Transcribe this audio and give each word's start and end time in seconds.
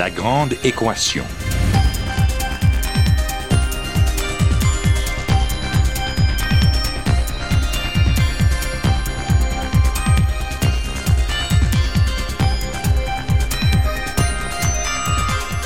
La 0.00 0.08
grande 0.08 0.54
équation. 0.64 1.24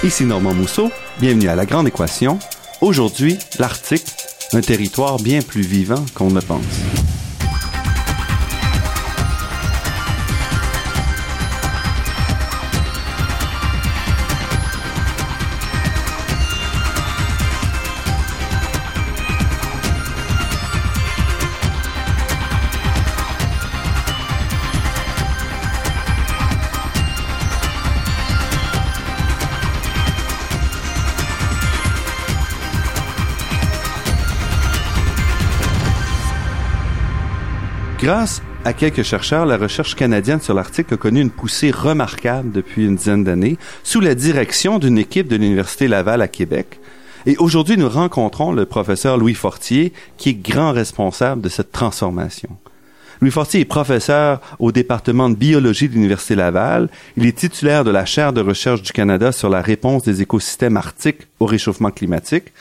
Ici 0.03 0.25
Normand 0.25 0.53
Mousseau, 0.53 0.91
bienvenue 1.21 1.49
à 1.49 1.55
La 1.55 1.65
Grande 1.65 1.87
Équation. 1.87 2.41
Aujourd'hui, 2.81 3.39
l'Arctique, 3.61 4.09
un 4.53 4.63
territoire 4.63 5.19
bien 5.19 5.43
plus 5.43 5.63
vivant 5.63 6.05
qu'on 6.17 6.31
ne 6.31 6.41
pense. 6.41 7.04
Grâce 38.05 38.43
à 38.67 38.75
quelques 38.75 39.03
chercheurs, 39.03 39.47
la 39.47 39.57
recherche 39.57 39.95
canadienne 39.95 40.43
sur 40.43 40.53
l'Arctique 40.53 40.93
a 40.93 40.99
connu 40.99 41.23
une 41.23 41.31
poussée 41.31 41.71
remarquable 41.71 42.53
depuis 42.53 42.85
une 42.85 42.97
dizaine 42.97 43.25
d'années 43.25 43.57
sous 43.83 44.01
la 44.01 44.15
direction 44.15 44.79
d'une 44.79 44.99
équipe 44.99 45.27
de 45.27 45.37
l'Université 45.37 45.89
Laval 45.89 46.21
à 46.21 46.29
Québec. 46.29 46.81
Et 47.25 47.39
aujourd'hui, 47.39 47.79
nous 47.79 47.89
rencontrons 47.89 48.53
le 48.53 48.67
professeur 48.67 49.17
Louis 49.17 49.33
Fortier, 49.33 49.95
qui 50.19 50.29
est 50.29 50.35
grand 50.35 50.73
responsable 50.73 51.41
de 51.41 51.49
cette 51.49 51.73
transformation. 51.73 52.51
Louis 53.23 53.31
Fortier 53.31 53.61
est 53.61 53.65
professeur 53.65 54.43
au 54.59 54.71
département 54.71 55.31
de 55.31 55.37
biologie 55.37 55.89
de 55.89 55.95
l'Université 55.95 56.35
Laval. 56.35 56.91
Il 57.17 57.25
est 57.25 57.39
titulaire 57.39 57.85
de 57.85 57.91
la 57.91 58.05
chaire 58.05 58.35
de 58.35 58.43
recherche 58.43 58.83
du 58.83 58.93
Canada 58.93 59.33
sur 59.33 59.49
la 59.49 59.63
réponse 59.63 60.03
des 60.03 60.21
écosystèmes 60.21 60.77
arctiques 60.77 61.27
au 61.41 61.47
réchauffement 61.47 61.91
climatique. 61.91 62.53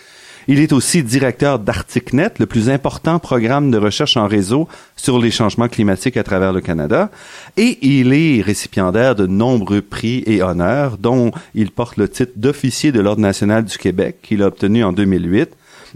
Il 0.48 0.60
est 0.60 0.74
aussi 0.74 1.04
directeur 1.04 1.60
d'ArcticNet, 1.60 2.34
le 2.40 2.46
plus 2.46 2.70
important 2.70 3.20
programme 3.20 3.72
de 3.72 3.78
recherche 3.78 4.18
en 4.18 4.28
réseau 4.28 4.68
sur 4.96 5.20
les 5.20 5.32
changements 5.32 5.70
climatiques 5.70 6.18
à 6.18 6.24
travers 6.24 6.52
le 6.52 6.62
Canada. 6.62 7.12
Et 7.56 7.78
il 7.82 8.14
est 8.14 8.42
récipiendaire 8.42 9.16
de 9.16 9.26
nombreux 9.26 9.82
prix 9.82 10.24
et 10.26 10.42
honneurs, 10.42 10.98
dont 10.98 11.32
il 11.56 11.72
porte 11.72 11.98
le 11.98 12.10
titre 12.10 12.34
d'officier 12.36 12.92
de 12.92 13.00
l'Ordre 13.00 13.22
national 13.22 13.64
du 13.64 13.78
Québec, 13.78 14.18
qu'il 14.22 14.44
a 14.44 14.48
obtenu 14.48 14.84
en 14.84 14.92
2008. 14.92 15.50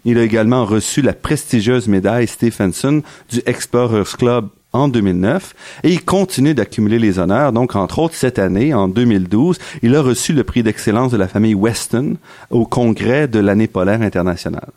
Il 0.06 0.18
a 0.18 0.24
également 0.24 0.66
reçu 0.66 1.02
la 1.02 1.14
prestigieuse 1.14 1.88
médaille 1.88 2.28
Stephenson 2.28 3.02
du 3.30 3.42
Explorers 3.46 4.16
Club 4.18 4.48
en 4.78 4.88
2009 4.88 5.56
et 5.84 5.92
il 5.92 6.04
continue 6.04 6.54
d'accumuler 6.54 7.00
les 7.00 7.20
honneurs. 7.20 7.52
Donc, 7.52 7.76
entre 7.76 8.00
autres, 8.00 8.16
cette 8.16 8.40
année, 8.40 8.74
en 8.74 8.88
2012, 8.88 9.58
il 9.82 9.96
a 9.96 10.02
reçu 10.02 10.34
le 10.34 10.44
prix 10.44 10.64
d'excellence 10.64 11.12
de 11.12 11.18
la 11.18 11.28
famille 11.28 11.56
Weston 11.56 12.18
au 12.50 12.66
congrès 12.66 13.28
de 13.28 13.40
l'année 13.40 13.68
polaire 13.68 14.02
internationale. 14.02 14.72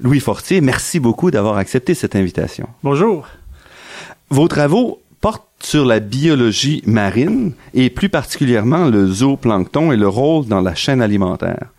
Louis 0.00 0.20
Fortier, 0.20 0.60
merci 0.60 1.00
beaucoup 1.00 1.30
d'avoir 1.30 1.56
accepté 1.56 1.94
cette 1.94 2.16
invitation. 2.16 2.68
Bonjour. 2.82 3.26
Vos 4.28 4.48
travaux 4.48 5.00
portent 5.20 5.44
sur 5.60 5.86
la 5.86 6.00
biologie 6.00 6.82
marine 6.86 7.52
et 7.72 7.88
plus 7.88 8.08
particulièrement 8.08 8.86
le 8.86 9.06
zooplancton 9.06 9.92
et 9.92 9.96
le 9.96 10.08
rôle 10.08 10.46
dans 10.46 10.60
la 10.60 10.74
chaîne 10.74 11.00
alimentaire. 11.00 11.72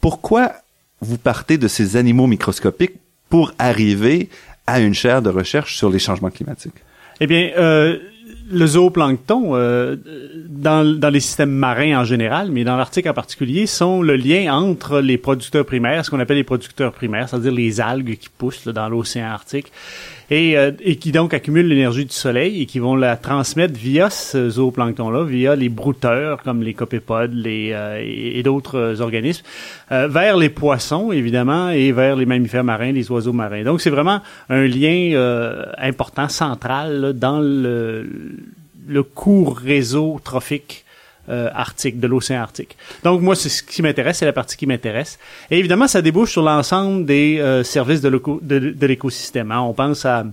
Pourquoi 0.00 0.52
vous 1.00 1.18
partez 1.18 1.58
de 1.58 1.68
ces 1.68 1.96
animaux 1.96 2.28
microscopiques 2.28 2.94
pour 3.28 3.52
arriver 3.58 4.28
à 4.66 4.80
une 4.80 4.94
chaire 4.94 5.22
de 5.22 5.30
recherche 5.30 5.76
sur 5.76 5.90
les 5.90 5.98
changements 5.98 6.30
climatiques? 6.30 6.74
Eh 7.20 7.26
bien, 7.26 7.50
euh, 7.56 7.98
le 8.50 8.66
zooplancton, 8.66 9.52
euh, 9.54 9.96
dans, 10.48 10.98
dans 10.98 11.10
les 11.10 11.20
systèmes 11.20 11.50
marins 11.52 12.00
en 12.00 12.04
général, 12.04 12.50
mais 12.50 12.64
dans 12.64 12.76
l'Arctique 12.76 13.06
en 13.06 13.14
particulier, 13.14 13.66
sont 13.66 14.02
le 14.02 14.16
lien 14.16 14.54
entre 14.54 15.00
les 15.00 15.18
producteurs 15.18 15.64
primaires, 15.64 16.04
ce 16.04 16.10
qu'on 16.10 16.20
appelle 16.20 16.36
les 16.36 16.44
producteurs 16.44 16.92
primaires, 16.92 17.28
c'est-à-dire 17.28 17.52
les 17.52 17.80
algues 17.80 18.16
qui 18.16 18.28
poussent 18.28 18.64
là, 18.66 18.72
dans 18.72 18.88
l'océan 18.88 19.26
Arctique, 19.26 19.72
et, 20.32 20.56
euh, 20.56 20.70
et 20.80 20.96
qui 20.96 21.12
donc 21.12 21.34
accumulent 21.34 21.68
l'énergie 21.68 22.06
du 22.06 22.14
soleil 22.14 22.62
et 22.62 22.66
qui 22.66 22.78
vont 22.78 22.96
la 22.96 23.18
transmettre 23.18 23.74
via 23.78 24.08
ce 24.08 24.48
zooplancton-là, 24.48 25.24
via 25.24 25.54
les 25.54 25.68
brouteurs 25.68 26.42
comme 26.42 26.62
les 26.62 26.72
copépodes 26.72 27.34
les, 27.34 27.72
euh, 27.72 28.00
et, 28.02 28.42
d'autres 28.42 28.78
euh, 28.78 29.00
organismes, 29.00 29.44
euh, 29.92 30.08
vers 30.08 30.38
les 30.38 30.48
poissons 30.48 31.12
évidemment 31.12 31.68
et 31.68 31.92
vers 31.92 32.16
les 32.16 32.24
mammifères 32.24 32.64
marins, 32.64 32.92
les 32.92 33.10
oiseaux 33.10 33.34
marins. 33.34 33.62
Donc 33.62 33.82
c'est 33.82 33.90
vraiment 33.90 34.20
un 34.48 34.66
lien 34.66 35.10
euh, 35.12 35.66
important, 35.76 36.30
central 36.30 36.98
là, 36.98 37.12
dans 37.12 37.40
le, 37.40 38.08
le 38.88 39.02
court 39.02 39.58
réseau 39.58 40.18
trophique 40.24 40.86
euh, 41.32 41.48
arctique, 41.54 41.98
de 41.98 42.06
l'océan 42.06 42.42
Arctique. 42.42 42.76
Donc 43.02 43.20
moi, 43.22 43.34
c'est 43.34 43.48
ce 43.48 43.62
qui 43.62 43.82
m'intéresse, 43.82 44.18
c'est 44.18 44.26
la 44.26 44.32
partie 44.32 44.56
qui 44.56 44.66
m'intéresse. 44.66 45.18
Et 45.50 45.58
évidemment, 45.58 45.88
ça 45.88 46.02
débouche 46.02 46.30
sur 46.32 46.42
l'ensemble 46.42 47.06
des 47.06 47.38
euh, 47.40 47.64
services 47.64 48.00
de, 48.02 48.08
l'éco- 48.10 48.40
de, 48.42 48.58
de 48.58 48.86
l'écosystème. 48.86 49.50
hein. 49.50 49.60
On 49.60 49.72
pense 49.72 50.04
à 50.04 50.24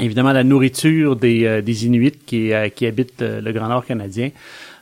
évidemment 0.00 0.32
la 0.32 0.42
nourriture 0.42 1.16
des, 1.16 1.44
euh, 1.44 1.60
des 1.62 1.86
Inuits 1.86 2.18
qui, 2.26 2.52
euh, 2.52 2.68
qui 2.70 2.86
habitent 2.86 3.22
euh, 3.22 3.40
le 3.40 3.52
Grand 3.52 3.68
Nord 3.68 3.84
canadien. 3.84 4.30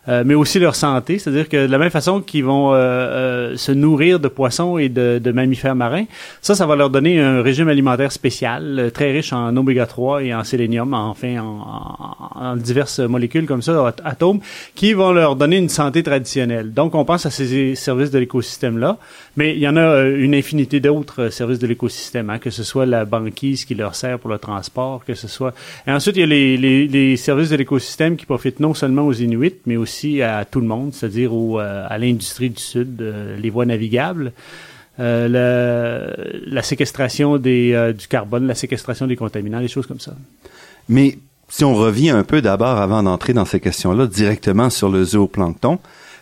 Euh, 0.09 0.23
mais 0.25 0.35
aussi 0.35 0.59
leur 0.59 0.75
santé, 0.77 1.19
c'est-à-dire 1.19 1.47
que 1.47 1.67
de 1.67 1.71
la 1.71 1.77
même 1.77 1.91
façon 1.91 2.23
qu'ils 2.23 2.43
vont 2.45 2.73
euh, 2.73 2.77
euh, 2.79 3.57
se 3.59 3.71
nourrir 3.71 4.19
de 4.19 4.29
poissons 4.29 4.79
et 4.79 4.89
de, 4.89 5.21
de 5.23 5.31
mammifères 5.31 5.75
marins, 5.75 6.05
ça, 6.41 6.55
ça 6.55 6.65
va 6.65 6.75
leur 6.75 6.89
donner 6.89 7.21
un 7.21 7.43
régime 7.43 7.69
alimentaire 7.69 8.11
spécial, 8.11 8.79
euh, 8.79 8.91
très 8.91 9.13
riche 9.13 9.35
en 9.35 9.55
oméga 9.59 9.85
3 9.85 10.23
et 10.23 10.35
en 10.35 10.43
sélénium, 10.43 10.95
enfin 10.95 11.37
en, 11.41 11.45
en- 11.45 12.41
en 12.53 12.57
diverses 12.57 13.01
molécules 13.01 13.45
comme 13.45 13.61
ça, 13.61 13.89
at- 13.89 13.97
atomes, 14.09 14.41
qui 14.75 14.95
vont 14.95 15.13
leur 15.13 15.37
donner 15.37 15.59
une 15.59 15.69
santé 15.69 16.03
traditionnelle. 16.03 16.73
Donc, 16.73 16.95
on 16.95 17.05
pense 17.05 17.27
à 17.27 17.31
ces 17.31 17.75
services 17.75 18.11
de 18.11 18.19
l'écosystème-là, 18.21 18.97
mais 19.37 19.55
il 19.55 19.61
y 19.61 19.69
en 19.69 19.77
a 19.77 19.81
euh, 19.81 20.23
une 20.23 20.35
infinité 20.35 20.81
d'autres 20.81 21.23
euh, 21.23 21.31
services 21.31 21.59
de 21.59 21.67
l'écosystème, 21.67 22.31
hein, 22.31 22.39
que 22.39 22.51
ce 22.51 22.65
soit 22.65 22.87
la 22.87 23.05
banquise 23.05 23.65
qui 23.65 23.75
leur 23.75 23.95
sert 23.95 24.19
pour 24.19 24.31
le 24.31 24.39
transport, 24.39 25.05
que 25.05 25.15
ce 25.15 25.29
soit... 25.29 25.55
Et 25.87 25.93
ensuite, 25.93 26.17
il 26.17 26.21
y 26.21 26.23
a 26.23 26.27
les, 26.27 27.17
services 27.17 27.51
de 27.51 27.57
l'écosystème 27.57 28.17
qui 28.17 28.27
profitent 28.27 28.61
non 28.61 28.75
seulement 28.75 29.07
aux 29.07 29.13
Inuits, 29.13 29.61
mais 29.67 29.77
aussi 29.77 30.21
à 30.23 30.45
tout 30.45 30.61
le 30.61 30.67
monde, 30.67 30.93
c'est-à-dire 30.93 31.31
euh, 31.33 31.87
à 31.89 31.99
l'industrie 31.99 32.51
du 32.51 32.61
Sud, 32.61 33.01
les 33.39 33.51
voies 33.51 33.67
navigables, 33.67 34.33
la, 34.99 36.63
séquestration 36.63 37.39
du 37.39 37.75
carbone, 38.09 38.47
la 38.47 38.55
séquestration 38.55 39.07
des 39.07 39.17
contaminants, 39.17 39.61
des 39.61 39.69
choses 39.69 39.87
comme 39.87 40.01
ça. 40.01 40.15
Mais 40.89 41.19
si 41.49 41.65
on 41.65 41.75
revient 41.75 42.11
un 42.11 42.25
peu 42.25 42.43
d'abord 42.43 42.79
avant 42.79 43.03
d'entrer 43.03 43.33
dans 43.33 43.45
ces 43.45 43.61
questions-là 43.61 44.07
directement 44.07 44.71
sur 44.71 44.91
le 44.91 45.05
zooplancton, 45.05 45.79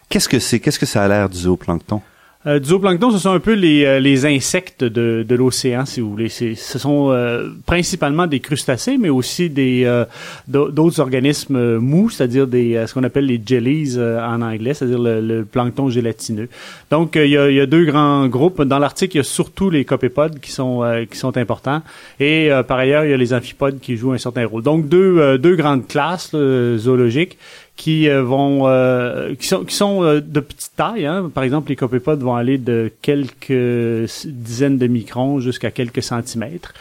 qu'est-ce 0.09 0.29
que 0.29 0.39
c'est? 0.39 0.61
Qu'est-ce 0.61 0.79
que 0.79 0.87
ça 0.87 1.03
a 1.03 1.09
l'air 1.09 1.29
du 1.29 1.39
zooplancton? 1.39 2.03
Euh, 2.49 2.61
zooplancton, 2.63 3.11
ce 3.11 3.19
sont 3.19 3.33
un 3.33 3.41
peu 3.41 3.53
les, 3.53 3.85
euh, 3.85 4.01
les 4.01 4.25
insectes 4.25 4.83
de, 4.83 5.23
de 5.29 5.35
l'océan, 5.35 5.85
si 5.85 6.01
vous 6.01 6.11
voulez. 6.11 6.31
Ce 6.31 6.79
sont 6.79 7.11
euh, 7.11 7.51
principalement 7.67 8.27
des 8.27 8.41
crustacés, 8.41 8.97
mais 8.97 9.11
aussi 9.11 9.51
des 9.51 9.83
euh, 9.85 10.07
d'au- 10.47 10.71
d'autres 10.71 10.99
organismes 10.99 11.77
mous, 11.77 12.09
c'est-à-dire 12.09 12.47
des 12.47 12.85
ce 12.87 12.95
qu'on 12.95 13.05
appelle 13.05 13.27
les 13.27 13.39
jellies 13.45 13.99
en 13.99 14.41
anglais, 14.41 14.73
c'est-à-dire 14.73 14.99
le, 14.99 15.21
le 15.21 15.45
plancton 15.45 15.91
gélatineux. 15.91 16.49
Donc, 16.91 17.17
il 17.17 17.29
y, 17.29 17.37
a, 17.37 17.67
deux 17.67 17.85
grands 17.85 18.27
groupes. 18.29 18.63
Dans 18.63 18.79
l'Arctique, 18.79 19.15
il 19.15 19.19
y 19.19 19.21
a 19.21 19.25
surtout 19.25 19.69
les 19.69 19.85
copépodes 19.85 20.41
qui 20.41 20.51
sont 20.51 20.83
qui 21.11 21.19
sont 21.19 21.37
importants, 21.37 21.83
et 22.19 22.51
par 22.67 22.79
ailleurs, 22.79 23.05
il 23.05 23.11
y 23.11 23.15
a 23.15 23.17
les 23.19 23.35
amphipodes 23.35 23.79
qui 23.79 23.97
jouent 23.97 24.13
un 24.13 24.19
certain 24.19 24.47
rôle. 24.47 24.63
Donc, 24.63 24.89
deux 24.89 25.37
deux 25.37 25.55
grandes 25.57 25.87
classes 25.87 26.35
zoologiques 26.79 27.37
qui 27.79 28.09
euh, 28.09 28.23
vont 28.23 28.65
euh, 28.67 29.35
qui 29.37 29.47
sont 29.47 29.65
qui 29.65 29.75
sont 29.75 30.03
euh, 30.03 30.21
de 30.21 30.41
petite 30.41 30.73
taille 30.77 31.07
hein. 31.07 31.31
par 31.33 31.45
exemple 31.45 31.71
les 31.71 31.77
copépodes 31.77 32.21
vont 32.21 32.35
aller 32.35 32.59
de 32.59 32.91
quelques 33.01 34.11
dizaines 34.27 34.79
de 34.79 34.87
microns 34.89 35.39
jusqu'à 35.39 35.71
quelques 35.71 36.03
centimètres 36.03 36.75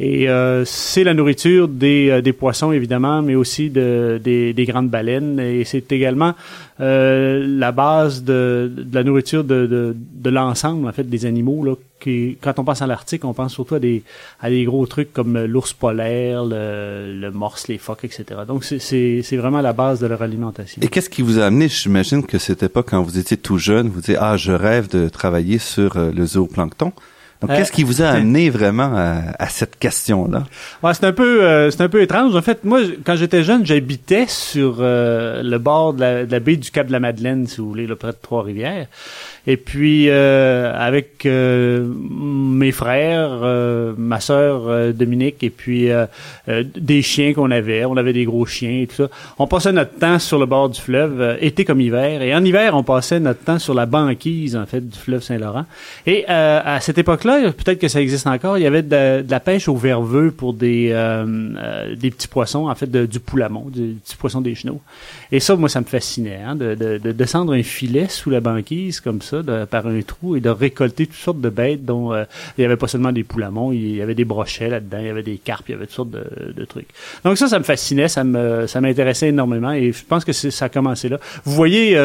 et 0.00 0.28
euh, 0.28 0.64
c'est 0.64 1.04
la 1.04 1.12
nourriture 1.12 1.68
des, 1.68 2.08
euh, 2.10 2.20
des 2.20 2.32
poissons 2.32 2.72
évidemment 2.72 3.20
mais 3.20 3.34
aussi 3.34 3.68
de, 3.68 4.20
des, 4.22 4.52
des 4.52 4.64
grandes 4.64 4.90
baleines 4.90 5.38
et 5.38 5.64
c'est 5.64 5.90
également 5.92 6.34
euh, 6.80 7.44
la 7.46 7.72
base 7.72 8.24
de, 8.24 8.72
de 8.76 8.94
la 8.94 9.04
nourriture 9.04 9.44
de, 9.44 9.66
de, 9.66 9.96
de 9.96 10.30
l'ensemble 10.30 10.88
en 10.88 10.92
fait 10.92 11.08
des 11.08 11.26
animaux 11.26 11.64
là 11.64 11.74
quand 12.04 12.58
on 12.58 12.64
pense 12.64 12.82
à 12.82 12.86
l'Arctique 12.86 13.24
on 13.24 13.34
pense 13.34 13.52
surtout 13.52 13.76
à 13.76 13.80
des 13.80 14.02
à 14.40 14.50
gros 14.50 14.86
trucs 14.86 15.12
comme 15.12 15.38
l'ours 15.44 15.72
polaire 15.72 16.44
le, 16.44 17.18
le 17.18 17.30
morse 17.30 17.68
les 17.68 17.78
phoques 17.78 18.04
etc 18.04 18.40
donc 18.46 18.64
c'est 18.64 19.36
vraiment 19.36 19.60
la 19.60 19.72
base 19.72 20.00
de 20.00 20.06
leur 20.06 20.22
alimentation. 20.22 20.80
Et 20.82 20.88
qu'est-ce 20.88 21.10
qui 21.10 21.22
vous 21.22 21.38
a 21.38 21.46
amené? 21.46 21.68
J'imagine 21.68 22.24
que 22.24 22.38
c'était 22.38 22.68
pas 22.68 22.82
quand 22.82 23.02
vous 23.02 23.18
étiez 23.18 23.36
tout 23.36 23.58
jeune, 23.58 23.88
vous 23.88 24.00
dites 24.00 24.16
ah 24.20 24.36
je 24.36 24.52
rêve 24.52 24.88
de 24.88 25.08
travailler 25.08 25.58
sur 25.58 25.96
euh, 25.96 26.12
le 26.12 26.26
zooplancton. 26.26 26.92
Donc, 27.46 27.56
qu'est-ce 27.56 27.72
qui 27.72 27.82
vous 27.82 28.02
a 28.02 28.06
amené 28.06 28.50
vraiment 28.50 28.92
à, 28.94 29.48
cette 29.48 29.78
question-là? 29.78 30.44
Ouais, 30.82 30.94
c'est 30.94 31.04
un 31.04 31.12
peu, 31.12 31.44
euh, 31.44 31.70
c'est 31.70 31.82
un 31.82 31.88
peu 31.88 32.02
étrange. 32.02 32.34
En 32.34 32.42
fait, 32.42 32.64
moi, 32.64 32.80
quand 33.04 33.16
j'étais 33.16 33.42
jeune, 33.42 33.64
j'habitais 33.66 34.26
sur 34.28 34.76
euh, 34.80 35.42
le 35.42 35.58
bord 35.58 35.94
de 35.94 36.00
la, 36.00 36.26
de 36.26 36.32
la, 36.32 36.40
baie 36.40 36.56
du 36.56 36.70
Cap 36.70 36.86
de 36.86 36.92
la 36.92 37.00
Madeleine, 37.00 37.46
si 37.46 37.58
vous 37.58 37.68
voulez, 37.68 37.86
là, 37.86 37.96
près 37.96 38.12
de 38.12 38.16
Trois-Rivières. 38.20 38.86
Et 39.46 39.58
puis 39.58 40.08
euh, 40.08 40.72
avec 40.74 41.26
euh, 41.26 41.86
mes 42.10 42.72
frères, 42.72 43.40
euh, 43.42 43.92
ma 43.96 44.18
sœur 44.18 44.92
Dominique, 44.94 45.42
et 45.42 45.50
puis 45.50 45.88
des 46.76 47.02
chiens 47.02 47.34
qu'on 47.34 47.50
avait, 47.50 47.84
on 47.84 47.96
avait 47.96 48.12
des 48.12 48.24
gros 48.24 48.46
chiens 48.46 48.80
et 48.82 48.86
tout 48.86 48.96
ça. 48.96 49.08
On 49.38 49.46
passait 49.46 49.72
notre 49.72 49.98
temps 49.98 50.18
sur 50.18 50.38
le 50.38 50.46
bord 50.46 50.70
du 50.70 50.80
fleuve, 50.80 51.36
été 51.40 51.64
comme 51.64 51.80
hiver. 51.80 52.22
Et 52.22 52.34
en 52.34 52.44
hiver, 52.44 52.74
on 52.74 52.82
passait 52.82 53.20
notre 53.20 53.40
temps 53.40 53.58
sur 53.58 53.74
la 53.74 53.86
banquise 53.86 54.56
en 54.56 54.66
fait 54.66 54.80
du 54.80 54.98
fleuve 54.98 55.22
Saint-Laurent. 55.22 55.66
Et 56.06 56.26
à 56.26 56.78
cette 56.80 56.98
époque-là, 56.98 57.33
peut-être 57.42 57.78
que 57.78 57.88
ça 57.88 58.00
existe 58.00 58.26
encore, 58.26 58.58
il 58.58 58.62
y 58.62 58.66
avait 58.66 58.82
de, 58.82 59.24
la 59.28 59.40
pêche 59.40 59.68
au 59.68 59.76
verveux 59.76 60.30
pour 60.30 60.54
des 60.54 60.88
des 61.96 62.10
petits 62.10 62.28
poissons, 62.28 62.68
en 62.68 62.74
fait 62.74 62.90
du 62.90 63.20
poulamon, 63.20 63.66
des 63.68 63.94
petits 64.04 64.16
poissons 64.16 64.40
des 64.40 64.54
chenaux. 64.54 64.80
Et 65.34 65.40
ça, 65.40 65.56
moi, 65.56 65.68
ça 65.68 65.80
me 65.80 65.84
fascinait, 65.84 66.38
hein, 66.46 66.54
de, 66.54 66.76
de, 66.76 66.98
de 66.98 67.10
descendre 67.10 67.54
un 67.54 67.64
filet 67.64 68.06
sous 68.08 68.30
la 68.30 68.38
banquise 68.38 69.00
comme 69.00 69.20
ça 69.20 69.38
par 69.68 69.88
un 69.88 70.00
trou 70.02 70.36
et 70.36 70.40
de 70.40 70.48
récolter 70.48 71.08
toutes 71.08 71.16
sortes 71.16 71.40
de 71.40 71.48
bêtes 71.48 71.84
dont 71.84 72.12
euh, 72.12 72.22
il 72.56 72.60
n'y 72.60 72.66
avait 72.66 72.76
pas 72.76 72.86
seulement 72.86 73.10
des 73.10 73.24
poulamons, 73.24 73.72
il 73.72 73.96
y 73.96 74.00
avait 74.00 74.14
des 74.14 74.24
brochets 74.24 74.68
là-dedans, 74.68 74.98
il 75.00 75.06
y 75.06 75.08
avait 75.08 75.24
des 75.24 75.38
carpes, 75.38 75.64
il 75.68 75.72
y 75.72 75.74
avait 75.74 75.86
toutes 75.86 75.96
sortes 75.96 76.10
de, 76.10 76.64
trucs. 76.66 76.86
Donc 77.24 77.36
ça, 77.36 77.48
ça 77.48 77.58
me 77.58 77.64
fascinait, 77.64 78.06
ça 78.06 78.22
me 78.22 78.68
ça 78.68 78.80
m'intéressait 78.80 79.30
énormément 79.30 79.72
et 79.72 79.90
je 79.90 80.04
pense 80.04 80.24
que 80.24 80.32
ça 80.32 80.66
a 80.66 80.68
commencé 80.68 81.08
là. 81.08 81.18
Vous 81.44 81.52
voyez, 81.52 81.98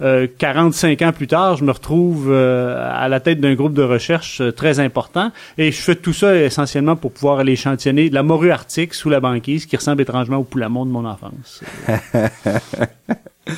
euh, 0.00 0.28
45 0.38 1.02
euh, 1.02 1.08
ans 1.08 1.12
plus 1.12 1.26
tard, 1.26 1.56
je 1.56 1.64
me 1.64 1.72
retrouve 1.72 2.28
euh, 2.30 2.88
à 2.94 3.08
la 3.08 3.18
tête 3.18 3.40
d'un 3.40 3.54
groupe 3.54 3.74
de 3.74 3.82
recherche 3.82 4.42
très 4.54 4.78
important 4.78 5.32
et 5.58 5.72
je 5.72 5.80
fais 5.80 5.96
tout 5.96 6.12
ça 6.12 6.36
essentiellement 6.36 6.94
pour 6.94 7.10
pouvoir 7.10 7.40
aller 7.40 7.54
échantillonner 7.54 8.10
la 8.10 8.22
morue 8.22 8.52
arctique 8.52 8.94
sous 8.94 9.10
la 9.10 9.18
banquise 9.18 9.66
qui 9.66 9.74
ressemble 9.74 10.02
étrangement 10.02 10.36
au 10.36 10.44
poulamon 10.44 10.86
de 10.86 10.92
mon 10.92 11.04
enfance. 11.04 11.64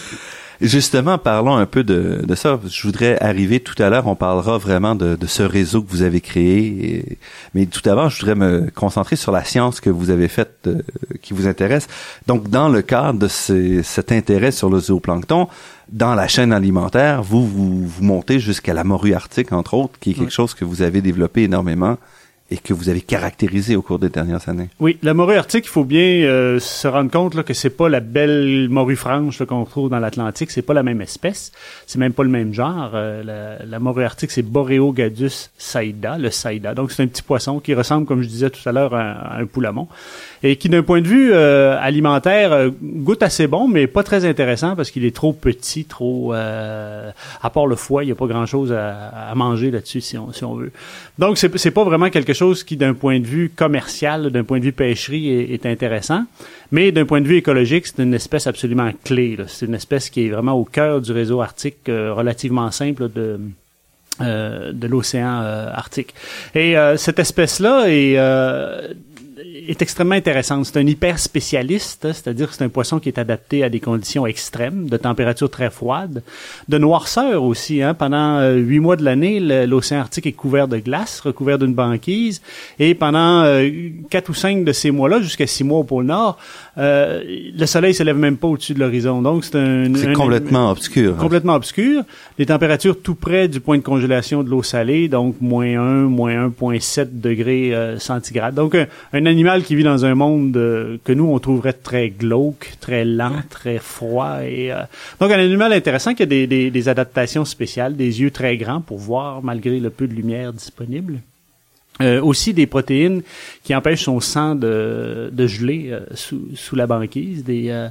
Justement, 0.61 1.19
parlons 1.19 1.57
un 1.57 1.67
peu 1.67 1.85
de, 1.85 2.21
de, 2.27 2.35
ça. 2.35 2.59
Je 2.69 2.83
voudrais 2.83 3.17
arriver 3.23 3.61
tout 3.61 3.81
à 3.81 3.91
l'heure, 3.91 4.09
on 4.09 4.17
parlera 4.17 4.59
vraiment 4.59 4.97
de, 4.97 5.15
de, 5.15 5.27
ce 5.29 5.45
réseau 5.45 5.83
que 5.83 5.89
vous 5.89 6.03
avez 6.03 6.21
créé. 6.21 7.17
mais 7.55 7.67
tout 7.67 7.89
avant, 7.89 8.09
je 8.09 8.19
voudrais 8.19 8.35
me 8.35 8.69
concentrer 8.75 9.15
sur 9.15 9.31
la 9.31 9.45
science 9.45 9.81
que 9.81 9.89
vous 9.89 10.11
avez 10.11 10.27
faite, 10.27 10.59
euh, 10.67 10.83
qui 11.23 11.33
vous 11.33 11.47
intéresse. 11.47 11.87
Donc, 12.27 12.49
dans 12.49 12.69
le 12.69 12.83
cadre 12.83 13.21
de 13.21 13.29
cet 13.29 14.11
intérêt 14.11 14.51
sur 14.51 14.69
le 14.69 14.81
zooplancton, 14.81 15.47
dans 15.91 16.17
la 16.17 16.27
chaîne 16.27 16.53
alimentaire, 16.53 17.23
vous, 17.23 17.47
vous, 17.47 17.87
vous 17.87 18.03
montez 18.03 18.41
jusqu'à 18.41 18.75
la 18.75 18.83
morue 18.83 19.15
arctique, 19.15 19.53
entre 19.53 19.75
autres, 19.75 19.97
qui 20.01 20.11
est 20.11 20.15
quelque 20.15 20.33
chose 20.33 20.55
que 20.55 20.65
vous 20.65 20.83
avez 20.83 21.01
développé 21.03 21.45
énormément 21.45 21.99
et 22.51 22.57
que 22.57 22.73
vous 22.73 22.89
avez 22.89 23.03
caractérisé 23.03 23.77
au 23.77 23.83
cours 23.83 23.99
des 23.99 24.09
dernières 24.09 24.49
années? 24.49 24.69
Oui, 24.81 24.99
la 25.03 25.13
morue 25.13 25.35
arctique, 25.35 25.67
il 25.67 25.71
faut 25.71 25.85
bien 25.85 26.23
euh, 26.23 26.59
se 26.59 26.89
rendre 26.89 27.11
compte 27.11 27.35
là, 27.35 27.43
que 27.43 27.53
c'est 27.53 27.71
pas 27.71 27.91
la 27.91 28.01
belle 28.01 28.69
morue 28.71 28.97
franche 28.97 29.45
qu'on 29.45 29.65
trouve 29.65 29.91
dans 29.91 29.99
l'Atlantique, 29.99 30.51
c'est 30.51 30.63
pas 30.63 30.73
la 30.73 30.83
même 30.83 31.03
espèce, 31.03 31.53
c'est 31.87 31.99
même 31.99 32.15
pas 32.15 32.23
le 32.23 32.31
même 32.31 32.55
genre. 32.55 32.93
Euh, 32.95 33.23
la, 33.23 33.67
la, 33.67 33.79
morue 33.79 34.05
arctique, 34.05 34.31
c'est 34.31 34.43
Boreogadus 34.43 35.51
saida, 35.59 36.17
le 36.17 36.31
saida. 36.31 36.75
Donc 36.75 36.91
c'est 36.91 37.03
un 37.03 37.07
petit 37.07 37.23
poisson 37.23 37.61
qui 37.61 37.75
ressemble, 37.75 38.07
comme 38.07 38.23
je 38.23 38.29
disais 38.29 38.49
tout 38.49 38.67
à 38.67 38.73
l'heure, 38.73 38.95
à, 38.95 39.37
un 39.39 39.47
poulamon 39.47 39.87
et 40.43 40.57
qui, 40.57 40.69
d'un 40.69 40.83
point 40.83 41.01
de 41.01 41.09
vue 41.09 41.33
euh, 41.33 41.77
alimentaire, 41.81 42.71
goûte 42.81 43.23
assez 43.23 43.47
bon, 43.47 43.67
mais 43.69 43.89
pas 43.89 44.05
très 44.05 44.25
intéressant 44.25 44.77
parce 44.77 44.91
qu'il 44.91 45.05
est 45.05 45.15
trop 45.15 45.33
petit, 45.33 45.85
trop... 45.85 46.33
à 46.33 47.51
part 47.53 47.67
le 47.67 47.77
foie, 47.77 48.05
il 48.05 48.07
n'y 48.07 48.13
a 48.13 48.15
pas 48.15 48.27
grand-chose 48.27 48.73
à, 48.73 49.09
à 49.09 49.35
manger 49.35 49.71
là-dessus 49.71 50.01
si 50.01 50.17
on, 50.17 50.33
si 50.33 50.45
on 50.45 50.55
veut. 50.55 50.71
Donc 51.19 51.37
c'est 51.39 51.71
pas 51.73 51.85
vraiment 51.85 52.09
quelque 52.09 52.33
chose 52.33 52.38
qui, 52.65 52.77
d'un 52.77 52.95
point 52.95 53.21
de 53.21 53.27
vue 53.27 53.51
commercial, 53.55 54.31
d'un 54.31 54.45
point 54.45 54.59
de 54.59 54.65
vue 54.65 54.73
pêcherie, 54.73 55.29
est, 55.29 55.67
intéressant. 55.67 56.25
Mais 56.71 56.93
d'un 56.93 57.05
point 57.05 57.21
de 57.21 57.27
vue 57.27 57.37
écologique, 57.37 57.87
c'est 57.87 58.03
une 58.03 58.15
espèce 58.15 58.47
absolument 58.47 58.91
clé. 59.05 59.37
C'est 59.49 59.67
une 59.67 59.75
espèce 59.75 60.11
qui 60.11 60.27
est 60.27 60.31
vraiment 60.31 60.53
au 60.53 60.65
cœur 60.65 61.01
du 61.01 61.13
réseau 61.13 61.41
arctique, 61.41 61.89
euh, 61.89 62.13
relativement 62.13 62.71
simple 62.71 63.11
de 63.11 63.41
euh, 64.21 64.73
de 64.73 64.89
l'océan 64.89 65.43
euh, 65.43 65.71
Arctique. 65.73 66.13
Et 66.55 66.75
cette 66.97 67.21
espèce-là 67.21 67.85
est 67.87 68.17
est 69.45 69.83
extrêmement 69.83 70.15
intéressante. 70.15 70.67
C'est 70.67 70.79
un 70.79 70.87
hyper 70.87 71.19
spécialiste, 71.19 72.05
hein, 72.05 72.13
c'est-à-dire 72.13 72.49
que 72.49 72.55
c'est 72.55 72.65
un 72.65 72.69
poisson 72.69 72.99
qui 72.99 73.09
est 73.09 73.19
adapté 73.19 73.63
à 73.63 73.69
des 73.69 73.81
conditions 73.81 74.27
extrêmes, 74.27 74.89
de 74.89 74.97
température 74.97 75.51
très 75.51 75.71
froide, 75.71 76.23
de 76.69 76.79
noirceur 76.79 77.43
aussi. 77.43 77.83
Hein. 77.83 77.95
Pendant 77.95 78.39
euh, 78.39 78.55
huit 78.57 78.81
mois 78.81 78.97
de 78.97 79.05
l'année, 79.05 79.41
l'océan 79.67 80.01
Arctique 80.01 80.27
est 80.27 80.33
couvert 80.33 80.69
de 80.69 80.79
glace, 80.79 81.21
recouvert 81.21 81.59
d'une 81.59 81.75
banquise, 81.75 82.41
et 82.79 82.95
pendant 82.95 83.43
euh, 83.43 83.69
quatre 84.11 84.31
ou 84.31 84.35
cinq 84.35 84.65
de 84.65 84.73
ces 84.73 84.91
mois-là, 84.91 85.21
jusqu'à 85.21 85.47
six 85.47 85.65
mois 85.65 85.79
au 85.79 85.85
pôle 85.85 86.07
Nord, 86.07 86.39
euh, 86.79 87.23
le 87.27 87.67
soleil 87.67 87.95
se 87.95 88.03
lève 88.03 88.17
même 88.17 88.37
pas 88.37 88.49
au-dessus 88.49 88.75
de 88.75 88.81
l'horizon. 88.81 89.23
Donc 89.23 89.45
c'est 89.45 89.57
un, 89.57 89.93
c'est 89.95 90.13
complètement 90.13 90.71
obscur. 90.71 91.15
Hein. 91.15 91.21
Complètement 91.21 91.55
obscur. 91.55 92.03
Les 92.39 92.47
températures 92.47 93.01
tout 93.01 93.15
près 93.15 93.49
du 93.49 93.61
point 93.61 93.79
de 93.79 93.83
congélation 93.83 94.43
de 94.43 94.51
l'eau 94.51 94.63
salée, 94.63 95.09
donc 95.09 95.37
moins 95.41 95.79
1, 95.79 95.83
moins 96.05 96.49
1,7 96.49 97.21
degrés 97.21 97.75
centigrades. 97.99 98.55
Donc 98.55 98.75
un, 98.75 98.87
un 99.13 99.27
animal 99.29 99.63
qui 99.63 99.77
vit 99.77 99.85
dans 99.85 100.05
un 100.05 100.15
monde 100.15 100.57
euh, 100.57 100.99
que 101.05 101.13
nous 101.13 101.27
on 101.27 101.39
trouverait 101.39 101.73
très 101.73 102.11
glauque, 102.11 102.73
très 102.81 103.05
lent, 103.05 103.43
très 103.49 103.79
froid 103.79 104.39
et 104.45 104.73
euh, 104.73 104.83
donc 105.21 105.31
un 105.31 105.39
animal 105.39 105.73
intéressant 105.73 106.15
qui 106.15 106.23
a 106.23 106.27
des, 106.27 106.47
des, 106.47 106.71
des, 106.71 106.89
adaptations 106.89 107.45
spéciales, 107.45 107.97
des 107.97 108.21
yeux 108.21 108.31
très 108.31 108.57
grands 108.57 108.81
pour 108.81 108.99
voir 108.99 109.43
malgré 109.43 109.79
le 109.79 109.91
peu 109.91 110.07
de 110.07 110.15
lumière 110.15 110.53
disponible. 110.53 111.21
Euh, 112.01 112.23
aussi 112.23 112.55
des 112.55 112.69
protéines 112.69 113.23
qui 113.65 113.75
empêchent 113.75 114.05
son 114.05 114.21
sang 114.21 114.55
de, 114.55 115.31
de 115.33 115.47
geler 115.49 115.89
euh, 115.91 116.01
sous, 116.15 116.49
sous 116.55 116.77
la 116.77 116.87
banquise, 116.87 117.43
des, 117.43 117.71
euh, 117.71 117.89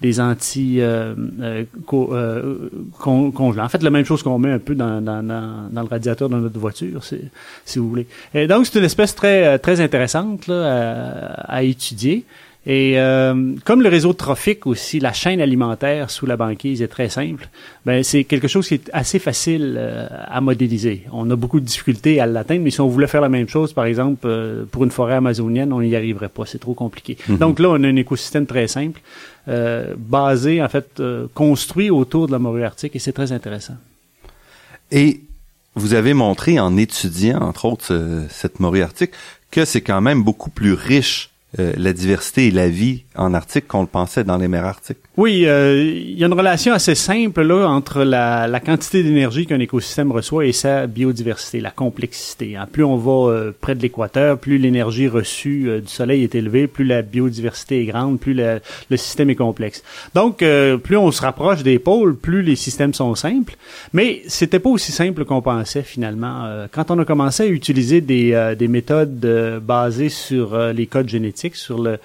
des 0.00 0.18
anti 0.18 0.80
congelants. 1.86 3.64
En 3.64 3.68
fait, 3.68 3.82
la 3.82 3.90
même 3.90 4.06
chose 4.06 4.22
qu'on 4.22 4.38
met 4.38 4.50
un 4.50 4.58
peu 4.58 4.74
dans, 4.74 5.02
dans, 5.02 5.22
dans, 5.22 5.82
le 5.82 5.88
radiateur 5.88 6.30
de 6.30 6.36
notre 6.36 6.58
voiture, 6.58 7.04
si 7.04 7.78
vous 7.78 7.90
voulez. 7.90 8.06
Et 8.32 8.46
donc, 8.46 8.64
c'est 8.64 8.78
une 8.78 8.84
espèce 8.86 9.14
très 9.14 9.58
très 9.58 9.82
intéressante 9.82 10.46
là, 10.46 11.34
à, 11.44 11.56
à 11.56 11.62
étudier. 11.62 12.24
Et 12.66 12.98
euh, 12.98 13.54
comme 13.64 13.80
le 13.80 13.88
réseau 13.88 14.12
trophique 14.12 14.66
aussi, 14.66 15.00
la 15.00 15.14
chaîne 15.14 15.40
alimentaire 15.40 16.10
sous 16.10 16.26
la 16.26 16.36
banquise 16.36 16.82
est 16.82 16.88
très 16.88 17.08
simple, 17.08 17.48
ben 17.86 18.04
c'est 18.04 18.24
quelque 18.24 18.48
chose 18.48 18.68
qui 18.68 18.74
est 18.74 18.90
assez 18.92 19.18
facile 19.18 19.76
euh, 19.78 20.06
à 20.10 20.42
modéliser. 20.42 21.04
On 21.10 21.30
a 21.30 21.36
beaucoup 21.36 21.58
de 21.58 21.64
difficultés 21.64 22.20
à 22.20 22.26
l'atteindre, 22.26 22.60
mais 22.62 22.70
si 22.70 22.82
on 22.82 22.88
voulait 22.88 23.06
faire 23.06 23.22
la 23.22 23.30
même 23.30 23.48
chose, 23.48 23.72
par 23.72 23.86
exemple, 23.86 24.26
euh, 24.26 24.64
pour 24.70 24.84
une 24.84 24.90
forêt 24.90 25.14
amazonienne, 25.14 25.72
on 25.72 25.80
n'y 25.80 25.96
arriverait 25.96 26.28
pas, 26.28 26.44
c'est 26.44 26.58
trop 26.58 26.74
compliqué. 26.74 27.16
Mhm. 27.28 27.38
Donc 27.38 27.58
là, 27.60 27.70
on 27.70 27.82
a 27.82 27.88
un 27.88 27.96
écosystème 27.96 28.46
très 28.46 28.68
simple, 28.68 29.00
basé, 29.96 30.62
en 30.62 30.68
fait, 30.68 31.02
construit 31.34 31.90
autour 31.90 32.28
de 32.28 32.32
la 32.32 32.38
morue 32.38 32.62
arctique, 32.62 32.94
et 32.94 33.00
c'est 33.00 33.12
très 33.12 33.32
intéressant. 33.32 33.74
Et 34.92 35.22
vous 35.74 35.94
avez 35.94 36.14
montré 36.14 36.60
en 36.60 36.76
étudiant, 36.76 37.40
entre 37.40 37.64
autres, 37.64 38.26
cette 38.28 38.60
morue 38.60 38.82
arctique, 38.82 39.10
que 39.50 39.64
c'est 39.64 39.80
quand 39.80 40.00
même 40.00 40.22
beaucoup 40.22 40.50
plus 40.50 40.74
riche 40.74 41.29
euh, 41.58 41.72
la 41.76 41.92
diversité 41.92 42.46
et 42.46 42.50
la 42.52 42.68
vie 42.68 43.02
en 43.16 43.34
Arctique 43.34 43.66
qu'on 43.66 43.80
le 43.80 43.88
pensait 43.88 44.22
dans 44.22 44.36
les 44.36 44.46
mers 44.46 44.64
arctiques. 44.64 44.98
Oui, 45.16 45.46
euh, 45.46 45.82
il 45.82 46.16
y 46.16 46.22
a 46.22 46.28
une 46.28 46.32
relation 46.32 46.72
assez 46.72 46.94
simple 46.94 47.42
là 47.42 47.66
entre 47.66 48.04
la, 48.04 48.46
la 48.46 48.60
quantité 48.60 49.02
d'énergie 49.02 49.46
qu'un 49.46 49.58
écosystème 49.58 50.12
reçoit 50.12 50.46
et 50.46 50.52
sa 50.52 50.86
biodiversité, 50.86 51.60
la 51.60 51.72
complexité. 51.72 52.56
Hein. 52.56 52.68
Plus 52.70 52.84
on 52.84 52.96
va 52.96 53.32
euh, 53.32 53.52
près 53.60 53.74
de 53.74 53.82
l'équateur, 53.82 54.38
plus 54.38 54.58
l'énergie 54.58 55.08
reçue 55.08 55.80
du 55.80 55.88
soleil 55.88 56.22
est 56.22 56.36
élevée, 56.36 56.68
plus 56.68 56.84
la 56.84 57.02
biodiversité 57.02 57.82
est 57.82 57.86
grande, 57.86 58.20
plus 58.20 58.34
le 58.34 58.96
système 58.96 59.28
est 59.30 59.34
complexe. 59.34 59.82
Donc, 60.14 60.44
plus 60.84 60.96
on 60.96 61.10
se 61.10 61.20
rapproche 61.20 61.64
des 61.64 61.80
pôles, 61.80 62.14
plus 62.14 62.42
les 62.42 62.54
systèmes 62.54 62.94
sont 62.94 63.16
simples. 63.16 63.56
Mais 63.92 64.22
c'était 64.28 64.60
pas 64.60 64.70
aussi 64.70 64.92
simple 64.92 65.24
qu'on 65.24 65.42
pensait 65.42 65.82
finalement. 65.82 66.66
quand 66.72 66.92
on 66.92 66.98
a 67.00 67.04
commencé 67.04 67.42
à 67.42 67.46
utiliser 67.46 68.00
des, 68.00 68.54
des 68.56 68.68
méthodes 68.68 69.60
basées 69.62 70.10
sur 70.10 70.56
les 70.72 70.86
codes 70.86 71.08
génétiques 71.08 71.39
sur 71.54 71.80
le, 71.80 71.98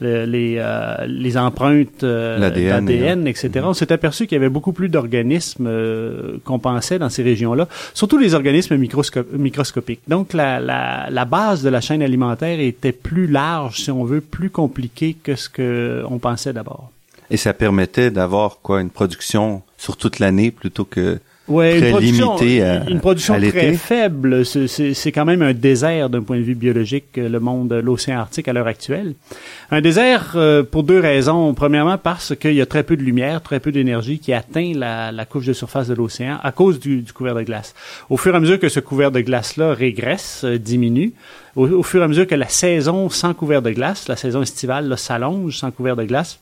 les, 0.00 0.56
euh, 0.58 1.06
les 1.06 1.36
empreintes 1.36 2.04
euh, 2.04 2.38
d'ADN, 2.38 3.26
etc. 3.26 3.48
Mm-hmm. 3.48 3.64
On 3.64 3.74
s'est 3.74 3.92
aperçu 3.92 4.26
qu'il 4.26 4.36
y 4.36 4.40
avait 4.40 4.48
beaucoup 4.48 4.72
plus 4.72 4.88
d'organismes 4.88 5.66
euh, 5.66 6.38
qu'on 6.44 6.58
pensait 6.58 6.98
dans 6.98 7.08
ces 7.08 7.22
régions-là, 7.22 7.68
surtout 7.94 8.18
les 8.18 8.34
organismes 8.34 8.76
microscopiques. 8.76 10.00
Donc, 10.08 10.32
la, 10.32 10.60
la, 10.60 11.08
la, 11.10 11.24
base 11.24 11.62
de 11.62 11.68
la 11.68 11.80
chaîne 11.80 12.02
alimentaire 12.02 12.60
était 12.60 12.92
plus 12.92 13.26
large, 13.26 13.76
si 13.82 13.90
on 13.90 14.04
veut, 14.04 14.20
plus 14.20 14.50
compliquée 14.50 15.16
que 15.22 15.34
ce 15.36 15.48
qu'on 15.48 16.18
pensait 16.18 16.52
d'abord. 16.52 16.90
Et 17.30 17.36
ça 17.36 17.52
permettait 17.52 18.10
d'avoir 18.10 18.58
quoi 18.62 18.80
une 18.80 18.90
production 18.90 19.62
sur 19.78 19.96
toute 19.96 20.18
l'année 20.18 20.50
plutôt 20.50 20.84
que 20.84 21.20
Ouais, 21.48 21.78
très 21.78 21.86
une 21.88 21.92
production, 21.94 22.36
limité 22.36 22.62
à, 22.62 22.84
une 22.88 23.00
production 23.00 23.34
à 23.34 23.38
très 23.40 23.72
faible. 23.72 24.44
C'est- 24.44 25.10
quand 25.12 25.24
même 25.24 25.42
un 25.42 25.52
désert 25.52 26.08
d'un 26.08 26.22
point 26.22 26.36
de 26.36 26.42
vue 26.42 26.54
biologique, 26.54 27.06
euh, 27.18 27.28
le 27.28 27.40
monde, 27.40 27.72
euh, 27.72 27.82
l'océan 27.82 28.18
Arctique 28.20 28.46
à 28.46 28.52
l'heure 28.52 28.68
actuelle. 28.68 29.14
Un 29.72 29.80
désert 29.80 30.34
euh, 30.36 30.62
pour 30.62 30.84
deux 30.84 31.00
raisons. 31.00 31.52
Premièrement, 31.54 31.98
parce 31.98 32.36
qu'il 32.36 32.52
y 32.54 32.60
a 32.60 32.66
très 32.66 32.84
peu 32.84 32.96
de 32.96 33.02
lumière, 33.02 33.42
très 33.42 33.58
peu 33.58 33.72
d'énergie 33.72 34.20
qui 34.20 34.32
atteint 34.32 34.72
la, 34.76 35.10
la 35.10 35.24
couche 35.24 35.46
de 35.46 35.52
surface 35.52 35.88
de 35.88 35.94
l'océan 35.94 36.38
à 36.40 36.52
cause 36.52 36.78
du, 36.78 37.00
du 37.00 37.12
couvert 37.12 37.34
de 37.34 37.42
glace. 37.42 37.74
Au 38.10 38.16
fur 38.16 38.32
et 38.32 38.36
à 38.36 38.40
mesure 38.40 38.60
que 38.60 38.68
ce 38.68 38.78
couvert 38.78 39.10
de 39.10 39.20
glace-là 39.20 39.74
régresse, 39.74 40.42
euh, 40.44 40.56
diminue, 40.56 41.12
au, 41.56 41.66
au 41.66 41.82
fur 41.82 42.00
et 42.00 42.04
à 42.04 42.08
mesure 42.08 42.28
que 42.28 42.36
la 42.36 42.48
saison 42.48 43.08
sans 43.10 43.34
couvert 43.34 43.60
de 43.62 43.70
glace, 43.72 44.06
la 44.06 44.14
saison 44.16 44.42
estivale, 44.42 44.96
s'allonge 44.96 45.56
sans 45.56 45.72
couvert 45.72 45.96
de 45.96 46.04
glace, 46.04 46.38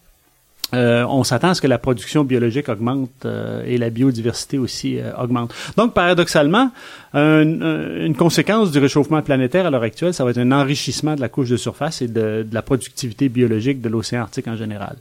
euh, 0.74 1.04
on 1.08 1.24
s'attend 1.24 1.48
à 1.48 1.54
ce 1.54 1.62
que 1.62 1.66
la 1.66 1.78
production 1.78 2.24
biologique 2.24 2.68
augmente 2.68 3.24
euh, 3.24 3.62
et 3.66 3.78
la 3.78 3.88
biodiversité 3.88 4.58
aussi 4.58 4.98
euh, 4.98 5.12
augmente. 5.16 5.54
Donc, 5.78 5.94
paradoxalement, 5.94 6.70
un- 7.14 7.62
un- 7.62 8.04
une 8.04 8.14
conséquence 8.14 8.70
du 8.70 8.78
réchauffement 8.78 9.22
planétaire 9.22 9.64
à 9.64 9.70
l'heure 9.70 9.82
actuelle, 9.82 10.12
ça 10.12 10.24
va 10.24 10.30
être 10.30 10.38
un 10.38 10.52
enrichissement 10.52 11.14
de 11.14 11.22
la 11.22 11.30
couche 11.30 11.48
de 11.48 11.56
surface 11.56 12.02
et 12.02 12.08
de 12.08 12.46
la 12.52 12.60
productivité 12.60 13.30
biologique 13.30 13.80
de 13.80 13.88
l'océan 13.88 14.20
Arctique 14.22 14.46
en 14.48 14.56
général. 14.56 14.96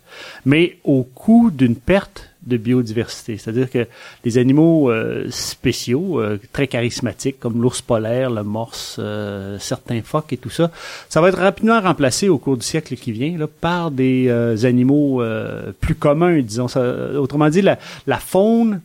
Mais 0.45 0.77
au 0.85 1.03
coût 1.03 1.51
d'une 1.51 1.75
perte 1.75 2.26
de 2.48 2.58
biodiversité. 2.58 3.38
C'est-à-dire 3.38 3.70
que 3.70 3.86
les 4.24 4.38
animaux 4.38 4.89
euh, 4.89 5.27
spéciaux, 5.30 6.20
euh, 6.20 6.39
très 6.54 6.68
charismatiques, 6.68 7.39
comme 7.39 7.62
l'ours 7.62 7.82
polaire, 7.82 8.30
le 8.30 8.44
morse, 8.44 8.98
euh, 9.00 9.58
certains 9.60 10.01
phoques 10.01 10.34
et 10.34 10.38
tout 10.38 10.50
ça, 10.50 10.72
ça 11.10 11.22
va 11.22 11.30
être 11.30 11.38
rapidement 11.38 11.80
remplacé 11.80 12.30
au 12.30 12.38
cours 12.38 12.58
du 12.58 12.66
siècle 12.66 12.96
qui 12.96 13.12
vient 13.12 13.38
par 13.62 13.92
des 13.92 14.27
euh, 14.30 14.66
animaux 14.66 15.22
plus 15.82 15.96
communs, 15.96 16.42
disons. 16.42 16.68
Ça, 16.68 16.82
autrement 17.20 17.50
dit, 17.50 17.62
la, 17.62 17.77
faune 18.18 18.82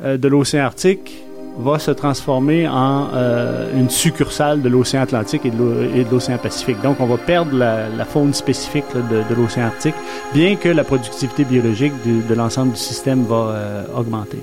de 0.00 0.28
l'océan 0.28 0.64
Arctique 0.64 1.25
va 1.58 1.78
se 1.78 1.90
transformer 1.90 2.68
en 2.68 3.08
euh, 3.14 3.78
une 3.78 3.90
succursale 3.90 4.62
de 4.62 4.68
l'océan 4.68 5.02
Atlantique 5.02 5.44
et 5.44 5.50
de 5.50 6.10
l'océan 6.10 6.38
Pacifique. 6.38 6.80
Donc, 6.82 7.00
on 7.00 7.06
va 7.06 7.16
perdre 7.16 7.56
la, 7.56 8.04
faune 8.04 8.34
spécifique 8.34 8.84
de, 8.94 9.34
l'océan 9.34 9.66
Arctique, 9.66 9.94
bien 10.34 10.56
que 10.56 10.68
la 10.68 10.84
productivité 10.84 11.44
biologique 11.44 11.92
de 12.04 12.34
l'ensemble 12.34 12.72
du 12.72 12.78
système 12.78 13.24
va 13.24 13.36
euh, 13.36 13.84
augmenter. 13.96 14.42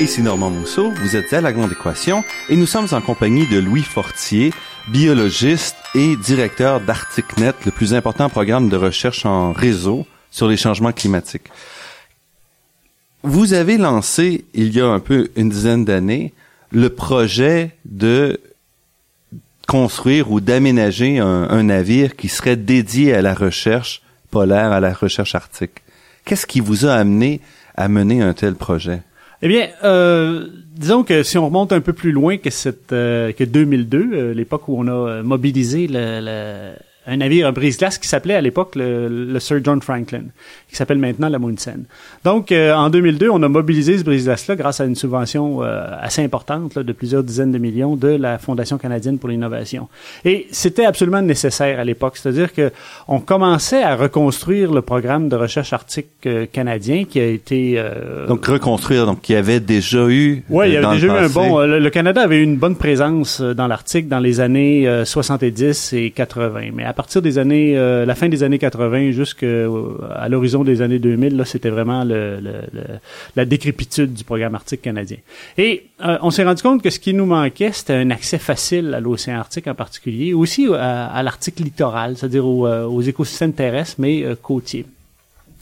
Ici 0.00 0.22
Normand 0.22 0.48
Mousseau, 0.48 0.90
vous 0.92 1.14
êtes 1.14 1.30
à 1.34 1.42
La 1.42 1.52
Grande 1.52 1.72
Équation 1.72 2.24
et 2.48 2.56
nous 2.56 2.64
sommes 2.64 2.86
en 2.92 3.02
compagnie 3.02 3.46
de 3.46 3.58
Louis 3.58 3.82
Fortier, 3.82 4.50
biologiste 4.88 5.76
et 5.94 6.16
directeur 6.16 6.80
d'ArcticNet, 6.80 7.52
le 7.66 7.70
plus 7.70 7.92
important 7.92 8.30
programme 8.30 8.70
de 8.70 8.76
recherche 8.78 9.26
en 9.26 9.52
réseau 9.52 10.06
sur 10.30 10.48
les 10.48 10.56
changements 10.56 10.92
climatiques. 10.92 11.48
Vous 13.22 13.52
avez 13.52 13.76
lancé, 13.76 14.46
il 14.54 14.74
y 14.74 14.80
a 14.80 14.86
un 14.86 15.00
peu 15.00 15.28
une 15.36 15.50
dizaine 15.50 15.84
d'années, 15.84 16.32
le 16.72 16.88
projet 16.88 17.76
de 17.84 18.40
construire 19.68 20.30
ou 20.32 20.40
d'aménager 20.40 21.18
un, 21.18 21.42
un 21.50 21.64
navire 21.64 22.16
qui 22.16 22.30
serait 22.30 22.56
dédié 22.56 23.12
à 23.12 23.20
la 23.20 23.34
recherche 23.34 24.00
polaire, 24.30 24.72
à 24.72 24.80
la 24.80 24.94
recherche 24.94 25.34
arctique. 25.34 25.82
Qu'est-ce 26.24 26.46
qui 26.46 26.60
vous 26.60 26.86
a 26.86 26.94
amené 26.94 27.42
à 27.76 27.88
mener 27.88 28.22
un 28.22 28.32
tel 28.32 28.54
projet? 28.54 29.02
Eh 29.42 29.48
bien, 29.48 29.68
euh, 29.84 30.46
disons 30.76 31.02
que 31.02 31.22
si 31.22 31.38
on 31.38 31.46
remonte 31.46 31.72
un 31.72 31.80
peu 31.80 31.92
plus 31.94 32.12
loin 32.12 32.36
que 32.36 32.50
cette 32.50 32.92
euh, 32.92 33.32
que 33.32 33.44
2002, 33.44 34.10
euh, 34.12 34.34
l'époque 34.34 34.68
où 34.68 34.78
on 34.78 34.86
a 34.86 34.90
euh, 34.92 35.22
mobilisé 35.22 35.86
le, 35.86 36.20
le- 36.20 36.74
un 37.10 37.16
navire 37.16 37.46
à 37.48 37.52
brise-glace 37.52 37.98
qui 37.98 38.08
s'appelait 38.08 38.34
à 38.34 38.40
l'époque 38.40 38.76
le, 38.76 39.08
le 39.08 39.40
Sir 39.40 39.58
John 39.64 39.82
Franklin, 39.82 40.22
qui 40.68 40.76
s'appelle 40.76 40.98
maintenant 40.98 41.28
la 41.28 41.38
Munsen. 41.38 41.84
Donc, 42.24 42.52
euh, 42.52 42.72
en 42.74 42.88
2002, 42.88 43.28
on 43.28 43.42
a 43.42 43.48
mobilisé 43.48 43.98
ce 43.98 44.04
brise-glace-là 44.04 44.54
grâce 44.56 44.80
à 44.80 44.84
une 44.84 44.94
subvention 44.94 45.62
euh, 45.62 45.84
assez 46.00 46.22
importante 46.22 46.76
là, 46.76 46.82
de 46.84 46.92
plusieurs 46.92 47.24
dizaines 47.24 47.52
de 47.52 47.58
millions 47.58 47.96
de 47.96 48.08
la 48.08 48.38
Fondation 48.38 48.78
canadienne 48.78 49.18
pour 49.18 49.28
l'innovation. 49.28 49.88
Et 50.24 50.46
c'était 50.52 50.84
absolument 50.86 51.20
nécessaire 51.22 51.80
à 51.80 51.84
l'époque, 51.84 52.16
c'est-à-dire 52.16 52.52
que 52.52 52.70
on 53.08 53.18
commençait 53.20 53.82
à 53.82 53.96
reconstruire 53.96 54.72
le 54.72 54.82
programme 54.82 55.28
de 55.28 55.36
recherche 55.36 55.72
arctique 55.72 56.06
euh, 56.26 56.46
canadien 56.50 57.04
qui 57.04 57.18
a 57.18 57.26
été 57.26 57.74
euh, 57.76 58.26
Donc 58.28 58.46
reconstruire, 58.46 59.06
donc 59.06 59.28
il 59.28 59.32
y 59.32 59.36
avait 59.36 59.58
déjà 59.60 60.06
eu. 60.08 60.44
oui, 60.48 60.68
il 60.68 60.72
y 60.74 60.76
euh, 60.76 60.86
avait 60.86 60.94
déjà 60.96 61.06
eu 61.08 61.10
un 61.10 61.28
bon. 61.28 61.58
euh, 61.60 61.66
Le, 61.66 61.78
le 61.80 61.90
Canada 61.90 62.22
avait 62.22 62.36
eu 62.38 62.42
une 62.44 62.56
bonne 62.56 62.76
présence 62.76 63.40
euh, 63.40 63.54
dans 63.54 63.66
l'Arctique 63.66 64.06
dans 64.08 64.20
les 64.20 64.40
années 64.40 64.86
euh, 64.86 65.04
70 65.04 65.92
et 65.94 66.10
80. 66.10 66.70
Mais 66.74 66.84
à 66.84 66.92
partir 67.02 67.20
des 67.22 67.38
années, 67.38 67.76
euh, 67.76 68.04
la 68.04 68.14
fin 68.14 68.28
des 68.28 68.42
années 68.42 68.58
80 68.58 69.10
jusqu'à 69.12 69.46
l'horizon 70.28 70.64
des 70.64 70.82
années 70.82 70.98
2000, 70.98 71.36
là, 71.36 71.44
c'était 71.44 71.70
vraiment 71.70 72.04
le, 72.04 72.40
le- 72.40 72.62
le- 72.76 72.98
la 73.36 73.44
décrépitude 73.44 74.12
du 74.12 74.24
programme 74.24 74.54
arctique 74.54 74.82
canadien. 74.82 75.18
Et 75.56 75.86
euh, 76.04 76.18
on 76.22 76.30
s'est 76.30 76.44
rendu 76.44 76.62
compte 76.62 76.82
que 76.82 76.90
ce 76.90 76.98
qui 76.98 77.12
nous 77.14 77.26
manquait, 77.26 77.72
c'était 77.72 77.94
un 77.94 78.10
accès 78.10 78.38
facile 78.38 78.94
à 78.94 79.00
l'océan 79.00 79.38
Arctique 79.38 79.66
en 79.68 79.74
particulier, 79.74 80.32
aussi 80.34 80.66
à, 80.74 81.06
à 81.06 81.22
l'Arctique 81.22 81.58
littoral, 81.60 82.16
c'est-à-dire 82.16 82.46
aux, 82.46 82.66
euh, 82.66 82.84
aux 82.84 83.02
écosystèmes 83.02 83.52
terrestres, 83.52 83.96
mais 83.98 84.22
euh, 84.24 84.34
côtiers. 84.40 84.84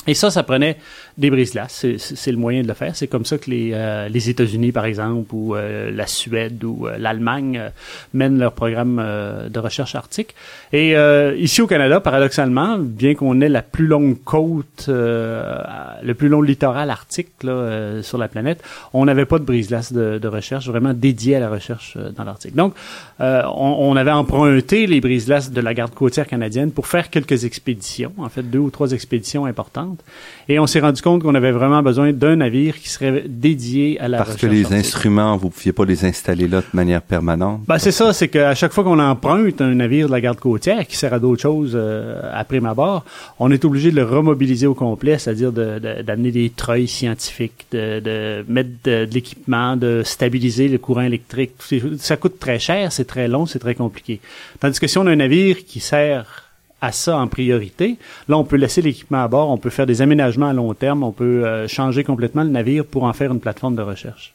Et 0.07 0.15
ça, 0.15 0.31
ça 0.31 0.43
prenait 0.43 0.77
des 1.19 1.31
brises-glaces. 1.31 1.85
C'est- 1.99 2.31
le 2.31 2.37
moyen 2.39 2.63
de 2.63 2.69
le 2.69 2.75
faire. 2.75 2.95
C'est 2.95 3.09
comme 3.09 3.25
ça 3.25 3.37
que 3.39 3.51
les, 3.51 3.73
euh, 3.75 4.09
les 4.09 4.31
États-Unis, 4.31 4.71
par 4.73 4.85
exemple, 4.85 5.29
ou 5.35 5.55
euh, 5.57 5.91
la 5.91 6.07
Suède 6.07 6.63
ou 6.63 6.87
euh, 6.87 6.97
l'Allemagne 6.99 7.59
euh, 7.59 7.69
mènent 8.15 8.39
leur 8.39 8.53
programme 8.53 9.01
euh, 9.03 9.49
de 9.49 9.59
recherche 9.59 9.95
arctique. 9.95 10.35
Et 10.73 10.97
euh, 10.97 11.35
ici 11.37 11.61
au 11.61 11.67
Canada, 11.67 12.01
paradoxalement, 12.01 12.79
bien 12.79 13.15
qu'on 13.15 13.41
ait 13.41 13.49
la 13.49 13.63
plus 13.63 13.87
longue 13.87 14.17
côte, 14.25 14.85
le 14.89 16.13
plus 16.15 16.29
long 16.29 16.43
littoral 16.43 16.91
arctique 16.91 17.43
là, 17.43 18.01
sur 18.03 18.19
la 18.19 18.29
planète, 18.29 18.63
on 18.93 19.05
n'avait 19.07 19.25
pas 19.25 19.39
de 19.39 19.45
brise-glace 19.45 19.93
de, 19.93 20.19
de 20.19 20.29
recherche 20.29 20.69
vraiment 20.69 20.95
dédiée 20.95 21.37
à 21.37 21.41
la 21.41 21.49
recherche 21.49 21.97
dans 22.17 22.25
l'Arctique. 22.25 22.55
Donc, 22.55 22.75
on, 23.19 23.77
on 23.81 23.97
avait 23.97 24.13
emprunté 24.13 24.87
les 24.87 25.01
brise-glaces 25.01 25.51
de 25.51 25.61
la 25.61 25.75
garde 25.75 25.95
côtière 25.95 26.27
canadienne 26.27 26.71
pour 26.71 26.87
faire 26.87 27.11
quelques 27.11 27.45
expéditions, 27.45 28.13
en 28.19 28.29
fait 28.29 28.43
deux 28.43 28.59
ou 28.61 28.71
trois 28.71 28.93
expéditions 28.93 29.47
importantes. 29.47 30.01
Et 30.49 30.59
on 30.59 30.67
s'est 30.67 30.81
rendu 30.81 31.01
compte 31.03 31.08
qu'on 31.19 31.35
avait 31.35 31.51
vraiment 31.53 31.83
besoin 31.83 32.13
d'un 32.13 32.37
navire 32.37 32.79
qui 32.79 32.89
serait 32.91 33.25
dédié 33.27 33.99
à 34.01 34.09
la 34.09 34.19
Parce 34.19 34.31
que 34.31 34.35
recherche 34.47 34.53
les 34.53 34.65
arctique. 34.65 34.79
instruments, 34.81 35.37
vous 35.37 35.49
pouviez 35.51 35.73
pas 35.73 35.85
les 35.85 36.05
installer 36.05 36.47
là 36.49 36.61
de 36.61 36.67
manière 36.77 37.01
permanente. 37.03 37.63
Ben, 37.67 37.79
c'est 37.79 37.93
ça, 37.93 38.13
c'est 38.13 38.29
qu'à 38.29 38.55
chaque 38.55 38.73
fois 38.73 38.85
qu'on 38.85 38.99
emprunte 38.99 39.61
un 39.61 39.75
navire 39.75 40.07
de 40.09 40.13
la 40.13 40.21
garde 40.21 40.39
côtière 40.39 40.87
qui 40.87 40.97
sert 40.97 41.13
à 41.15 41.19
d'autres 41.19 41.41
choses 41.43 41.73
euh, 41.75 42.21
à 42.33 42.45
prime 42.45 42.67
abord, 42.67 43.05
on 43.39 43.51
est 43.51 43.65
obligé 43.65 43.91
de 43.91 43.97
le 43.97 44.05
remobiliser 44.05 44.67
au 44.67 44.75
complet, 44.75 45.17
c'est-à-dire 45.19 45.53
de- 45.53 45.79
de- 45.79 46.03
d'amener 46.03 46.31
des 46.31 46.51
treuils 46.51 46.89
scientifiques, 46.89 47.67
de, 47.73 48.01
de 48.01 48.45
mettre 48.49 48.71
de, 48.85 49.09
l'équipement, 49.13 49.77
de 49.77 50.03
stabiliser 50.05 50.69
le 50.69 50.79
courant 50.79 51.03
électrique. 51.03 51.53
Ça 51.99 52.17
coûte 52.17 52.39
très 52.39 52.59
cher, 52.59 52.93
c'est 52.93 53.07
très 53.07 53.29
long, 53.29 53.47
c'est 53.47 53.59
très 53.61 53.75
compliqué. 53.75 54.21
Tandis 54.61 54.79
que 54.81 54.87
si 54.87 54.99
on 54.99 55.07
a 55.07 55.11
un 55.11 55.17
navire 55.17 55.57
qui 55.67 55.81
sert 55.81 56.45
à 56.81 56.93
ça 56.93 57.19
en 57.19 57.27
priorité. 57.27 57.97
Là, 58.29 58.39
on 58.39 58.45
peut 58.45 58.57
laisser 58.57 58.83
l'équipement 58.83 59.23
à 59.23 59.29
bord, 59.29 59.51
on 59.51 59.59
peut 59.59 59.71
faire 59.71 59.87
des 59.87 60.03
aménagements 60.03 60.49
à 60.49 60.53
long 60.53 60.73
terme, 60.75 61.03
on 61.03 61.13
peut 61.13 61.45
euh, 61.45 61.69
changer 61.69 62.05
complètement 62.05 62.45
le 62.45 62.51
navire 62.51 62.85
pour 62.85 63.05
en 63.05 63.13
faire 63.13 63.33
une 63.33 63.41
plateforme 63.41 63.77
de 63.77 63.83
recherche. 63.83 64.35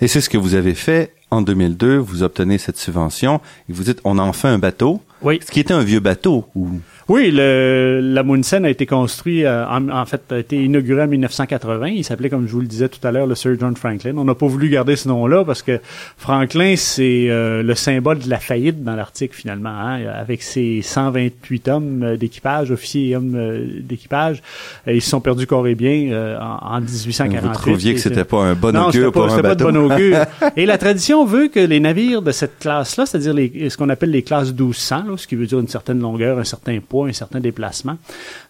Et 0.00 0.08
c'est 0.08 0.20
ce 0.20 0.28
que 0.28 0.38
vous 0.38 0.54
avez 0.54 0.74
fait 0.74 1.14
en 1.30 1.42
2002. 1.42 1.96
Vous 1.96 2.22
obtenez 2.22 2.58
cette 2.58 2.78
subvention 2.78 3.40
et 3.68 3.72
vous 3.72 3.84
dites, 3.84 4.00
on 4.04 4.18
a 4.18 4.22
enfin 4.22 4.52
un 4.52 4.58
bateau. 4.58 5.00
Oui. 5.24 5.40
Ce 5.44 5.50
qui 5.50 5.60
était 5.60 5.74
un 5.74 5.82
vieux 5.82 6.00
bateau. 6.00 6.44
Ou... 6.54 6.68
Oui, 7.06 7.30
le, 7.30 8.00
la 8.02 8.22
Munsen 8.22 8.64
a 8.64 8.70
été 8.70 8.86
construit, 8.86 9.44
euh, 9.44 9.66
en, 9.66 9.90
en 9.90 10.06
fait, 10.06 10.22
a 10.30 10.38
été 10.38 10.56
inauguré 10.64 11.02
en 11.02 11.06
1980. 11.06 11.88
Il 11.88 12.02
s'appelait, 12.04 12.30
comme 12.30 12.46
je 12.46 12.52
vous 12.52 12.60
le 12.60 12.66
disais 12.66 12.88
tout 12.88 13.06
à 13.06 13.12
l'heure, 13.12 13.26
le 13.26 13.34
Sir 13.34 13.56
John 13.60 13.76
Franklin. 13.76 14.14
On 14.16 14.24
n'a 14.24 14.34
pas 14.34 14.46
voulu 14.46 14.70
garder 14.70 14.96
ce 14.96 15.08
nom-là 15.08 15.44
parce 15.44 15.60
que 15.62 15.80
Franklin, 16.16 16.74
c'est 16.78 17.26
euh, 17.28 17.62
le 17.62 17.74
symbole 17.74 18.20
de 18.20 18.30
la 18.30 18.38
faillite 18.38 18.82
dans 18.84 18.96
l'Arctique, 18.96 19.34
finalement. 19.34 19.68
hein. 19.68 20.00
Avec 20.14 20.42
ses 20.42 20.80
128 20.80 21.68
hommes 21.68 22.02
euh, 22.02 22.16
d'équipage, 22.16 22.70
officiers 22.70 23.10
et 23.10 23.16
hommes 23.16 23.34
euh, 23.36 23.66
d'équipage, 23.80 24.42
ils 24.86 25.02
se 25.02 25.10
sont 25.10 25.20
perdus 25.20 25.46
corps 25.46 25.66
et 25.68 25.74
bien 25.74 26.10
euh, 26.10 26.38
en, 26.40 26.76
en 26.76 26.80
1848. 26.80 27.46
Vous 27.46 27.52
trouviez 27.54 27.92
que 27.94 28.00
c'était 28.00 28.24
pas 28.24 28.44
un 28.44 28.54
bon 28.54 28.72
non, 28.72 28.88
augure 28.88 29.12
pas, 29.12 29.20
pour 29.20 29.24
un 29.26 29.28
c'était 29.36 29.42
pas 29.42 29.54
de 29.54 29.64
bateau. 29.64 29.72
bon 29.78 29.92
augure. 29.92 30.18
Et 30.56 30.64
la 30.64 30.78
tradition 30.78 31.26
veut 31.26 31.48
que 31.48 31.60
les 31.60 31.80
navires 31.80 32.22
de 32.22 32.32
cette 32.32 32.58
classe-là, 32.60 33.04
c'est-à-dire 33.04 33.34
ce 33.70 33.76
qu'on 33.76 33.90
appelle 33.90 34.10
les 34.10 34.22
classes 34.22 34.52
1200, 34.52 35.04
là, 35.08 35.13
ce 35.16 35.26
qui 35.26 35.34
veut 35.34 35.46
dire 35.46 35.60
une 35.60 35.68
certaine 35.68 36.00
longueur, 36.00 36.38
un 36.38 36.44
certain 36.44 36.78
poids, 36.80 37.08
un 37.08 37.12
certain 37.12 37.40
déplacement, 37.40 37.98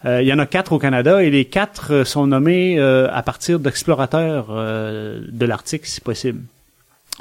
euh, 0.04 0.22
il 0.22 0.28
y 0.28 0.32
en 0.32 0.38
a 0.38 0.46
quatre 0.46 0.72
au 0.72 0.78
Canada 0.78 1.22
et 1.22 1.30
les 1.30 1.44
quatre 1.44 1.92
euh, 1.92 2.04
sont 2.04 2.26
nommés 2.26 2.78
euh, 2.78 3.08
à 3.12 3.22
partir 3.22 3.60
d'explorateurs 3.60 4.46
euh, 4.50 5.20
de 5.30 5.46
l'Arctique, 5.46 5.86
si 5.86 6.00
possible. 6.00 6.40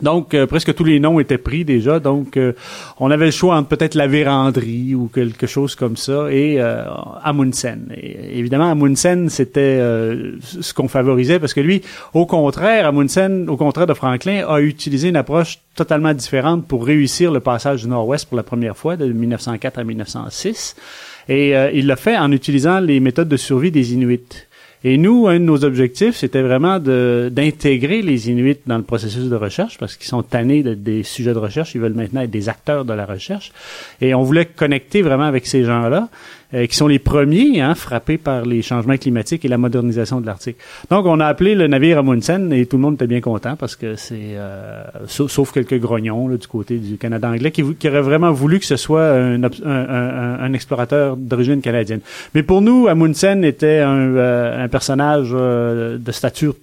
Donc, 0.02 0.34
euh, 0.34 0.48
presque 0.48 0.74
tous 0.74 0.84
les 0.84 1.00
noms 1.00 1.20
étaient 1.20 1.38
pris 1.38 1.66
déjà. 1.66 2.00
Donc, 2.00 2.36
euh, 2.36 2.54
on 3.00 3.12
avait 3.12 3.26
le 3.26 3.32
choix 3.32 3.56
entre 3.56 3.70
peut-être 3.70 3.94
la 3.94 4.08
vérandrie 4.08 4.96
ou 4.96 5.08
quelque 5.08 5.46
chose 5.46 5.76
comme 5.76 5.98
ça 5.98 6.32
et 6.32 6.60
euh, 6.60 6.84
Amundsen. 7.24 7.94
Évidemment, 7.96 8.72
Amundsen, 8.72 9.30
c'était 9.30 9.78
ce 10.42 10.74
qu'on 10.74 10.88
favorisait 10.88 11.40
parce 11.40 11.54
que 11.54 11.62
lui, 11.62 11.84
au 12.14 12.26
contraire, 12.26 12.88
Amundsen, 12.88 13.48
au 13.48 13.56
contraire 13.56 13.86
de 13.86 13.94
Franklin, 13.94 14.44
a 14.48 14.62
utilisé 14.62 15.10
une 15.10 15.16
approche 15.16 15.60
totalement 15.76 16.14
différente 16.14 16.68
pour 16.68 16.86
réussir 16.86 17.32
le 17.32 17.40
passage 17.40 17.84
du 17.84 17.88
Nord-Ouest 17.88 18.28
pour 18.28 18.38
la 18.38 18.44
première 18.44 18.76
fois 18.76 18.98
de 18.98 19.06
1904 19.06 19.78
à 19.78 19.84
1906. 19.84 20.76
Et 21.30 21.54
il 21.74 21.88
l'a 21.88 21.96
fait 21.96 22.18
en 22.18 22.32
utilisant 22.32 22.80
les 22.80 23.00
méthodes 23.00 23.30
de 23.30 23.38
survie 23.38 23.72
des 23.72 23.94
Inuits. 23.94 24.48
Et 24.86 24.98
nous, 24.98 25.28
un 25.28 25.40
de 25.40 25.46
nos 25.46 25.64
objectifs, 25.64 26.16
c'était 26.18 26.42
vraiment 26.42 26.78
d'intégrer 26.78 28.02
les 28.02 28.30
Inuits 28.30 28.60
dans 28.66 28.78
le 28.78 28.84
processus 28.84 29.30
de 29.30 29.36
recherche 29.36 29.78
parce 29.78 29.96
qu'ils 29.96 30.08
sont 30.08 30.24
tannés 30.24 30.62
de, 30.62 30.74
des 30.74 31.04
sujets 31.04 31.34
de 31.34 31.40
recherche. 31.40 31.74
Ils 31.74 31.82
veulent 31.82 31.94
maintenant 31.94 32.22
être 32.22 32.32
des 32.32 32.50
acteurs 32.50 32.84
de 32.84 32.92
la 32.94 33.06
recherche. 33.06 33.54
Et 34.02 34.14
on 34.14 34.24
voulait 34.24 34.46
connecter 34.46 35.02
vraiment 35.02 35.24
avec 35.24 35.48
ces 35.48 35.64
gens-là. 35.64 36.10
Euh, 36.54 36.68
qui 36.68 36.76
sont 36.76 36.88
les 36.88 37.00
premiers 37.00 37.62
hein, 37.62 37.74
frappés 37.74 38.20
par 38.20 38.46
les 38.46 38.62
changements 38.62 38.98
climatiques 38.98 39.44
et 39.44 39.48
la 39.48 39.58
modernisation 39.58 40.22
de 40.22 40.28
l'Arctique. 40.28 40.58
Donc, 40.92 41.08
on 41.08 41.20
a 41.20 41.26
appelé 41.26 41.56
le 41.56 41.66
navire 41.66 41.98
Amundsen 41.98 42.54
et 42.54 42.68
tout 42.68 42.78
le 42.78 42.84
monde 42.84 42.94
était 42.94 43.08
bien 43.08 43.22
content 43.22 43.56
parce 43.56 43.76
que 43.76 43.96
c'est, 43.96 44.36
euh, 44.36 44.84
sauf, 45.08 45.52
quelques 45.52 45.80
grognons 45.80 46.28
là, 46.28 46.38
du 46.38 46.46
côté 46.46 46.78
du 46.78 46.98
Canada 46.98 47.28
anglais 47.30 47.50
qui, 47.50 47.64
qui 47.76 47.88
auraient 47.88 48.02
vraiment 48.02 48.32
voulu 48.32 48.60
que 48.60 48.66
ce 48.66 48.76
soit 48.76 49.14
un, 49.14 49.44
un, 49.44 49.50
un, 49.66 50.40
un 50.42 50.54
explorateur 50.54 51.18
d'origine 51.18 51.60
canadienne. 51.62 52.02
Mais 52.36 52.44
pour 52.44 52.62
nous, 52.62 52.88
Amundsen 52.88 53.44
était 53.44 53.80
un, 53.80 54.16
euh, 54.16 54.64
un 54.64 54.68
personnage 54.68 55.32
de 55.32 56.12
stature 56.12 56.54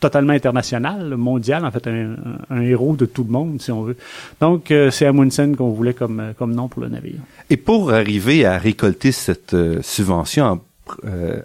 totalement 0.00 0.32
international, 0.32 1.16
mondial, 1.16 1.64
en 1.64 1.70
fait, 1.70 1.86
un, 1.86 2.60
héros 2.62 2.96
de 2.96 3.06
tout 3.06 3.22
le 3.24 3.30
monde, 3.30 3.60
si 3.60 3.70
on 3.70 3.82
veut. 3.82 3.96
Donc, 4.40 4.70
euh, 4.70 4.90
c'est 4.90 5.06
Amundsen 5.06 5.54
qu'on 5.56 5.70
voulait 5.70 5.94
comme, 5.94 6.20
euh, 6.20 6.32
comme 6.36 6.54
nom 6.54 6.68
pour 6.68 6.82
le 6.82 6.88
navire. 6.88 7.20
Et 7.50 7.56
pour 7.56 7.92
arriver 7.92 8.46
à 8.46 8.58
récolter 8.58 9.12
cette 9.12 9.54
euh, 9.54 9.80
subvention, 9.82 10.60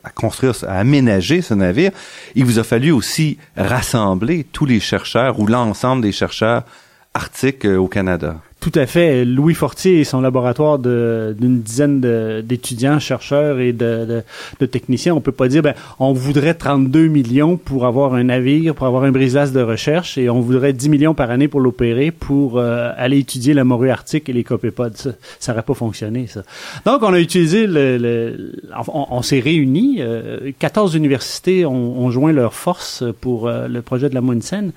à 0.03 0.09
construire, 0.09 0.55
à 0.67 0.79
aménager 0.79 1.43
ce 1.43 1.53
navire, 1.53 1.91
il 2.33 2.45
vous 2.45 2.57
a 2.57 2.63
fallu 2.63 2.91
aussi 2.91 3.37
rassembler 3.55 4.43
tous 4.43 4.65
les 4.65 4.79
chercheurs 4.79 5.39
ou 5.39 5.45
l'ensemble 5.45 6.01
des 6.01 6.11
chercheurs 6.11 6.63
arctiques 7.13 7.65
au 7.65 7.87
Canada. 7.87 8.37
Tout 8.65 8.79
à 8.79 8.87
fait. 8.87 9.25
Louis 9.25 9.53
Fortier 9.53 9.99
et 9.99 10.03
son 10.03 10.21
laboratoire 10.21 10.79
d'une 10.79 11.61
dizaine 11.61 12.01
d'étudiants, 12.41 12.97
chercheurs 12.97 13.59
et 13.59 13.73
de, 13.73 14.23
de, 14.59 14.65
techniciens, 14.65 15.13
on 15.13 15.21
peut 15.21 15.31
pas 15.31 15.47
dire, 15.47 15.61
ben, 15.61 15.75
on 15.99 16.13
voudrait 16.13 16.55
32 16.55 17.05
millions 17.05 17.57
pour 17.57 17.85
avoir 17.85 18.15
un 18.15 18.23
navire, 18.23 18.73
pour 18.73 18.87
avoir 18.87 19.03
un 19.03 19.11
brise 19.11 19.35
de 19.35 19.61
recherche, 19.61 20.17
et 20.17 20.31
on 20.31 20.41
voudrait 20.41 20.73
10 20.73 20.89
millions 20.89 21.13
par 21.13 21.29
année 21.29 21.47
pour 21.47 21.59
l'opérer, 21.59 22.09
pour 22.09 22.57
euh, 22.57 22.89
aller 22.97 23.19
étudier 23.19 23.53
la 23.53 23.63
morue 23.63 23.91
arctique 23.91 24.29
et 24.29 24.33
les 24.33 24.43
copépodes. 24.43 24.97
Ça, 24.97 25.11
ça 25.39 25.51
aurait 25.51 25.61
pas 25.61 25.75
fonctionné, 25.75 26.25
ça. 26.25 26.41
Donc, 26.87 27.03
on 27.03 27.13
a 27.13 27.19
utilisé 27.19 27.67
le... 27.67 28.51
on, 28.87 29.21
s'est 29.21 29.41
réunis. 29.41 30.01
14 30.57 30.91
euh, 30.91 30.97
universités 30.97 31.67
ont, 31.67 32.03
ont, 32.03 32.09
joint 32.09 32.33
leurs 32.33 32.55
forces 32.55 33.03
pour 33.21 33.47
euh, 33.47 33.67
le 33.67 33.83
projet 33.83 34.09
de 34.09 34.15
la 34.15 34.21
Munsen, 34.21 34.71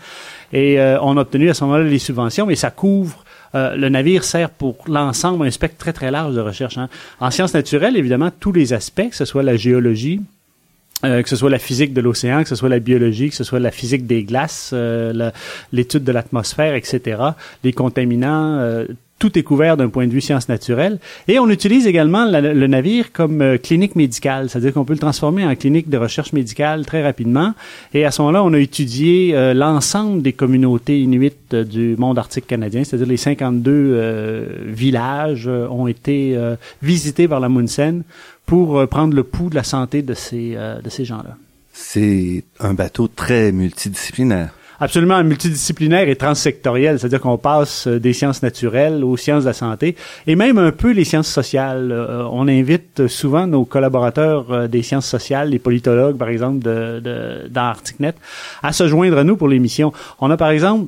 et 0.52 0.78
on 1.00 1.16
a 1.16 1.23
obtenu 1.23 1.49
à 1.49 1.54
ce 1.54 1.64
moment-là 1.64 1.85
les 1.85 1.99
subventions, 1.99 2.45
mais 2.45 2.54
ça 2.54 2.71
couvre 2.71 3.25
euh, 3.54 3.76
le 3.76 3.88
navire 3.88 4.24
sert 4.24 4.50
pour 4.50 4.76
l'ensemble, 4.86 5.46
un 5.46 5.50
spectre 5.50 5.78
très 5.78 5.92
très 5.92 6.10
large 6.10 6.34
de 6.34 6.40
recherche. 6.40 6.78
Hein. 6.78 6.88
En 7.20 7.30
sciences 7.30 7.54
naturelles, 7.54 7.96
évidemment, 7.96 8.30
tous 8.38 8.52
les 8.52 8.72
aspects, 8.72 9.08
que 9.10 9.16
ce 9.16 9.24
soit 9.24 9.42
la 9.42 9.56
géologie, 9.56 10.20
euh, 11.04 11.22
que 11.22 11.28
ce 11.28 11.36
soit 11.36 11.50
la 11.50 11.58
physique 11.58 11.94
de 11.94 12.00
l'océan, 12.00 12.42
que 12.42 12.48
ce 12.48 12.56
soit 12.56 12.68
la 12.68 12.80
biologie, 12.80 13.30
que 13.30 13.36
ce 13.36 13.44
soit 13.44 13.60
la 13.60 13.70
physique 13.70 14.06
des 14.06 14.24
glaces, 14.24 14.70
euh, 14.72 15.30
l'étude 15.72 16.04
de 16.04 16.12
l'atmosphère, 16.12 16.74
etc., 16.74 17.22
les 17.64 17.72
contaminants, 17.72 18.84
tout 19.18 19.38
est 19.38 19.42
couvert 19.42 19.76
d'un 19.76 19.88
point 19.88 20.06
de 20.06 20.12
vue 20.12 20.20
sciences 20.20 20.48
naturelles. 20.48 20.98
Et 21.26 21.38
on 21.38 21.48
utilise 21.48 21.87
également 21.87 22.25
le 22.26 22.66
navire 22.66 23.12
comme 23.12 23.42
euh, 23.42 23.58
clinique 23.58 23.96
médicale, 23.96 24.48
c'est-à-dire 24.48 24.72
qu'on 24.72 24.84
peut 24.84 24.92
le 24.92 24.98
transformer 24.98 25.44
en 25.44 25.54
clinique 25.56 25.88
de 25.88 25.96
recherche 25.96 26.32
médicale 26.32 26.87
très 26.87 27.02
rapidement. 27.02 27.54
Et 27.94 28.04
à 28.04 28.10
ce 28.10 28.22
moment-là, 28.22 28.44
on 28.44 28.52
a 28.52 28.58
étudié 28.58 29.34
euh, 29.34 29.54
l'ensemble 29.54 30.22
des 30.22 30.32
communautés 30.32 31.00
inuites 31.00 31.54
euh, 31.54 31.64
du 31.64 31.96
monde 31.96 32.18
arctique 32.18 32.46
canadien, 32.46 32.84
c'est-à-dire 32.84 33.08
les 33.08 33.16
52 33.16 34.64
villages 34.66 35.48
ont 35.48 35.87
été 35.87 36.37
visités 36.82 37.28
par 37.28 37.40
la 37.40 37.48
Munsen 37.48 38.02
pour 38.46 38.87
prendre 38.88 39.14
le 39.14 39.22
pouls 39.25 39.50
de 39.50 39.54
la 39.54 39.64
santé 39.64 40.02
de 40.02 40.14
ces, 40.14 40.56
de 40.56 40.88
ces 40.88 41.04
gens-là. 41.04 41.37
C'est 41.72 42.44
un 42.60 42.75
bateau 42.75 43.08
très 43.08 43.52
multidisciplinaire 43.52 44.52
absolument 44.80 45.23
multidisciplinaire 45.25 46.08
et 46.08 46.16
transsectoriel, 46.16 46.99
c'est-à-dire 46.99 47.20
qu'on 47.20 47.38
passe 47.38 47.87
euh, 47.87 47.99
des 47.99 48.12
sciences 48.12 48.42
naturelles 48.42 49.04
aux 49.04 49.16
sciences 49.16 49.44
de 49.44 49.49
la 49.49 49.52
santé 49.52 49.97
et 50.26 50.37
même 50.37 50.58
un 50.58 50.72
peu 50.72 50.92
les 50.92 51.05
sciences 51.05 51.29
sociales. 51.29 51.90
Euh, 51.92 52.24
on 52.31 52.48
invite 52.48 53.07
souvent 53.09 53.46
nos 53.46 53.64
collaborateurs 53.64 54.52
euh, 54.52 54.68
des 54.68 54.83
sciences 54.83 55.07
sociales, 55.07 55.50
les 55.50 55.59
politologues 55.59 56.16
par 56.16 56.29
exemple 56.29 56.61
de, 56.61 57.02
à 58.62 58.72
se 58.72 58.88
joindre 58.88 59.18
à 59.18 59.24
nous 59.24 59.37
pour 59.37 59.48
l'émission. 59.48 59.92
On 60.20 60.31
a 60.31 60.37
par 60.37 60.50
exemple 60.50 60.87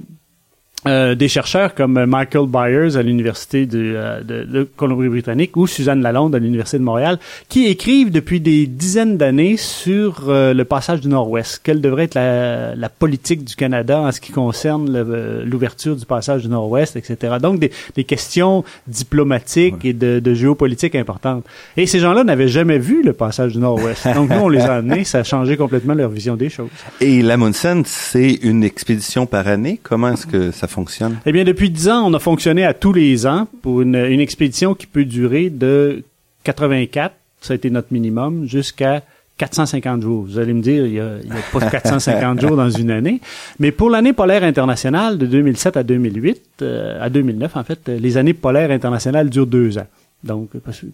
euh, 0.87 1.14
des 1.14 1.29
chercheurs 1.29 1.75
comme 1.75 2.07
Michael 2.07 2.47
Byers 2.47 2.97
à 2.97 3.03
l'université 3.03 3.66
de, 3.66 3.93
euh, 3.95 4.23
de, 4.23 4.45
de 4.45 4.62
Colombie-Britannique 4.77 5.55
ou 5.59 5.66
Suzanne 5.66 6.01
Lalonde 6.01 6.35
à 6.35 6.38
l'université 6.38 6.79
de 6.79 6.85
Montréal, 6.85 7.19
qui 7.51 7.66
écrivent 7.66 8.11
depuis 8.11 8.40
des 8.40 8.66
dizaines 8.66 9.19
d'années 9.19 9.59
sur 9.59 10.31
euh, 10.31 10.55
le 10.55 10.64
passage 10.64 11.03
du 11.03 11.09
Nord-Ouest. 11.09 11.61
Quelle 11.62 11.83
devrait 11.83 12.05
être 12.05 12.14
la, 12.14 12.75
la, 12.75 12.88
politique 12.88 13.45
du 13.45 13.57
Canada 13.57 14.01
en 14.01 14.11
ce 14.11 14.23
qui 14.23 14.33
concerne 14.33 15.43
l'ouverture 15.45 15.97
du 15.97 16.07
passage 16.07 16.43
du 16.43 16.49
Nord-Ouest, 16.49 16.97
etc. 16.97 17.37
Donc 17.43 17.59
des, 17.59 17.71
des 17.95 18.05
questions 18.05 18.64
diplomatiques 18.87 19.85
et 19.85 19.93
de, 19.93 20.19
de, 20.19 20.35
géopolitique 20.35 20.95
importantes. 20.95 21.45
Et 21.77 21.87
ces 21.87 21.99
gens-là 21.99 22.25
n'avaient 22.25 22.49
jamais 22.49 22.79
vu 22.79 23.03
le 23.03 23.12
passage 23.12 23.53
du 23.53 23.59
Nord-Ouest. 23.59 24.09
Donc 24.14 24.31
nous, 24.31 24.40
on 24.40 24.49
les 24.49 24.61
a 24.61 24.77
amenés, 24.77 25.05
ça 25.05 25.19
a 25.19 25.25
changé 25.25 25.59
complètement 25.59 25.93
leur 25.93 26.09
vision 26.09 26.37
des 26.37 26.49
choses. 26.49 26.71
Et 27.03 27.21
l'Amundsen, 27.21 27.83
c'est 27.85 28.33
une 28.43 28.64
expédition 28.64 29.27
par 29.27 29.47
année? 29.47 29.79
Comment 29.83 30.12
est-ce 30.14 30.27
que 30.27 30.51
ça 30.53 30.69
fonctionne? 30.71 31.19
Eh 31.27 31.33
bien, 31.33 31.45
depuis 31.45 31.71
dix 31.71 31.89
ans, 31.89 32.07
on 32.07 32.15
a 32.15 32.19
fonctionné 32.19 32.65
à 32.65 32.75
tous 32.75 32.93
les 32.93 33.27
ans 33.27 33.47
pour 33.63 33.83
une, 33.83 33.97
une 33.97 34.21
expédition 34.21 34.75
qui 34.75 34.87
peut 34.87 35.05
durer 35.05 35.51
de 35.51 36.03
84, 36.45 37.15
ça 37.41 37.53
a 37.53 37.57
été 37.57 37.71
notre 37.71 37.93
minimum, 37.93 38.47
jusqu'à 38.47 39.03
450 39.41 40.03
jours. 40.03 40.25
Vous 40.25 40.39
allez 40.39 40.53
me 40.53 40.61
dire, 40.61 40.85
il 40.85 40.93
n'y 40.93 41.01
a, 41.01 41.15
a, 41.15 41.59
pas 41.59 41.71
450 41.71 42.41
jours 42.43 42.57
dans 42.57 42.69
une 42.69 42.91
année. 42.91 43.21
Mais 43.59 43.73
pour 43.73 43.89
l'année 43.89 44.13
polaire 44.13 44.45
internationale 44.45 45.17
de 45.17 45.27
2007 45.27 45.79
à 45.79 45.83
2008, 45.83 46.43
euh, 46.63 46.99
à 47.03 47.09
2009 47.09 47.57
en 47.57 47.65
fait, 47.65 47.89
les 47.89 48.17
années 48.19 48.35
polaires 48.35 48.71
internationales 48.71 49.31
durent 49.31 49.47
deux 49.47 49.79
ans. 49.79 49.87
Donc, 50.23 50.51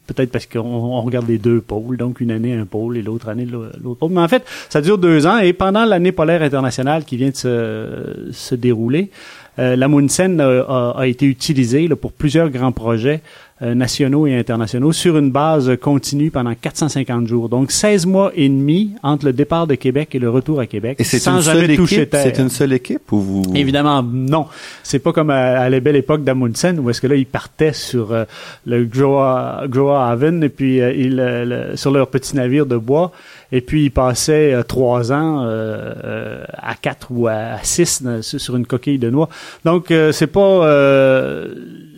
peut-être 0.06 0.30
parce 0.30 0.46
qu'on 0.46 1.00
regarde 1.00 1.26
les 1.26 1.38
deux 1.38 1.60
pôles, 1.60 1.96
donc 1.96 2.20
une 2.20 2.30
année 2.30 2.54
un 2.54 2.64
pôle 2.64 2.96
et 2.96 3.02
l'autre 3.02 3.28
année 3.28 3.44
l'autre 3.44 3.98
pôle. 3.98 4.12
Mais 4.12 4.20
en 4.20 4.28
fait, 4.28 4.44
ça 4.68 4.80
dure 4.80 4.98
deux 4.98 5.26
ans 5.26 5.38
et 5.38 5.52
pendant 5.52 5.84
l'année 5.84 6.12
polaire 6.12 6.42
internationale 6.42 7.04
qui 7.04 7.16
vient 7.16 7.30
de 7.30 7.36
se, 7.36 8.28
se 8.30 8.54
dérouler, 8.54 9.10
la 9.58 9.88
Munsen 9.88 10.40
a, 10.40 10.90
a, 10.90 11.06
été 11.06 11.26
utilisée 11.26 11.88
pour 11.88 12.12
plusieurs 12.12 12.50
grands 12.50 12.72
projets 12.72 13.20
euh, 13.62 13.74
nationaux 13.74 14.26
et 14.26 14.36
internationaux 14.36 14.92
sur 14.92 15.16
une 15.16 15.30
base 15.30 15.78
continue 15.80 16.30
pendant 16.30 16.54
450 16.54 17.26
jours. 17.26 17.48
Donc 17.48 17.70
16 17.70 18.04
mois 18.04 18.30
et 18.34 18.50
demi 18.50 18.92
entre 19.02 19.24
le 19.24 19.32
départ 19.32 19.66
de 19.66 19.74
Québec 19.76 20.14
et 20.14 20.18
le 20.18 20.28
retour 20.28 20.60
à 20.60 20.66
Québec. 20.66 20.98
Et 21.00 21.04
c'est 21.04 21.18
sans 21.18 21.40
jamais 21.40 21.74
toucher 21.74 22.06
terre. 22.06 22.22
C'est 22.22 22.38
une 22.38 22.50
seule 22.50 22.74
équipe 22.74 23.10
ou 23.12 23.18
vous 23.18 23.44
Évidemment 23.54 24.02
non. 24.02 24.44
C'est 24.82 24.98
pas 24.98 25.14
comme 25.14 25.30
à, 25.30 25.70
la 25.70 25.80
belle 25.80 25.96
époque 25.96 26.22
d'Amundsen 26.22 26.78
où 26.80 26.90
est-ce 26.90 27.00
que 27.00 27.06
là 27.06 27.14
ils 27.14 27.24
partaient 27.24 27.72
sur 27.72 28.12
euh, 28.12 28.24
le 28.66 28.84
Groa, 28.84 29.64
Haven 30.06 30.44
et 30.44 30.50
puis 30.50 30.82
euh, 30.82 30.92
ils, 30.92 31.78
sur 31.78 31.92
leur 31.92 32.08
petit 32.08 32.36
navire 32.36 32.66
de 32.66 32.76
bois 32.76 33.10
et 33.52 33.62
puis 33.62 33.84
ils 33.84 33.90
passaient 33.90 34.54
trois 34.68 35.12
ans 35.12 35.46
à 35.46 36.74
quatre 36.74 37.08
ou 37.10 37.26
à 37.26 37.56
six 37.62 38.02
sur 38.20 38.56
une 38.56 38.66
coquille 38.66 38.98
de 38.98 39.08
noix. 39.08 39.30
Donc 39.64 39.86
c'est 40.12 40.26
pas 40.26 40.60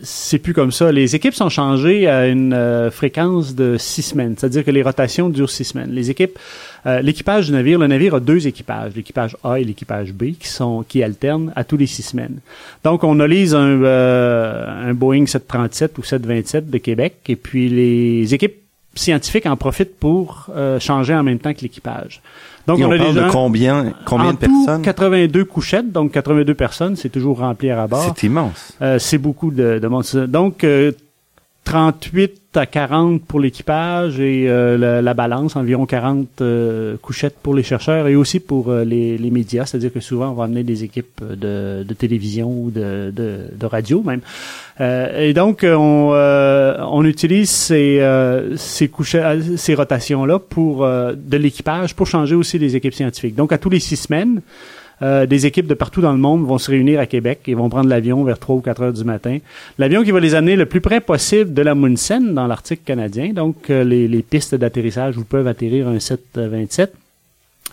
c'est 0.03 0.39
plus 0.39 0.53
comme 0.53 0.71
ça. 0.71 0.91
Les 0.91 1.15
équipes 1.15 1.33
sont 1.33 1.49
changées 1.49 2.07
à 2.07 2.27
une 2.27 2.53
euh, 2.53 2.91
fréquence 2.91 3.55
de 3.55 3.77
six 3.77 4.01
semaines, 4.01 4.35
c'est-à-dire 4.37 4.63
que 4.63 4.71
les 4.71 4.81
rotations 4.81 5.29
durent 5.29 5.49
six 5.49 5.65
semaines. 5.65 5.91
Les 5.91 6.09
équipes, 6.09 6.37
euh, 6.85 7.01
l'équipage 7.01 7.47
du 7.47 7.51
navire, 7.51 7.79
le 7.79 7.87
navire 7.87 8.15
a 8.15 8.19
deux 8.19 8.47
équipages, 8.47 8.93
l'équipage 8.95 9.35
A 9.43 9.59
et 9.59 9.63
l'équipage 9.63 10.13
B, 10.13 10.31
qui 10.39 10.47
sont 10.47 10.83
qui 10.87 11.03
alternent 11.03 11.51
à 11.55 11.63
tous 11.63 11.77
les 11.77 11.87
six 11.87 12.03
semaines. 12.03 12.39
Donc, 12.83 13.03
on 13.03 13.13
analyse 13.13 13.55
un, 13.55 13.81
euh, 13.83 14.89
un 14.89 14.93
Boeing 14.93 15.25
737 15.25 15.97
ou 15.97 16.03
727 16.03 16.69
de 16.69 16.77
Québec, 16.77 17.15
et 17.27 17.35
puis 17.35 17.69
les 17.69 18.33
équipes 18.33 18.55
scientifiques 18.95 19.45
en 19.45 19.55
profitent 19.55 19.97
pour 19.97 20.49
changer 20.79 21.13
en 21.13 21.23
même 21.23 21.39
temps 21.39 21.53
que 21.53 21.61
l'équipage. 21.61 22.21
Donc, 22.77 22.79
on, 22.87 22.91
a 22.91 22.97
parle 22.97 23.15
de 23.15 23.31
combien, 23.31 23.93
combien 24.05 24.33
de 24.33 24.37
personnes? 24.37 24.81
82 24.81 25.45
couchettes, 25.45 25.91
donc 25.91 26.11
82 26.11 26.53
personnes, 26.53 26.95
c'est 26.95 27.09
toujours 27.09 27.39
rempli 27.39 27.71
à 27.71 27.87
bord. 27.87 28.03
C'est 28.03 28.27
immense. 28.27 28.73
Euh, 28.81 28.99
c'est 28.99 29.17
beaucoup 29.17 29.51
de, 29.51 29.79
de 29.79 29.87
monde. 29.87 30.03
Donc, 30.27 30.63
38 31.69 32.57
à 32.57 32.65
40 32.65 33.21
pour 33.25 33.39
l'équipage 33.39 34.19
et 34.19 34.49
euh, 34.49 35.01
la, 35.03 35.13
balance, 35.13 35.55
environ 35.55 35.85
40 35.85 36.41
euh, 36.41 36.97
couchettes 36.97 37.35
pour 37.43 37.53
les 37.53 37.61
chercheurs 37.61 38.07
et 38.07 38.15
aussi 38.15 38.39
pour 38.39 38.71
euh, 38.71 38.83
les, 38.83 39.19
les, 39.19 39.29
médias, 39.29 39.67
c'est-à-dire 39.67 39.93
que 39.93 39.99
souvent 39.99 40.31
on 40.31 40.33
va 40.33 40.45
amener 40.45 40.63
des 40.63 40.83
équipes 40.83 41.21
de, 41.23 41.83
de 41.87 41.93
télévision 41.93 42.49
ou 42.49 42.71
de, 42.71 43.13
de, 43.15 43.41
de 43.53 43.65
radio 43.67 44.01
même. 44.01 44.21
et 44.79 45.31
donc 45.35 45.63
on, 45.63 46.11
on 46.11 47.05
utilise 47.05 47.51
ces, 47.51 48.01
ces 48.57 48.89
ces 49.55 49.75
rotations-là 49.75 50.39
pour 50.39 50.87
de 50.87 51.37
l'équipage 51.37 51.93
pour 51.93 52.07
changer 52.07 52.33
aussi 52.33 52.57
les 52.57 52.75
équipes 52.75 52.95
scientifiques. 52.95 53.35
Donc 53.35 53.51
à 53.51 53.59
tous 53.59 53.69
les 53.69 53.79
six 53.79 53.97
semaines, 53.97 54.41
euh, 55.01 55.25
des 55.25 55.45
équipes 55.45 55.67
de 55.67 55.73
partout 55.73 56.01
dans 56.01 56.11
le 56.11 56.17
monde 56.17 56.45
vont 56.45 56.57
se 56.57 56.69
réunir 56.69 56.99
à 56.99 57.05
Québec 57.05 57.41
et 57.47 57.53
vont 57.53 57.69
prendre 57.69 57.89
l'avion 57.89 58.23
vers 58.23 58.37
3 58.37 58.55
ou 58.55 58.61
4 58.61 58.81
heures 58.81 58.93
du 58.93 59.03
matin. 59.03 59.37
L'avion 59.77 60.03
qui 60.03 60.11
va 60.11 60.19
les 60.19 60.35
amener 60.35 60.55
le 60.55 60.65
plus 60.65 60.81
près 60.81 60.99
possible 60.99 61.53
de 61.53 61.61
la 61.61 61.75
Munsen 61.75 62.33
dans 62.33 62.47
l'Arctique 62.47 62.83
canadien. 62.83 63.31
Donc, 63.33 63.69
euh, 63.69 63.83
les, 63.83 64.21
pistes 64.21 64.55
d'atterrissage 64.55 65.17
où 65.17 65.23
peuvent 65.23 65.47
atterrir 65.47 65.87
un 65.87 65.99
727. 65.99 66.93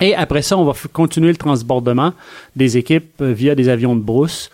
Et 0.01 0.15
après 0.15 0.43
ça, 0.43 0.57
on 0.57 0.65
va 0.65 0.75
continuer 0.93 1.29
le 1.29 1.37
transbordement 1.37 2.13
des 2.55 2.77
équipes 2.77 3.21
euh, 3.21 3.33
via 3.33 3.55
des 3.55 3.69
avions 3.69 3.97
de 3.97 4.03
brousse 4.03 4.51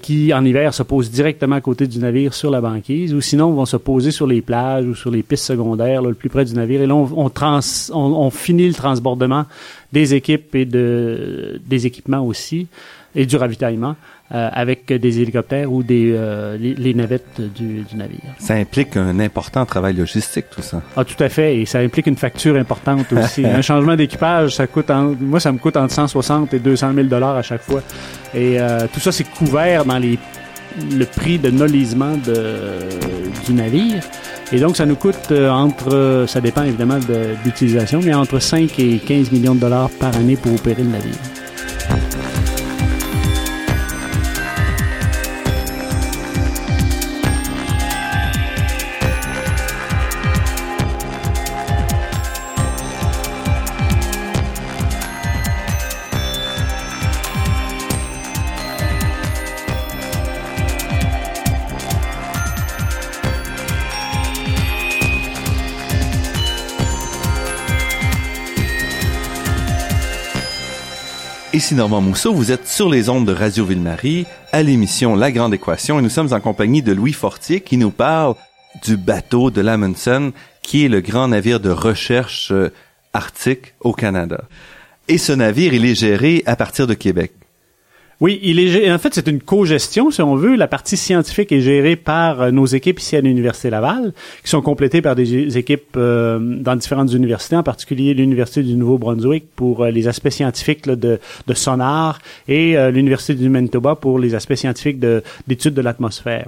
qui, 0.00 0.32
en 0.32 0.44
hiver, 0.44 0.72
se 0.72 0.82
posent 0.82 1.10
directement 1.10 1.56
à 1.56 1.60
côté 1.60 1.86
du 1.86 1.98
navire 1.98 2.32
sur 2.32 2.50
la 2.50 2.60
banquise, 2.60 3.12
ou 3.12 3.20
sinon 3.20 3.52
vont 3.52 3.66
se 3.66 3.76
poser 3.76 4.10
sur 4.10 4.26
les 4.26 4.40
plages 4.40 4.86
ou 4.86 4.94
sur 4.94 5.10
les 5.10 5.22
pistes 5.22 5.44
secondaires, 5.44 6.00
le 6.02 6.14
plus 6.14 6.30
près 6.30 6.44
du 6.44 6.54
navire. 6.54 6.80
Et 6.80 6.86
là, 6.86 6.94
on, 6.94 7.08
on, 7.14 7.28
trans, 7.28 7.60
on 7.92 8.30
finit 8.30 8.68
le 8.68 8.74
transbordement 8.74 9.44
des 9.92 10.14
équipes 10.14 10.54
et 10.54 10.64
de, 10.64 11.60
des 11.66 11.86
équipements 11.86 12.24
aussi, 12.24 12.68
et 13.14 13.26
du 13.26 13.36
ravitaillement. 13.36 13.96
Euh, 14.34 14.48
avec 14.52 14.92
des 14.92 15.20
hélicoptères 15.20 15.72
ou 15.72 15.84
des 15.84 16.12
euh, 16.12 16.56
les, 16.58 16.94
navettes 16.94 17.40
du, 17.40 17.84
du, 17.88 17.96
navire. 17.96 18.18
Ça 18.40 18.54
implique 18.54 18.96
un 18.96 19.20
important 19.20 19.64
travail 19.64 19.94
logistique, 19.94 20.46
tout 20.50 20.62
ça. 20.62 20.82
Ah, 20.96 21.04
tout 21.04 21.22
à 21.22 21.28
fait, 21.28 21.58
et 21.58 21.64
ça 21.64 21.78
implique 21.78 22.08
une 22.08 22.16
facture 22.16 22.56
importante 22.56 23.12
aussi. 23.12 23.46
un 23.46 23.62
changement 23.62 23.94
d'équipage, 23.94 24.56
ça 24.56 24.66
coûte, 24.66 24.90
moi, 25.20 25.38
ça 25.38 25.52
me 25.52 25.58
coûte 25.58 25.76
entre 25.76 25.94
160 25.94 26.54
et 26.54 26.58
200 26.58 26.92
000 26.94 27.06
dollars 27.06 27.36
à 27.36 27.42
chaque 27.42 27.62
fois, 27.62 27.82
et 28.34 28.60
euh, 28.60 28.88
tout 28.92 28.98
ça 28.98 29.12
c'est 29.12 29.30
couvert 29.30 29.84
dans 29.84 29.98
les 29.98 30.18
le 30.90 31.04
prix 31.04 31.38
de 31.38 31.50
nolisement 31.50 32.16
de, 32.16 32.42
du 33.46 33.54
navire. 33.54 34.02
Et 34.52 34.58
donc, 34.58 34.76
ça 34.76 34.86
nous 34.86 34.96
coûte 34.96 35.30
entre, 35.30 36.24
ça 36.28 36.40
dépend 36.40 36.64
évidemment 36.64 36.98
de, 36.98 37.36
l'utilisation, 37.44 38.00
mais 38.04 38.12
entre 38.12 38.40
5 38.40 38.76
et 38.80 38.98
15 38.98 39.30
millions 39.30 39.54
de 39.54 39.60
dollars 39.60 39.88
par 40.00 40.14
année 40.16 40.36
pour 40.36 40.52
opérer 40.52 40.82
le 40.82 40.90
navire. 40.90 41.14
Ici 71.56 71.74
Normand 71.74 72.02
Mousseau, 72.02 72.34
vous 72.34 72.52
êtes 72.52 72.68
sur 72.68 72.90
les 72.90 73.08
ondes 73.08 73.24
de 73.24 73.32
Radio 73.32 73.64
Ville-Marie 73.64 74.26
à 74.52 74.62
l'émission 74.62 75.16
La 75.16 75.32
Grande 75.32 75.54
Équation 75.54 75.98
et 75.98 76.02
nous 76.02 76.10
sommes 76.10 76.34
en 76.34 76.40
compagnie 76.40 76.82
de 76.82 76.92
Louis 76.92 77.14
Fortier 77.14 77.62
qui 77.62 77.78
nous 77.78 77.90
parle 77.90 78.34
du 78.84 78.98
bateau 78.98 79.50
de 79.50 79.62
l'Amundsen 79.62 80.32
qui 80.60 80.84
est 80.84 80.90
le 80.90 81.00
grand 81.00 81.28
navire 81.28 81.58
de 81.58 81.70
recherche 81.70 82.52
euh, 82.52 82.74
arctique 83.14 83.72
au 83.80 83.94
Canada. 83.94 84.44
Et 85.08 85.16
ce 85.16 85.32
navire, 85.32 85.72
il 85.72 85.86
est 85.86 85.94
géré 85.94 86.42
à 86.44 86.56
partir 86.56 86.86
de 86.86 86.92
Québec. 86.92 87.32
Oui, 88.18 88.40
il 88.42 88.58
est 88.58 88.90
en 88.90 88.98
fait 88.98 89.12
c'est 89.12 89.28
une 89.28 89.42
co-gestion 89.42 90.10
si 90.10 90.22
on 90.22 90.36
veut. 90.36 90.56
La 90.56 90.68
partie 90.68 90.96
scientifique 90.96 91.52
est 91.52 91.60
gérée 91.60 91.96
par 91.96 92.40
euh, 92.40 92.50
nos 92.50 92.64
équipes 92.64 92.98
ici 92.98 93.14
à 93.14 93.20
l'université 93.20 93.68
Laval, 93.68 94.14
qui 94.42 94.48
sont 94.48 94.62
complétées 94.62 95.02
par 95.02 95.14
des 95.14 95.58
équipes 95.58 95.96
euh, 95.98 96.38
dans 96.40 96.76
différentes 96.76 97.12
universités, 97.12 97.56
en 97.56 97.62
particulier 97.62 98.14
l'université 98.14 98.62
du 98.62 98.74
Nouveau-Brunswick 98.74 99.44
pour 99.54 99.84
euh, 99.84 99.90
les 99.90 100.08
aspects 100.08 100.30
scientifiques 100.30 100.86
de, 100.86 101.20
de, 101.46 101.54
sonar 101.54 102.18
et 102.48 102.76
l'université 102.90 103.34
du 103.34 103.48
Manitoba 103.48 103.96
pour 103.96 104.18
les 104.18 104.34
aspects 104.34 104.54
scientifiques 104.54 104.98
d'études 105.46 105.74
de 105.74 105.82
l'atmosphère. 105.82 106.46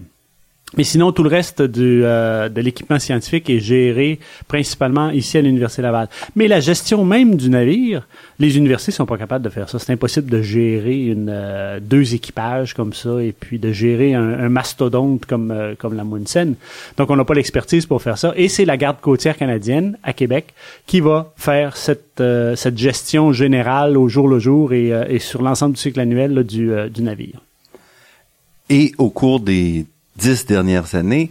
Mais 0.76 0.84
sinon, 0.84 1.12
tout 1.12 1.22
le 1.22 1.30
reste 1.30 1.62
du, 1.62 2.02
euh, 2.04 2.50
de 2.50 2.60
l'équipement 2.60 2.98
scientifique 2.98 3.48
est 3.48 3.58
géré 3.58 4.18
principalement 4.48 5.10
ici 5.10 5.38
à 5.38 5.40
l'Université 5.40 5.80
Laval. 5.80 6.08
Mais 6.36 6.46
la 6.46 6.60
gestion 6.60 7.06
même 7.06 7.36
du 7.36 7.48
navire, 7.48 8.06
les 8.38 8.58
universités 8.58 8.92
sont 8.92 9.06
pas 9.06 9.16
capables 9.16 9.44
de 9.44 9.48
faire 9.48 9.70
ça. 9.70 9.78
C'est 9.78 9.92
impossible 9.92 10.30
de 10.30 10.42
gérer 10.42 11.06
une, 11.06 11.30
euh, 11.30 11.80
deux 11.80 12.14
équipages 12.14 12.74
comme 12.74 12.92
ça 12.92 13.22
et 13.22 13.32
puis 13.32 13.58
de 13.58 13.72
gérer 13.72 14.12
un, 14.14 14.48
mastodonte 14.50 15.24
comme, 15.24 15.50
euh, 15.50 15.74
comme 15.76 15.94
la 15.94 16.04
Munsen. 16.04 16.54
Donc, 16.98 17.10
on 17.10 17.16
n'a 17.16 17.24
pas 17.24 17.34
l'expertise 17.34 17.86
pour 17.86 18.02
faire 18.02 18.18
ça. 18.18 18.34
Et 18.36 18.48
c'est 18.48 18.66
la 18.66 18.76
garde 18.76 19.00
côtière 19.00 19.38
canadienne 19.38 19.96
à 20.02 20.12
Québec 20.12 20.52
qui 20.86 21.00
va 21.00 21.32
faire 21.36 21.78
cette, 21.78 22.22
cette 22.56 22.76
gestion 22.76 23.32
générale 23.32 23.96
au 23.96 24.08
jour 24.08 24.28
le 24.28 24.38
jour 24.38 24.72
et, 24.72 24.88
et 25.08 25.18
sur 25.18 25.42
l'ensemble 25.42 25.76
du 25.76 25.80
cycle 25.80 26.00
annuel 26.00 26.42
du, 26.44 26.70
du 26.90 27.02
navire. 27.02 27.40
Et 28.68 28.92
au 28.98 29.08
cours 29.08 29.40
des 29.40 29.86
dix 30.18 30.46
dernières 30.46 30.94
années, 30.94 31.30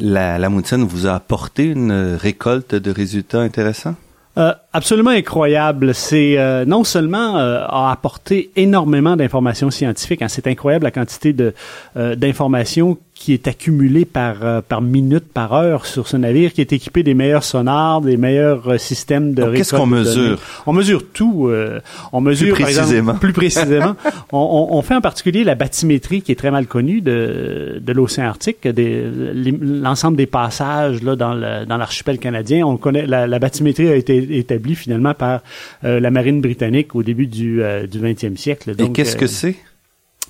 la, 0.00 0.38
la 0.38 0.48
vous 0.48 1.06
a 1.06 1.14
apporté 1.14 1.64
une 1.64 2.16
récolte 2.16 2.74
de 2.74 2.90
résultats 2.90 3.40
intéressants? 3.40 3.96
Euh, 4.38 4.52
absolument 4.76 5.10
incroyable. 5.10 5.94
C'est 5.94 6.38
euh, 6.38 6.64
non 6.64 6.84
seulement 6.84 7.38
euh, 7.38 7.64
a 7.66 7.90
apporté 7.90 8.50
énormément 8.56 9.16
d'informations 9.16 9.70
scientifiques. 9.70 10.22
Hein, 10.22 10.28
c'est 10.28 10.46
incroyable 10.46 10.84
la 10.84 10.90
quantité 10.90 11.32
de 11.32 11.54
d'informations 11.94 12.98
qui 13.16 13.32
est 13.32 13.48
accumulé 13.48 14.04
par 14.04 14.36
euh, 14.42 14.60
par 14.60 14.82
minute 14.82 15.24
par 15.32 15.54
heure 15.54 15.86
sur 15.86 16.06
ce 16.06 16.18
navire 16.18 16.52
qui 16.52 16.60
est 16.60 16.72
équipé 16.74 17.02
des 17.02 17.14
meilleurs 17.14 17.44
sonars, 17.44 18.02
des 18.02 18.18
meilleurs 18.18 18.68
euh, 18.68 18.78
systèmes 18.78 19.32
de 19.32 19.42
Qu'est-ce 19.56 19.74
qu'on 19.74 19.86
mesure? 19.86 20.38
On 20.66 20.74
mesure 20.74 21.02
tout. 21.12 21.48
Euh, 21.48 21.80
on 22.12 22.20
mesure 22.20 22.54
plus 22.54 22.64
précisément. 22.64 23.14
plus 23.14 23.32
précisément. 23.32 23.96
on, 24.32 24.68
on, 24.70 24.82
fait 24.82 24.94
en 24.94 25.00
particulier 25.00 25.44
la 25.44 25.54
bathymétrie 25.54 26.20
qui 26.20 26.30
est 26.30 26.36
très 26.36 26.50
mal 26.50 26.66
connue 26.66 27.00
de 27.00 27.80
de 27.80 27.92
l'océan 27.92 28.26
Arctique, 28.26 28.58
l'ensemble 28.66 30.16
des 30.18 30.26
passages 30.26 31.02
là 31.02 31.16
dans 31.16 31.32
le, 31.32 31.64
dans 31.64 31.78
l'archipel 31.78 32.18
canadien. 32.18 32.66
On 32.66 32.76
connaît 32.76 33.06
la, 33.06 33.26
la, 33.26 33.38
bathymétrie 33.38 33.88
a 33.88 33.94
été 33.94 34.38
établie 34.38 34.65
finalement 34.74 35.14
par 35.14 35.42
la 35.82 36.10
marine 36.10 36.40
britannique 36.40 36.94
au 36.94 37.02
début 37.02 37.26
du 37.26 37.62
du 37.88 37.98
20e 38.00 38.36
siècle. 38.36 38.74
Donc, 38.74 38.90
Et 38.90 38.92
qu'est-ce 38.92 39.16
que 39.16 39.26
c'est? 39.26 39.56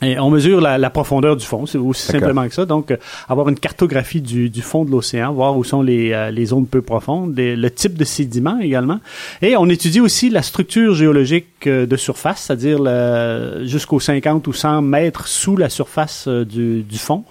Et 0.03 0.19
on 0.19 0.29
mesure 0.29 0.61
la, 0.61 0.77
la, 0.77 0.91
profondeur 0.91 1.37
du 1.37 1.47
fond, 1.47 1.65
c'est 1.65 1.79
aussi 1.79 2.03
simplement 2.03 2.47
que 2.47 2.53
ça. 2.53 2.67
Donc, 2.67 2.91
euh, 2.91 2.99
avoir 3.31 3.49
une 3.49 3.59
cartographie 3.59 4.21
du, 4.21 4.51
du 4.51 4.61
fond 4.61 4.85
de 4.85 4.91
l'océan, 4.91 5.33
voir 5.33 5.57
où 5.57 5.65
sont 5.65 5.81
les, 5.81 6.13
euh, 6.13 6.31
les 6.31 6.47
zones 6.47 6.67
peu 6.67 6.83
profondes, 6.83 7.35
le 7.35 7.69
type 7.71 7.95
de 7.97 8.05
sédiments 8.05 8.59
également. 8.61 9.01
Et 9.41 9.57
on 9.57 9.67
étudie 9.71 10.01
aussi 10.01 10.29
la 10.29 10.43
structure 10.43 10.95
géologique 10.95 11.67
euh, 11.67 11.87
de 11.87 11.97
surface, 11.97 12.43
c'est-à-dire 12.43 12.77
jusqu'aux 13.65 13.99
50 13.99 14.47
ou 14.47 14.53
100 14.53 14.83
mètres 14.83 15.29
sous 15.29 15.57
la 15.57 15.71
surface 15.71 16.29
du, 16.29 16.83
du 16.83 16.99
fond. 16.99 17.25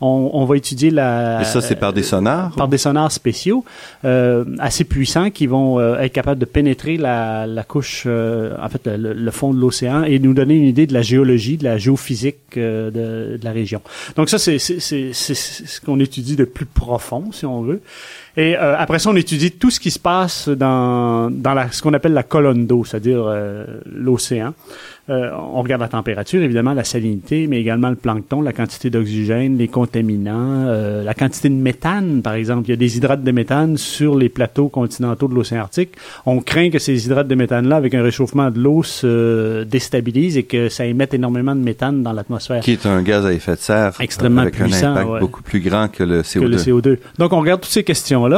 On, 0.00 0.30
on, 0.32 0.44
va 0.44 0.56
étudier 0.56 0.90
la... 0.90 1.40
Et 1.40 1.44
ça, 1.44 1.60
c'est 1.60 1.76
par 1.76 1.92
des 1.92 2.04
sonars? 2.04 2.52
Par 2.52 2.68
des 2.68 2.78
sonars 2.78 3.10
spéciaux, 3.10 3.64
assez 4.04 4.84
puissants, 4.84 5.30
qui 5.30 5.46
vont 5.46 5.80
être 5.98 6.12
capables 6.12 6.40
de 6.40 6.44
pénétrer 6.44 6.96
la, 6.96 7.46
la 7.46 7.64
couche, 7.64 8.06
en 8.06 8.68
fait, 8.68 8.86
le, 8.86 9.12
le 9.12 9.30
fond 9.30 9.52
de 9.52 9.58
l'océan 9.58 10.04
et 10.04 10.18
nous 10.18 10.34
donner 10.34 10.54
une 10.54 10.64
idée 10.68 10.86
de 10.86 10.94
la 10.94 11.02
géologie, 11.02 11.56
de 11.56 11.64
la 11.64 11.78
géophysique 11.78 12.11
physique 12.12 12.58
euh, 12.58 12.90
de, 12.90 13.38
de, 13.38 13.44
la 13.44 13.52
région. 13.52 13.80
Donc 14.16 14.28
ça, 14.28 14.38
c'est 14.38 14.58
ce 14.58 15.80
qu'on 15.80 15.98
étudie 15.98 16.36
de 16.36 16.44
plus 16.44 16.66
profond, 16.66 17.32
si 17.32 17.46
on 17.46 17.62
veut. 17.62 17.80
Et 18.36 18.56
euh, 18.56 18.74
après 18.78 18.98
ça, 18.98 19.10
on 19.10 19.16
étudie 19.16 19.52
tout 19.52 19.70
ce 19.70 19.78
qui 19.78 19.90
se 19.90 19.98
passe 19.98 20.48
dans, 20.48 21.30
dans 21.30 21.54
la, 21.54 21.70
ce 21.70 21.82
qu'on 21.82 21.92
appelle 21.92 22.14
la 22.14 22.22
colonne 22.22 22.66
d'eau, 22.66 22.84
c'est-à-dire 22.84 23.24
euh, 23.26 23.64
l'océan. 23.86 24.54
Euh, 25.10 25.30
on 25.36 25.62
regarde 25.62 25.80
la 25.80 25.88
température, 25.88 26.40
évidemment, 26.40 26.74
la 26.74 26.84
salinité, 26.84 27.48
mais 27.48 27.60
également 27.60 27.90
le 27.90 27.96
plancton, 27.96 28.40
la 28.40 28.52
quantité 28.52 28.88
d'oxygène, 28.88 29.58
les 29.58 29.66
contaminants, 29.66 30.66
euh, 30.68 31.02
la 31.02 31.12
quantité 31.12 31.48
de 31.48 31.54
méthane, 31.54 32.22
par 32.22 32.34
exemple. 32.34 32.68
Il 32.68 32.70
y 32.70 32.72
a 32.72 32.76
des 32.76 32.96
hydrates 32.96 33.24
de 33.24 33.32
méthane 33.32 33.76
sur 33.76 34.16
les 34.16 34.28
plateaux 34.28 34.68
continentaux 34.68 35.26
de 35.26 35.34
l'océan 35.34 35.62
Arctique. 35.62 35.90
On 36.24 36.40
craint 36.40 36.70
que 36.70 36.78
ces 36.78 37.06
hydrates 37.06 37.26
de 37.26 37.34
méthane-là, 37.34 37.76
avec 37.76 37.94
un 37.94 38.02
réchauffement 38.02 38.50
de 38.50 38.60
l'eau, 38.60 38.84
se 38.84 39.64
déstabilisent 39.64 40.36
et 40.36 40.44
que 40.44 40.68
ça 40.68 40.86
émette 40.86 41.14
énormément 41.14 41.56
de 41.56 41.60
méthane 41.60 42.04
dans 42.04 42.12
l'atmosphère. 42.12 42.62
Qui 42.62 42.72
est 42.72 42.86
un 42.86 43.02
gaz 43.02 43.26
à 43.26 43.32
effet 43.32 43.56
de 43.56 43.60
serre 43.60 43.94
extrêmement 43.98 44.42
avec 44.42 44.54
puissant, 44.54 44.88
un 44.88 44.96
impact 44.98 45.20
beaucoup 45.20 45.42
plus 45.42 45.60
grand 45.60 45.88
que 45.88 46.04
le 46.04 46.22
CO2. 46.22 46.40
Que 46.40 46.44
le 46.44 46.56
CO2. 46.56 46.98
Donc, 47.18 47.32
on 47.32 47.40
regarde 47.40 47.60
toutes 47.60 47.72
ces 47.72 47.82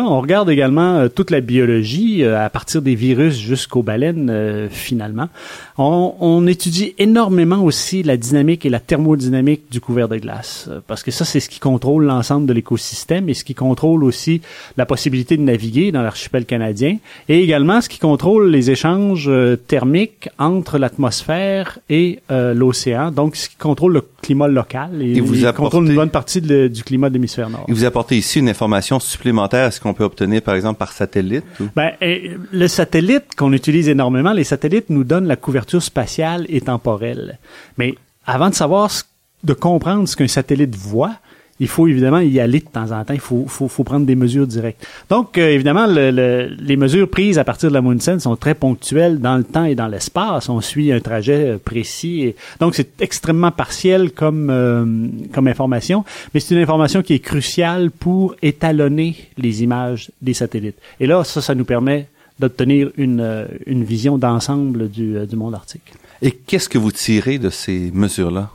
On 0.06 0.20
regarde 0.20 0.50
également 0.50 0.96
euh, 0.96 1.08
toute 1.08 1.30
la 1.30 1.40
biologie, 1.40 2.24
à 2.24 2.48
partir 2.50 2.82
des 2.82 2.94
virus 2.94 3.38
jusqu'aux 3.38 3.82
baleines, 3.82 4.68
finalement. 4.70 5.28
On, 5.76 6.14
on 6.20 6.46
étudie 6.46 6.94
énormément 6.98 7.62
aussi 7.64 8.02
la 8.04 8.16
dynamique 8.16 8.64
et 8.64 8.70
la 8.70 8.78
thermodynamique 8.78 9.62
du 9.70 9.80
couvert 9.80 10.08
de 10.08 10.16
glace, 10.18 10.66
euh, 10.70 10.78
parce 10.86 11.02
que 11.02 11.10
ça, 11.10 11.24
c'est 11.24 11.40
ce 11.40 11.48
qui 11.48 11.58
contrôle 11.58 12.04
l'ensemble 12.04 12.46
de 12.46 12.52
l'écosystème 12.52 13.28
et 13.28 13.34
ce 13.34 13.42
qui 13.42 13.54
contrôle 13.54 14.04
aussi 14.04 14.40
la 14.76 14.86
possibilité 14.86 15.36
de 15.36 15.42
naviguer 15.42 15.90
dans 15.90 16.02
l'archipel 16.02 16.44
canadien, 16.46 16.98
et 17.28 17.40
également 17.42 17.80
ce 17.80 17.88
qui 17.88 17.98
contrôle 17.98 18.50
les 18.50 18.70
échanges 18.70 19.26
euh, 19.28 19.56
thermiques 19.56 20.28
entre 20.38 20.78
l'atmosphère 20.78 21.80
et 21.90 22.20
euh, 22.30 22.54
l'océan, 22.54 23.10
donc 23.10 23.34
ce 23.34 23.48
qui 23.48 23.56
contrôle 23.56 23.94
le 23.94 24.02
climat 24.22 24.46
local 24.46 25.02
et, 25.02 25.16
Et 25.16 25.20
vous 25.20 25.34
il 25.34 25.44
apportez- 25.46 25.56
contrôle 25.56 25.88
une 25.88 25.96
bonne 25.96 26.10
partie 26.10 26.40
de- 26.40 26.68
du 26.68 26.84
climat 26.84 27.08
de 27.08 27.14
l'hémisphère 27.14 27.50
nord. 27.50 27.64
Et 27.68 27.72
vous 27.72 27.84
apportez 27.84 28.16
ici 28.16 28.38
une 28.38 28.48
information 28.48 29.00
supplémentaire 29.00 29.66
à 29.66 29.70
ce 29.72 29.80
qu'on 29.80 29.92
peut 29.92 30.04
obtenir, 30.04 30.40
par 30.40 30.54
exemple, 30.54 30.78
par 30.78 30.92
satellite? 30.92 31.44
ou- 31.60 31.64
Ben, 31.74 31.90
et 32.00 32.30
le 32.52 32.68
satellite 32.68 33.34
qu'on 33.36 33.52
utilise 33.52 33.88
énormément, 33.88 34.32
les 34.32 34.44
satellites 34.44 34.88
nous 34.88 35.02
donnent 35.02 35.26
la 35.26 35.34
couverture 35.36 35.63
spatiale 35.80 36.46
et 36.48 36.60
temporelle. 36.60 37.38
Mais 37.78 37.94
avant 38.26 38.50
de 38.50 38.54
savoir, 38.54 38.90
ce- 38.90 39.04
de 39.42 39.52
comprendre 39.52 40.08
ce 40.08 40.16
qu'un 40.16 40.28
satellite 40.28 40.74
voit, 40.74 41.14
il 41.60 41.68
faut 41.68 41.86
évidemment 41.86 42.18
y 42.18 42.40
aller 42.40 42.58
de 42.58 42.64
temps 42.66 42.90
en 42.90 43.04
temps. 43.04 43.14
Il 43.14 43.20
faut, 43.20 43.46
prendre 43.84 44.04
des 44.06 44.16
mesures 44.16 44.46
directes. 44.46 44.84
Donc, 45.08 45.38
euh, 45.38 45.50
évidemment, 45.50 45.86
le- 45.86 46.10
le- 46.10 46.48
les 46.58 46.76
mesures 46.76 47.08
prises 47.08 47.38
à 47.38 47.44
partir 47.44 47.68
de 47.68 47.74
la 47.74 47.80
Moonsen 47.80 48.18
sont 48.18 48.34
très 48.34 48.54
ponctuelles 48.56 49.20
dans 49.20 49.36
le 49.36 49.44
temps 49.44 49.64
et 49.64 49.76
dans 49.76 49.86
l'espace. 49.86 50.48
On 50.48 50.60
suit 50.60 50.90
un 50.92 50.98
trajet 50.98 51.50
euh, 51.50 51.58
précis. 51.58 52.34
Donc, 52.58 52.74
c'est 52.74 53.00
extrêmement 53.00 53.52
partiel 53.52 54.10
comme, 54.10 54.48
euh, 54.50 54.84
comme 55.32 55.46
information, 55.46 56.04
mais 56.32 56.40
c'est 56.40 56.56
une 56.56 56.60
information 56.62 57.02
qui 57.02 57.14
est 57.14 57.18
cruciale 57.20 57.92
pour 57.92 58.34
étalonner 58.42 59.14
les 59.38 59.62
images 59.62 60.10
des 60.20 60.34
satellites. 60.34 60.78
Et 60.98 61.06
là, 61.06 61.22
ça, 61.22 61.40
ça 61.40 61.54
nous 61.54 61.64
permet 61.64 62.08
d'obtenir 62.38 62.90
une, 62.96 63.20
euh, 63.20 63.46
une 63.66 63.84
vision 63.84 64.18
d'ensemble 64.18 64.88
du, 64.88 65.16
euh, 65.16 65.26
du 65.26 65.36
monde 65.36 65.54
arctique. 65.54 65.92
Et 66.22 66.30
qu'est-ce 66.32 66.68
que 66.68 66.78
vous 66.78 66.92
tirez 66.92 67.38
de 67.38 67.50
ces 67.50 67.90
mesures-là? 67.92 68.50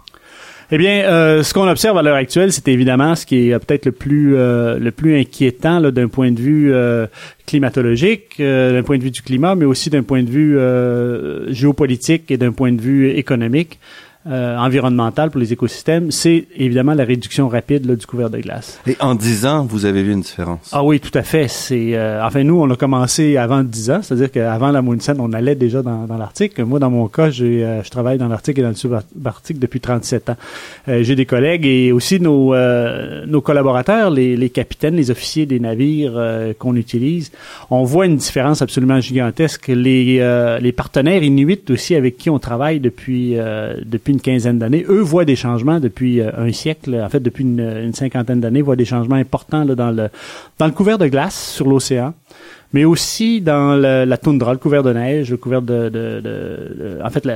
Eh 0.71 0.77
bien, 0.77 1.03
euh, 1.05 1.41
ce 1.41 1.51
qu'on 1.53 1.67
observe 1.67 1.97
à 1.97 2.03
l'heure 2.03 2.15
actuelle, 2.15 2.51
c'est 2.53 2.67
évidemment 2.67 3.15
ce 3.15 3.25
qui 3.25 3.49
est 3.49 3.53
euh, 3.53 3.59
peut-être 3.59 3.85
le 3.85 3.91
plus 3.91 4.35
euh, 4.35 4.77
le 4.77 4.91
plus 4.91 5.19
inquiétant 5.19 5.81
d'un 5.81 6.07
point 6.07 6.31
de 6.31 6.39
vue 6.39 6.71
euh, 6.71 7.07
climatologique, 7.47 8.35
euh, 8.39 8.73
d'un 8.73 8.83
point 8.83 8.99
de 8.99 9.03
vue 9.03 9.09
du 9.09 9.23
climat, 9.23 9.55
mais 9.55 9.65
aussi 9.65 9.89
d'un 9.89 10.03
point 10.03 10.21
de 10.21 10.29
vue 10.29 10.59
euh, 10.59 11.51
géopolitique 11.51 12.29
et 12.29 12.37
d'un 12.37 12.51
point 12.51 12.71
de 12.71 12.81
vue 12.81 13.09
économique, 13.09 13.79
euh, 14.29 14.57
environnemental 14.57 15.31
pour 15.31 15.39
les 15.39 15.53
écosystèmes. 15.53 16.11
C'est 16.11 16.47
évidemment 16.55 16.93
la 16.93 17.05
réduction 17.05 17.47
rapide 17.47 17.85
là, 17.85 17.95
du 17.95 18.05
couvert 18.05 18.29
de 18.29 18.39
glace. 18.39 18.79
Et 18.87 18.95
en 18.99 19.15
10 19.15 19.45
ans, 19.45 19.65
vous 19.65 19.85
avez 19.85 20.03
vu 20.03 20.13
une 20.13 20.21
différence? 20.21 20.69
Ah 20.71 20.83
oui, 20.83 20.99
tout 20.99 21.15
à 21.17 21.23
fait. 21.23 21.47
C'est 21.47 21.95
euh, 21.95 22.25
enfin 22.25 22.43
nous, 22.43 22.61
on 22.61 22.69
a 22.69 22.75
commencé 22.75 23.37
avant 23.37 23.63
10 23.63 23.91
ans, 23.91 23.99
c'est-à-dire 24.01 24.31
qu'avant 24.31 24.71
la 24.71 24.81
Moonsen, 24.81 25.17
on 25.19 25.33
allait 25.33 25.55
déjà 25.55 25.81
dans, 25.81 26.05
dans 26.05 26.17
l'Arctique. 26.17 26.59
Moi, 26.59 26.79
dans 26.79 26.89
mon 26.89 27.07
cas, 27.07 27.29
j'ai 27.29 27.63
euh, 27.63 27.83
je 27.83 27.89
travaille 27.89 28.17
dans 28.17 28.27
l'Arctique 28.27 28.59
et 28.59 28.61
dans 28.61 28.69
le 28.69 28.75
subarctique 28.75 29.59
depuis 29.59 29.79
37 29.79 30.29
ans. 30.29 30.35
Euh, 30.87 31.03
j'ai 31.03 31.15
des 31.15 31.25
collègues 31.25 31.65
et 31.65 31.91
aussi 31.91 32.19
nos 32.19 32.53
euh, 32.53 33.25
nos 33.25 33.41
collaborateurs, 33.41 34.09
les, 34.09 34.35
les 34.35 34.49
capitaines, 34.49 34.95
les 34.95 35.11
officiers 35.11 35.45
des 35.45 35.59
navires 35.59 36.13
euh, 36.15 36.53
qu'on 36.57 36.75
utilise. 36.75 37.31
On 37.69 37.83
voit 37.83 38.05
une 38.05 38.17
différence 38.17 38.61
absolument 38.61 38.99
gigantesque. 38.99 39.67
Les 39.67 40.17
euh, 40.19 40.59
les 40.59 40.71
partenaires 40.71 41.23
inuits 41.23 41.63
aussi 41.69 41.95
avec 41.95 42.17
qui 42.17 42.29
on 42.29 42.39
travaille 42.39 42.79
depuis 42.79 43.37
euh, 43.37 43.75
depuis 43.85 44.13
une 44.13 44.18
quinzaine 44.21 44.59
d'années, 44.59 44.85
eux 44.89 45.01
voient 45.01 45.25
des 45.25 45.35
changements 45.35 45.79
depuis 45.79 46.21
euh, 46.21 46.29
un 46.37 46.51
siècle, 46.51 46.95
en 47.03 47.09
fait 47.09 47.19
depuis 47.19 47.43
une, 47.43 47.91
cinquantaine 47.93 48.39
d'années, 48.39 48.61
voient 48.61 48.75
des 48.75 48.85
changements 48.85 49.15
importants 49.15 49.63
là, 49.63 49.75
dans 49.75 49.91
le 49.91 50.09
dans 50.57 50.65
le 50.65 50.71
couvert 50.71 50.97
de 50.97 51.07
glace 51.07 51.51
sur 51.55 51.67
l'océan, 51.67 52.13
mais 52.73 52.85
aussi 52.85 53.41
dans 53.41 53.75
le- 53.75 54.05
la 54.05 54.17
toundra, 54.17 54.53
le 54.53 54.59
couvert 54.59 54.83
de 54.83 54.93
neige, 54.93 55.31
le 55.31 55.37
couvert 55.37 55.61
de, 55.61 55.89
de, 55.89 56.21
de- 56.21 56.99
en 57.03 57.09
fait, 57.09 57.27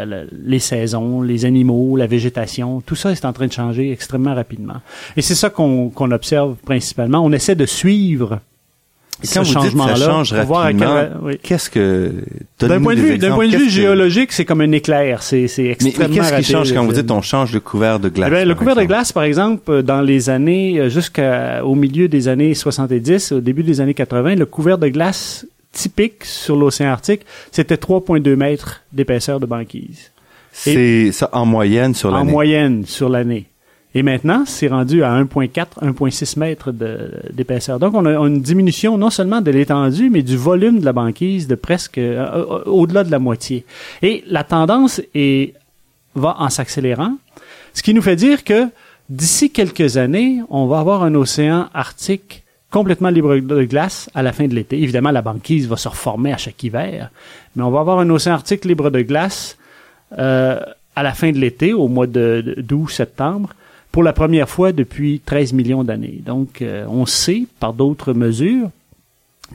les 0.45 0.59
saisons, 0.59 1.21
les 1.21 1.45
animaux, 1.45 1.95
la 1.97 2.07
végétation, 2.07 2.81
tout 2.81 2.95
ça 2.95 3.11
est 3.11 3.25
en 3.25 3.33
train 3.33 3.47
de 3.47 3.51
changer 3.53 3.91
extrêmement 3.91 4.35
rapidement. 4.35 4.75
Et 5.17 5.21
c'est 5.21 5.35
ça 5.35 5.49
qu'on 5.49 5.89
qu'on 5.89 6.11
observe 6.11 6.55
principalement. 6.65 7.19
On 7.19 7.31
essaie 7.31 7.55
de 7.55 7.65
suivre 7.65 8.39
Et 9.21 9.27
ce 9.27 9.35
quand 9.35 9.43
vous 9.43 9.67
dites 9.69 9.77
ça 9.77 9.95
change 9.95 10.33
rapidement, 10.33 11.03
oui. 11.21 11.37
qu'est-ce 11.41 11.69
que... 11.69 12.11
D'un 12.59 12.81
point 12.81 12.95
de 12.95 12.99
vue, 13.01 13.17
d'un 13.17 13.33
point 13.35 13.47
de 13.47 13.55
vue 13.55 13.69
géologique, 13.69 14.31
c'est 14.31 14.45
comme 14.45 14.61
un 14.61 14.71
éclair. 14.71 15.21
C'est 15.23 15.47
c'est 15.47 15.63
Mais, 15.63 15.77
mais 15.81 15.89
extrêmement 15.89 16.15
qu'est-ce 16.15 16.35
qui 16.35 16.43
change 16.51 16.73
quand 16.73 16.83
vous 16.85 16.93
dites 16.93 17.09
on 17.11 17.21
change 17.21 17.53
le 17.53 17.59
couvert 17.59 17.99
de 17.99 18.09
glace? 18.09 18.29
Eh 18.31 18.35
bien, 18.35 18.45
le 18.45 18.55
couvert 18.55 18.75
de 18.75 18.83
glace, 18.83 19.11
par 19.11 19.23
exemple, 19.23 19.63
euh, 19.69 19.81
dans 19.81 20.01
les 20.01 20.29
années, 20.29 20.79
euh, 20.79 20.89
jusqu'au 20.89 21.75
milieu 21.75 22.07
des 22.07 22.27
années 22.27 22.53
70, 22.53 23.33
au 23.33 23.39
début 23.41 23.63
des 23.63 23.81
années 23.81 23.93
80, 23.93 24.35
le 24.35 24.45
couvert 24.45 24.77
de 24.77 24.87
glace 24.87 25.45
typique 25.71 26.23
sur 26.23 26.55
l'océan 26.55 26.89
Arctique, 26.91 27.21
c'était 27.51 27.75
3,2 27.75 28.35
mètres 28.35 28.81
d'épaisseur 28.91 29.39
de 29.39 29.45
banquise. 29.45 30.11
C'est 30.51 31.11
ça 31.11 31.29
en 31.31 31.45
moyenne 31.45 31.95
sur 31.95 32.09
En 32.13 32.17
l'année. 32.17 32.31
moyenne 32.31 32.85
sur 32.85 33.09
l'année. 33.09 33.47
Et 33.95 34.01
maintenant, 34.01 34.43
c'est 34.45 34.67
rendu 34.67 35.03
à 35.03 35.11
1,4, 35.21 35.79
1,6 35.81 36.39
mètres 36.39 36.71
d'épaisseur. 37.31 37.77
Donc, 37.79 37.93
on 37.93 38.05
a, 38.05 38.13
une 38.27 38.41
diminution 38.41 38.97
non 38.97 39.11
seulement 39.11 39.39
de 39.41 39.51
l'étendue, 39.51 40.09
mais 40.09 40.23
du 40.23 40.35
volume 40.35 40.79
de 40.79 40.85
la 40.85 40.93
banquise 40.93 41.47
de 41.47 41.55
presque 41.55 41.99
euh, 41.99 42.25
euh, 42.33 42.63
au-delà 42.65 43.03
de 43.03 43.11
la 43.11 43.19
moitié. 43.19 43.65
Et 44.01 44.23
la 44.27 44.43
tendance 44.43 44.99
est, 45.13 45.53
va 46.15 46.35
en 46.39 46.49
s'accélérant, 46.49 47.17
ce 47.73 47.83
qui 47.83 47.93
nous 47.93 48.01
fait 48.01 48.15
dire 48.15 48.43
que 48.43 48.67
d'ici 49.09 49.51
quelques 49.51 49.97
années, 49.97 50.41
on 50.49 50.65
va 50.65 50.79
avoir 50.79 51.03
un 51.03 51.13
océan 51.13 51.69
arctique 51.73 52.43
complètement 52.71 53.09
libre 53.09 53.35
de 53.37 53.63
glace 53.65 54.09
à 54.15 54.23
la 54.23 54.31
fin 54.33 54.47
de 54.47 54.55
l'été. 54.55 54.81
Évidemment, 54.81 55.11
la 55.11 55.21
banquise 55.21 55.67
va 55.67 55.77
se 55.77 55.87
reformer 55.87 56.33
à 56.33 56.37
chaque 56.37 56.63
hiver, 56.63 57.11
mais 57.55 57.61
on 57.61 57.69
va 57.69 57.81
avoir 57.81 57.99
un 57.99 58.09
océan 58.09 58.33
arctique 58.33 58.65
libre 58.65 58.89
de 58.89 59.03
glace 59.03 59.57
euh, 60.17 60.59
à 60.95 61.03
la 61.03 61.13
fin 61.13 61.31
de 61.31 61.37
l'été, 61.37 61.73
au 61.73 61.87
mois 61.87 62.07
de 62.07 62.41
de- 62.43 62.61
d'août-septembre, 62.61 63.49
pour 63.93 64.01
la 64.01 64.11
première 64.11 64.49
fois 64.49 64.71
depuis 64.71 65.21
13 65.23 65.53
millions 65.53 65.83
d'années. 65.83 66.19
Donc, 66.25 66.63
euh, 66.63 66.83
on 66.89 67.05
sait, 67.05 67.43
par 67.59 67.73
d'autres 67.73 68.13
mesures, 68.13 68.71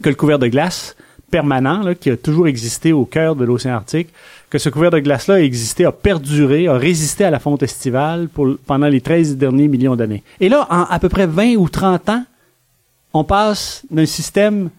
que 0.01 0.09
le 0.09 0.15
couvert 0.15 0.39
de 0.39 0.47
glace 0.47 0.97
permanent, 1.29 1.93
qui 2.01 2.09
a 2.09 2.17
toujours 2.17 2.47
existé 2.47 2.93
au 2.93 3.05
cœur 3.05 3.35
de 3.35 3.45
l'océan 3.45 3.75
Arctique, 3.75 4.09
que 4.49 4.59
ce 4.59 4.69
couvert 4.69 4.93
de 4.93 5.01
glace-là 5.01 5.35
a 5.35 5.41
existé, 5.41 5.85
a 5.85 5.91
perduré, 5.91 6.69
a 6.69 6.75
résisté 6.75 7.25
à 7.25 7.31
la 7.31 7.41
fonte 7.41 7.65
estivale 7.65 8.29
pendant 8.65 8.87
les 8.87 9.01
13 9.01 9.37
derniers 9.37 9.67
millions 9.67 9.97
d'années. 9.97 10.23
Et 10.39 10.49
là, 10.49 10.69
en 10.71 10.85
à 10.85 10.99
peu 11.01 11.09
près 11.09 11.27
20 11.27 11.57
ou 11.57 11.69
30 11.69 12.09
ans, 12.09 12.25
on 13.13 13.25
passe 13.25 13.83
d'un 13.91 14.07
système 14.07 14.71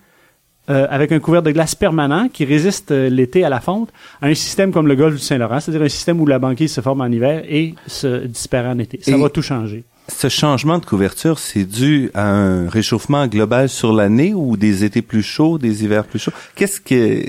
euh, 0.70 0.88
avec 0.90 1.12
un 1.12 1.20
couvert 1.20 1.42
de 1.44 1.52
glace 1.52 1.76
permanent 1.76 2.28
qui 2.32 2.46
résiste 2.46 2.92
euh, 2.92 3.10
l'été 3.10 3.44
à 3.44 3.50
la 3.50 3.60
fonte 3.60 3.90
à 4.22 4.28
un 4.28 4.34
système 4.36 4.72
comme 4.72 4.88
le 4.88 4.96
golfe 4.96 5.16
du 5.16 5.22
Saint-Laurent, 5.22 5.60
c'est-à-dire 5.60 5.84
un 5.84 5.90
système 5.90 6.20
où 6.22 6.26
la 6.26 6.40
banquise 6.40 6.72
se 6.74 6.82
forme 6.82 7.02
en 7.02 7.08
hiver 7.08 7.44
et 7.50 7.76
se 7.88 8.26
disparaît 8.26 8.70
en 8.70 8.80
été. 8.80 9.00
Ça 9.02 9.12
Et- 9.12 9.22
va 9.22 9.30
tout 9.30 9.42
changer. 9.42 9.84
Ce 10.12 10.28
changement 10.28 10.80
de 10.80 10.86
couverture, 10.86 11.38
c'est 11.38 11.66
dû 11.66 12.10
à 12.16 12.28
un 12.28 12.68
réchauffement 12.68 13.28
global 13.28 13.70
sur 13.70 13.94
l'année 13.94 14.34
ou 14.34 14.58
des 14.58 14.84
étés 14.84 15.04
plus 15.04 15.22
chauds, 15.22 15.60
des 15.60 15.84
hivers 15.84 16.04
plus 16.06 16.18
chauds? 16.18 16.32
Qu'est-ce 16.56 16.82
que, 16.82 17.24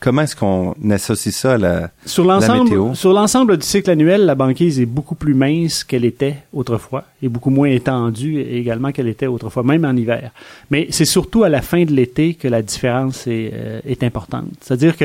comment 0.00 0.22
est-ce 0.22 0.34
qu'on 0.34 0.74
associe 0.90 1.34
ça 1.34 1.52
à 1.54 1.58
la, 1.58 1.90
Sur 2.06 2.24
la 2.24 2.38
météo? 2.40 2.54
l'ensemble, 2.56 2.96
sur 2.96 3.12
l'ensemble 3.12 3.56
du 3.58 3.66
cycle 3.66 3.90
annuel, 3.90 4.24
la 4.26 4.34
banquise 4.34 4.80
est 4.80 4.86
beaucoup 4.86 5.14
plus 5.14 5.34
mince 5.34 5.84
qu'elle 5.84 6.04
était 6.04 6.36
autrefois 6.52 7.04
et 7.22 7.28
beaucoup 7.28 7.50
moins 7.50 7.68
étendue 7.68 8.40
également 8.40 8.90
qu'elle 8.92 9.08
était 9.08 9.26
autrefois, 9.26 9.62
même 9.62 9.84
en 9.84 9.94
hiver. 9.94 10.30
Mais 10.70 10.86
c'est 10.90 11.04
surtout 11.04 11.44
à 11.44 11.48
la 11.48 11.62
fin 11.62 11.84
de 11.84 11.92
l'été 11.92 12.34
que 12.34 12.48
la 12.48 12.62
différence 12.62 13.26
est, 13.26 13.50
euh, 13.54 13.80
est 13.86 14.02
importante. 14.02 14.46
C'est-à-dire 14.60 14.96
que 14.96 15.04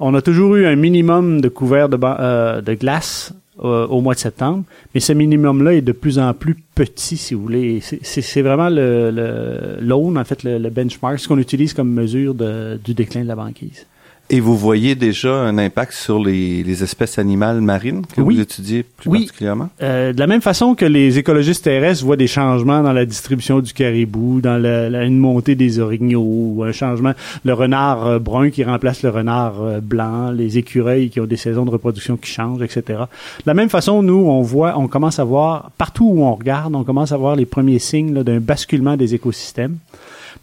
on 0.00 0.14
a 0.14 0.22
toujours 0.22 0.56
eu 0.56 0.66
un 0.66 0.76
minimum 0.76 1.40
de 1.42 1.48
couvert 1.48 1.88
de, 1.90 1.96
ban- 1.96 2.16
euh, 2.20 2.62
de 2.62 2.72
glace 2.74 3.34
euh, 3.62 3.86
au 3.88 4.00
mois 4.00 4.14
de 4.14 4.18
septembre, 4.18 4.64
mais 4.94 5.00
ce 5.00 5.12
minimum-là 5.12 5.74
est 5.74 5.82
de 5.82 5.92
plus 5.92 6.18
en 6.18 6.32
plus 6.32 6.56
petit, 6.74 7.18
si 7.18 7.34
vous 7.34 7.42
voulez. 7.42 7.80
C'est 7.82 8.00
c'est 8.22 8.40
vraiment 8.40 8.70
le, 8.70 9.10
le 9.10 9.76
l'aune, 9.86 10.16
en 10.16 10.24
fait, 10.24 10.42
le, 10.44 10.56
le 10.56 10.70
benchmark, 10.70 11.18
ce 11.18 11.28
qu'on 11.28 11.36
utilise 11.36 11.74
comme 11.74 11.92
mesure 11.92 12.32
de- 12.34 12.80
du 12.82 12.94
déclin 12.94 13.22
de 13.22 13.28
la 13.28 13.36
banquise. 13.36 13.84
Et 14.32 14.38
vous 14.40 14.56
voyez 14.56 14.94
déjà 14.94 15.34
un 15.34 15.58
impact 15.58 15.92
sur 15.92 16.18
les, 16.22 16.62
les 16.62 16.82
espèces 16.84 17.18
animales 17.18 17.60
marines 17.60 18.06
que 18.06 18.20
Oui. 18.20 18.36
vous 18.36 18.40
étudiez 18.40 18.84
plus 18.84 19.10
Oui. 19.10 19.18
particulièrement? 19.24 19.68
Euh, 19.82 20.12
de 20.12 20.18
la 20.20 20.26
même 20.28 20.40
façon 20.40 20.74
que 20.76 20.84
les 20.84 21.18
écologistes 21.18 21.64
terrestres 21.64 22.04
voient 22.04 22.16
des 22.16 22.28
changements 22.28 22.82
dans 22.82 22.92
la 22.92 23.04
distribution 23.04 23.58
du 23.60 23.72
caribou, 23.72 24.40
dans 24.40 24.56
la, 24.56 24.88
la- 24.88 25.04
une 25.04 25.18
montée 25.18 25.56
des 25.56 25.80
orignaux, 25.80 26.22
ou 26.24 26.62
un 26.64 26.72
changement, 26.72 27.12
le 27.44 27.52
renard 27.52 28.06
euh, 28.06 28.18
brun 28.20 28.50
qui 28.50 28.62
remplace 28.64 29.02
le 29.02 29.10
renard 29.10 29.60
euh, 29.60 29.80
blanc, 29.80 30.30
les 30.30 30.58
écureuils 30.58 31.10
qui 31.10 31.18
ont 31.20 31.26
des 31.26 31.36
saisons 31.36 31.64
de 31.64 31.70
reproduction 31.70 32.16
qui 32.16 32.30
changent, 32.30 32.62
etc. 32.62 32.82
De 32.86 33.46
la 33.46 33.54
même 33.54 33.68
façon, 33.68 34.02
nous, 34.02 34.14
on 34.28 34.42
voit, 34.42 34.78
on 34.78 34.86
commence 34.86 35.18
à 35.18 35.24
voir, 35.24 35.70
partout 35.76 36.08
où 36.08 36.22
on 36.22 36.34
regarde, 36.36 36.74
on 36.76 36.84
commence 36.84 37.10
à 37.12 37.16
voir 37.16 37.34
les 37.34 37.46
premiers 37.46 37.78
signes 37.80 38.22
d'un 38.22 38.38
basculement 38.38 38.96
des 38.96 39.14
écosystèmes. 39.14 39.76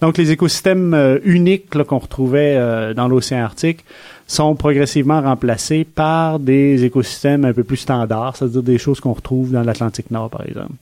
Donc, 0.02 0.18
les 0.18 0.32
écosystèmes 0.32 0.94
euh, 0.94 1.20
uniques 1.24 1.70
qu'on 1.70 1.98
retrouvait 1.98 2.56
euh, 2.56 2.94
dans 2.94 3.08
l'océan 3.08 3.44
Arctique 3.44 3.84
sont 4.28 4.56
progressivement 4.56 5.22
remplacés 5.22 5.86
par 5.86 6.40
des 6.40 6.84
écosystèmes 6.84 7.46
un 7.46 7.54
peu 7.54 7.64
plus 7.64 7.78
standards, 7.78 8.36
c'est-à-dire 8.36 8.64
des 8.64 8.78
choses 8.78 9.00
qu'on 9.00 9.14
retrouve 9.14 9.52
dans 9.52 9.64
l'Atlantique 9.64 10.12
Nord, 10.12 10.30
par 10.30 10.46
exemple. 10.46 10.74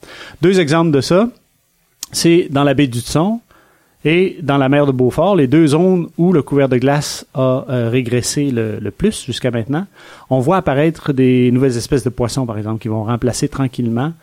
Deux 0.41 0.59
exemples 0.59 0.91
de 0.91 1.01
ça, 1.01 1.29
c'est 2.11 2.47
dans 2.49 2.63
la 2.63 2.73
baie 2.73 2.87
d'Hudson. 2.87 3.39
Et 4.07 4.37
dans 4.43 4.59
la 4.59 4.69
mer 4.69 4.85
de 4.85 4.91
Beaufort, 4.91 5.35
les 5.35 5.47
deux 5.47 5.65
zones 5.65 6.09
où 6.19 6.31
le 6.31 6.43
couvert 6.43 6.69
de 6.69 6.77
glace 6.77 7.25
a 7.33 7.65
euh, 7.67 7.89
régressé 7.89 8.51
le 8.51 8.91
plus 8.91 9.25
jusqu'à 9.25 9.49
maintenant, 9.49 9.87
on 10.29 10.39
voit 10.39 10.57
apparaître 10.57 11.11
des 11.11 11.49
nouvelles 11.51 11.75
espèces 11.75 12.03
de 12.03 12.11
poissons, 12.11 12.45
par 12.45 12.59
exemple, 12.59 12.79
qui 12.79 12.87
vont 12.87 13.03
remplacer 13.03 13.49
tranquillement 13.49 14.13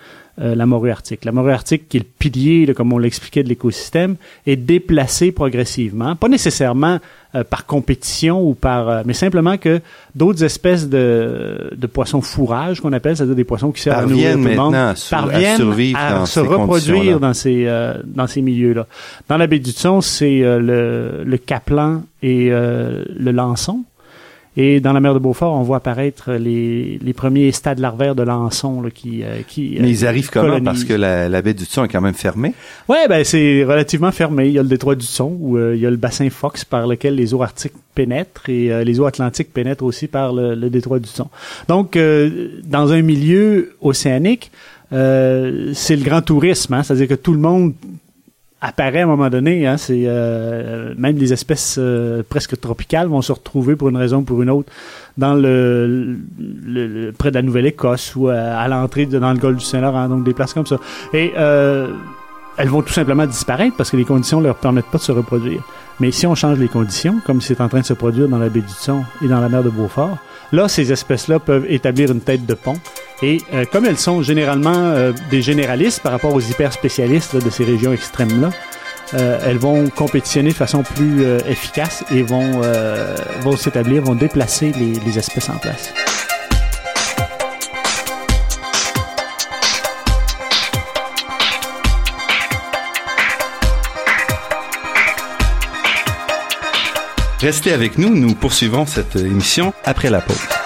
euh, 0.40 0.54
la 0.54 0.64
morue 0.66 0.90
arctique. 0.90 1.24
La 1.24 1.32
morue 1.32 1.52
arctique, 1.52 1.88
qui 1.88 1.98
est 1.98 2.00
le 2.00 2.06
pilier, 2.18 2.64
là, 2.66 2.74
comme 2.74 2.92
on 2.92 2.98
l'expliquait, 2.98 3.42
de 3.42 3.48
l'écosystème, 3.48 4.16
est 4.46 4.56
déplacée 4.56 5.30
progressivement, 5.32 6.16
pas 6.16 6.28
nécessairement 6.28 6.98
euh, 7.34 7.44
par 7.44 7.66
compétition 7.66 8.42
ou 8.42 8.54
par, 8.54 8.88
euh, 8.88 9.02
mais 9.04 9.12
simplement 9.14 9.56
que 9.58 9.80
d'autres 10.14 10.42
espèces 10.44 10.88
de, 10.88 11.70
de 11.76 11.86
poissons 11.86 12.20
fourrage 12.22 12.80
qu'on 12.80 12.92
appelle, 12.92 13.16
c'est-à-dire 13.16 13.34
des 13.36 13.44
poissons 13.44 13.72
qui 13.72 13.82
servent 13.82 13.98
à 14.04 14.06
nourrir 14.06 14.32
Parviennent 14.36 14.42
tout 14.42 14.48
le 14.48 14.56
monde, 14.56 14.72
maintenant 14.72 14.88
à, 14.88 14.96
sur- 14.96 15.16
à 15.16 15.20
parviennent 15.22 15.56
survivre 15.56 15.98
à 15.98 16.12
dans 16.14 16.26
se 16.26 16.32
ces 16.40 16.46
reproduire 16.46 17.20
dans 17.20 17.34
ces 17.34 17.64
euh, 17.66 17.94
dans 18.04 18.26
ces 18.26 18.42
milieux-là. 18.42 18.86
Dans 19.28 19.36
la 19.36 19.46
baie 19.46 19.58
du 19.58 19.72
Thon, 19.74 20.00
c'est 20.00 20.42
euh, 20.42 20.58
le, 20.58 21.24
le 21.24 21.36
caplan 21.38 22.02
et 22.22 22.48
euh, 22.50 23.04
le 23.14 23.30
lançon. 23.32 23.84
Et 24.56 24.80
dans 24.80 24.92
la 24.92 25.00
mer 25.00 25.14
de 25.14 25.18
Beaufort, 25.18 25.54
on 25.54 25.62
voit 25.62 25.78
apparaître 25.78 26.32
les, 26.32 26.98
les 27.02 27.12
premiers 27.14 27.52
stades 27.52 27.78
larvaires 27.78 28.14
de 28.14 28.22
lançon 28.22 28.82
là, 28.82 28.90
qui 28.90 29.22
euh, 29.22 29.40
qui. 29.48 29.78
Mais 29.80 29.86
euh, 29.86 29.90
ils 29.90 30.06
arrivent 30.06 30.28
comment? 30.30 30.44
colonisent. 30.44 30.64
Parce 30.64 30.84
que 30.84 30.92
la, 30.92 31.28
la 31.30 31.40
baie 31.40 31.54
du 31.54 31.66
Thon 31.66 31.84
est 31.84 31.88
quand 31.88 32.02
même 32.02 32.12
fermée. 32.12 32.52
Ouais, 32.86 33.08
ben 33.08 33.24
c'est 33.24 33.64
relativement 33.64 34.12
fermé. 34.12 34.48
Il 34.48 34.52
y 34.52 34.58
a 34.58 34.62
le 34.62 34.68
détroit 34.68 34.94
du 34.94 35.06
Thon 35.06 35.34
où 35.40 35.56
euh, 35.56 35.74
il 35.74 35.80
y 35.80 35.86
a 35.86 35.90
le 35.90 35.96
bassin 35.96 36.28
Fox 36.28 36.66
par 36.66 36.86
lequel 36.86 37.14
les 37.14 37.32
eaux 37.32 37.42
arctiques 37.42 37.72
pénètrent 37.94 38.48
et 38.50 38.70
euh, 38.70 38.84
les 38.84 39.00
eaux 39.00 39.06
atlantiques 39.06 39.54
pénètrent 39.54 39.84
aussi 39.84 40.06
par 40.06 40.34
le, 40.34 40.54
le 40.54 40.68
détroit 40.68 40.98
du 40.98 41.08
Thon. 41.08 41.28
Donc, 41.68 41.96
euh, 41.96 42.48
dans 42.64 42.92
un 42.92 43.00
milieu 43.00 43.74
océanique, 43.80 44.50
euh, 44.92 45.70
c'est 45.72 45.96
le 45.96 46.04
grand 46.04 46.20
tourisme, 46.20 46.74
hein, 46.74 46.82
c'est-à-dire 46.82 47.08
que 47.08 47.14
tout 47.14 47.32
le 47.32 47.38
monde 47.38 47.72
apparaît 48.62 49.00
à 49.00 49.04
un 49.04 49.08
moment 49.08 49.28
donné. 49.28 49.66
Hein, 49.66 49.76
c'est 49.76 50.04
euh, 50.06 50.94
même 50.96 51.16
les 51.18 51.32
espèces 51.32 51.76
euh, 51.78 52.22
presque 52.26 52.58
tropicales 52.58 53.08
vont 53.08 53.20
se 53.20 53.32
retrouver 53.32 53.76
pour 53.76 53.90
une 53.90 53.96
raison 53.96 54.18
ou 54.18 54.22
pour 54.22 54.40
une 54.40 54.50
autre 54.50 54.72
dans 55.18 55.34
le, 55.34 56.16
près 57.18 57.30
de 57.30 57.34
la 57.34 57.42
Nouvelle-Écosse 57.42 58.16
ou 58.16 58.28
à, 58.28 58.66
l'entrée 58.68 59.04
dans 59.04 59.32
le 59.32 59.38
golfe 59.38 59.58
du 59.58 59.64
Saint-Laurent, 59.64 60.08
donc 60.08 60.24
des 60.24 60.32
places 60.32 60.54
comme 60.54 60.66
ça. 60.66 60.78
Et 61.12 61.32
euh, 61.36 61.88
elles 62.56 62.68
vont 62.68 62.82
tout 62.82 62.92
simplement 62.92 63.26
disparaître 63.26 63.76
parce 63.76 63.90
que 63.90 63.96
les 63.96 64.04
conditions 64.04 64.40
ne 64.40 64.46
leur 64.46 64.56
permettent 64.56 64.86
pas 64.86 64.98
de 64.98 65.02
se 65.02 65.12
reproduire. 65.12 65.62
Mais 66.00 66.10
si 66.10 66.26
on 66.26 66.34
change 66.34 66.58
les 66.58 66.68
conditions, 66.68 67.16
comme 67.26 67.40
c'est 67.40 67.60
en 67.60 67.68
train 67.68 67.80
de 67.80 67.84
se 67.84 67.94
produire 67.94 68.28
dans 68.28 68.38
la 68.38 68.48
baie 68.48 68.60
du 68.60 68.74
Thon 68.84 69.04
et 69.22 69.28
dans 69.28 69.40
la 69.40 69.48
mer 69.48 69.62
de 69.62 69.70
Beaufort, 69.70 70.16
là, 70.52 70.68
ces 70.68 70.92
espèces-là 70.92 71.38
peuvent 71.40 71.66
établir 71.68 72.10
une 72.12 72.20
tête 72.20 72.46
de 72.46 72.54
pont. 72.54 72.78
Et 73.22 73.40
euh, 73.52 73.64
comme 73.70 73.86
elles 73.86 73.98
sont 73.98 74.20
généralement 74.22 74.74
euh, 74.74 75.12
des 75.30 75.42
généralistes 75.42 76.00
par 76.02 76.10
rapport 76.10 76.34
aux 76.34 76.40
hyper 76.40 76.72
spécialistes 76.72 77.36
de 77.36 77.50
ces 77.50 77.64
régions 77.64 77.92
extrêmes-là, 77.92 78.50
euh, 79.14 79.38
elles 79.44 79.58
vont 79.58 79.88
compétitionner 79.90 80.50
de 80.50 80.54
façon 80.54 80.82
plus 80.82 81.24
efficace 81.46 82.04
et 82.12 82.22
vont, 82.22 82.62
vont 83.42 83.56
s'établir, 83.56 84.02
vont 84.02 84.14
déplacer 84.14 84.72
les, 84.72 84.94
les 84.94 85.18
espèces 85.18 85.50
en 85.50 85.58
place. 85.58 85.92
Restez 97.40 97.72
avec 97.72 97.98
nous, 97.98 98.14
nous 98.14 98.34
poursuivons 98.34 98.86
cette 98.86 99.16
émission 99.16 99.74
après 99.84 100.10
la 100.10 100.20
pause. 100.20 100.61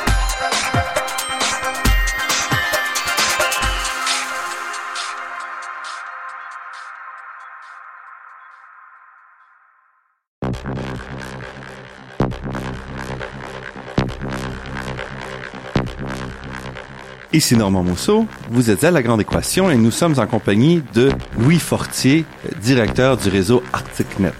Ici 17.36 17.54
Normand 17.54 17.82
Mousseau, 17.82 18.26
vous 18.50 18.70
êtes 18.70 18.82
à 18.82 18.90
La 18.90 19.02
Grande 19.02 19.20
Équation 19.20 19.70
et 19.70 19.76
nous 19.76 19.90
sommes 19.90 20.18
en 20.18 20.26
compagnie 20.26 20.82
de 20.94 21.10
Louis 21.38 21.58
Fortier, 21.58 22.24
directeur 22.62 23.18
du 23.18 23.28
réseau 23.28 23.62
ArcticNet. 23.74 24.32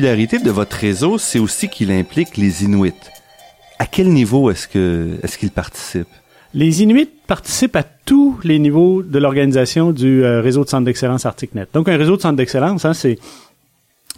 Des 0.00 0.06
particularités 0.06 0.38
de 0.38 0.50
votre 0.50 0.76
réseau, 0.76 1.18
c'est 1.18 1.38
aussi 1.38 1.68
qu'il 1.68 1.90
implique 1.90 2.36
les 2.36 2.64
Inuits. 2.64 2.92
À 3.78 3.86
quel 3.86 4.08
niveau 4.08 4.50
est-ce 4.50 4.68
que 4.68 5.18
est-ce 5.22 5.38
qu'ils 5.38 5.50
participent? 5.50 6.06
Les 6.54 6.82
Inuits 6.82 7.10
participent 7.26 7.76
à 7.76 7.82
tous 7.82 8.38
les 8.44 8.58
niveaux 8.58 9.02
de 9.02 9.18
l'organisation 9.18 9.90
du 9.92 10.24
euh, 10.24 10.40
réseau 10.40 10.64
de 10.64 10.68
centres 10.68 10.84
d'excellence 10.84 11.26
ArcticNet. 11.26 11.66
Donc, 11.74 11.88
un 11.88 11.96
réseau 11.96 12.16
de 12.16 12.22
centres 12.22 12.36
d'excellence, 12.36 12.84
hein, 12.84 12.94
c'est 12.94 13.18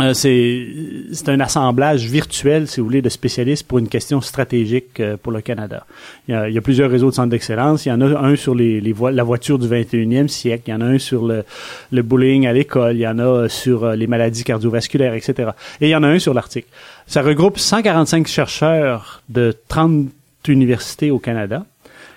euh, 0.00 0.14
c'est 0.14 0.66
c'est 1.12 1.28
un 1.28 1.40
assemblage 1.40 2.04
virtuel, 2.06 2.66
si 2.68 2.80
vous 2.80 2.86
voulez, 2.86 3.02
de 3.02 3.08
spécialistes 3.08 3.66
pour 3.66 3.78
une 3.78 3.88
question 3.88 4.20
stratégique 4.20 5.00
euh, 5.00 5.16
pour 5.16 5.32
le 5.32 5.40
Canada. 5.40 5.86
Il 6.28 6.32
y, 6.32 6.34
a, 6.36 6.48
il 6.48 6.54
y 6.54 6.58
a 6.58 6.60
plusieurs 6.60 6.90
réseaux 6.90 7.10
de 7.10 7.14
centres 7.14 7.30
d'excellence. 7.30 7.86
Il 7.86 7.90
y 7.90 7.92
en 7.92 8.00
a 8.00 8.06
un 8.18 8.36
sur 8.36 8.54
les, 8.54 8.80
les 8.80 8.92
voi- 8.92 9.12
la 9.12 9.22
voiture 9.24 9.58
du 9.58 9.66
21e 9.68 10.28
siècle. 10.28 10.64
Il 10.66 10.70
y 10.70 10.74
en 10.74 10.80
a 10.80 10.84
un 10.86 10.98
sur 10.98 11.26
le, 11.26 11.44
le 11.90 12.02
bullying 12.02 12.46
à 12.46 12.52
l'école. 12.52 12.96
Il 12.96 13.00
y 13.00 13.08
en 13.08 13.18
a 13.18 13.24
euh, 13.24 13.48
sur 13.48 13.84
euh, 13.84 13.96
les 13.96 14.06
maladies 14.06 14.44
cardiovasculaires, 14.44 15.14
etc. 15.14 15.50
Et 15.80 15.86
il 15.88 15.90
y 15.90 15.96
en 15.96 16.02
a 16.02 16.08
un 16.08 16.18
sur 16.18 16.34
l'Arctique. 16.34 16.66
Ça 17.06 17.22
regroupe 17.22 17.58
145 17.58 18.26
chercheurs 18.26 19.22
de 19.28 19.54
30 19.68 20.06
universités 20.48 21.10
au 21.10 21.18
Canada. 21.18 21.64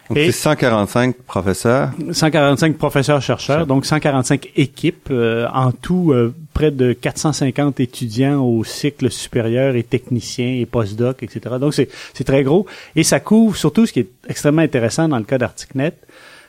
Donc 0.09 0.17
Et- 0.17 0.25
c'est 0.27 0.31
145 0.33 1.15
professeurs. 1.17 1.91
145 2.11 2.77
professeurs-chercheurs, 2.77 3.65
donc 3.65 3.85
145 3.85 4.49
équipes, 4.55 5.07
euh, 5.11 5.47
en 5.53 5.71
tout 5.71 6.11
euh, 6.11 6.33
près 6.53 6.71
de 6.71 6.93
450 6.93 7.79
étudiants 7.79 8.43
au 8.43 8.63
cycle 8.63 9.09
supérieur 9.11 9.75
et 9.75 9.83
techniciens 9.83 10.53
et 10.53 10.65
postdocs, 10.65 11.23
etc. 11.23 11.55
Donc 11.59 11.73
c'est 11.73 12.23
très 12.23 12.43
gros 12.43 12.65
et 12.95 13.03
ça 13.03 13.19
couvre 13.19 13.55
surtout 13.55 13.85
ce 13.85 13.93
qui 13.93 14.01
est 14.01 14.09
extrêmement 14.27 14.61
intéressant 14.61 15.07
dans 15.07 15.17
le 15.17 15.23
cas 15.23 15.37
d'ArcticNet, 15.37 15.95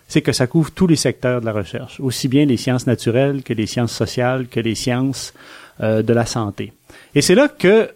c'est 0.06 0.22
que 0.22 0.32
ça 0.32 0.46
couvre 0.46 0.70
tous 0.70 0.86
les 0.86 0.96
secteurs 0.96 1.40
de 1.40 1.46
la 1.46 1.52
recherche, 1.52 1.98
aussi 2.00 2.28
bien 2.28 2.44
les 2.44 2.56
sciences 2.56 2.86
naturelles 2.86 3.42
que 3.42 3.54
les 3.54 3.66
sciences 3.66 3.92
sociales 3.92 4.46
que 4.48 4.60
les 4.60 4.74
sciences 4.74 5.32
euh, 5.80 6.02
de 6.02 6.12
la 6.12 6.26
santé. 6.26 6.72
Et 7.14 7.22
c'est 7.22 7.34
là 7.34 7.48
que 7.48 7.90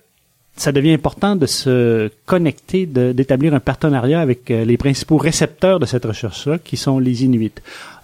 ça 0.59 0.73
devient 0.73 0.93
important 0.93 1.37
de 1.37 1.47
se 1.47 2.11
connecter, 2.27 2.87
d'établir 2.87 3.55
un 3.55 3.61
partenariat 3.61 4.21
avec 4.21 4.51
euh, 4.51 4.65
les 4.65 4.77
principaux 4.77 5.17
récepteurs 5.17 5.79
de 5.79 5.87
cette 5.87 6.05
recherche-là, 6.05 6.59
qui 6.59 6.77
sont 6.77 6.99
les 6.99 7.25
Inuits. 7.25 7.53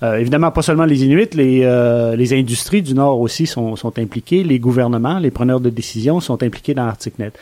Euh, 0.03 0.17
évidemment, 0.17 0.51
pas 0.51 0.63
seulement 0.63 0.85
les 0.85 1.05
Inuits, 1.05 1.31
les, 1.35 1.63
euh, 1.65 2.15
les 2.17 2.33
industries 2.33 2.83
du 2.83 2.95
Nord 2.95 3.21
aussi 3.21 3.47
sont, 3.47 3.77
sont 3.77 3.99
impliquées, 3.99 4.45
les 4.45 4.59
gouvernements, 4.59 5.19
les 5.19 5.31
preneurs 5.31 5.61
de 5.61 5.71
décision 5.71 6.21
sont 6.21 6.43
impliqués 6.43 6.75
dans 6.75 6.87
ArcticNet. 6.87 7.33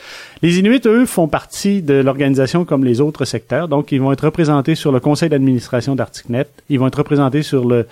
Les 0.41 0.59
Inuits, 0.59 0.81
eux, 0.85 1.05
font 1.05 1.27
partie 1.27 1.81
de 1.81 1.95
l'organisation 1.95 2.65
comme 2.65 2.83
les 2.83 3.01
autres 3.01 3.25
secteurs, 3.25 3.67
donc 3.67 3.91
ils 3.91 4.01
vont 4.01 4.11
être 4.11 4.25
représentés 4.25 4.75
sur 4.75 4.91
le 4.91 4.99
conseil 4.99 5.29
d'administration 5.29 5.95
d'ArcticNet, 5.95 6.47
ils 6.69 6.79
vont 6.79 6.87
être 6.87 6.97
représentés 6.97 7.43
sur 7.43 7.67
le 7.67 7.85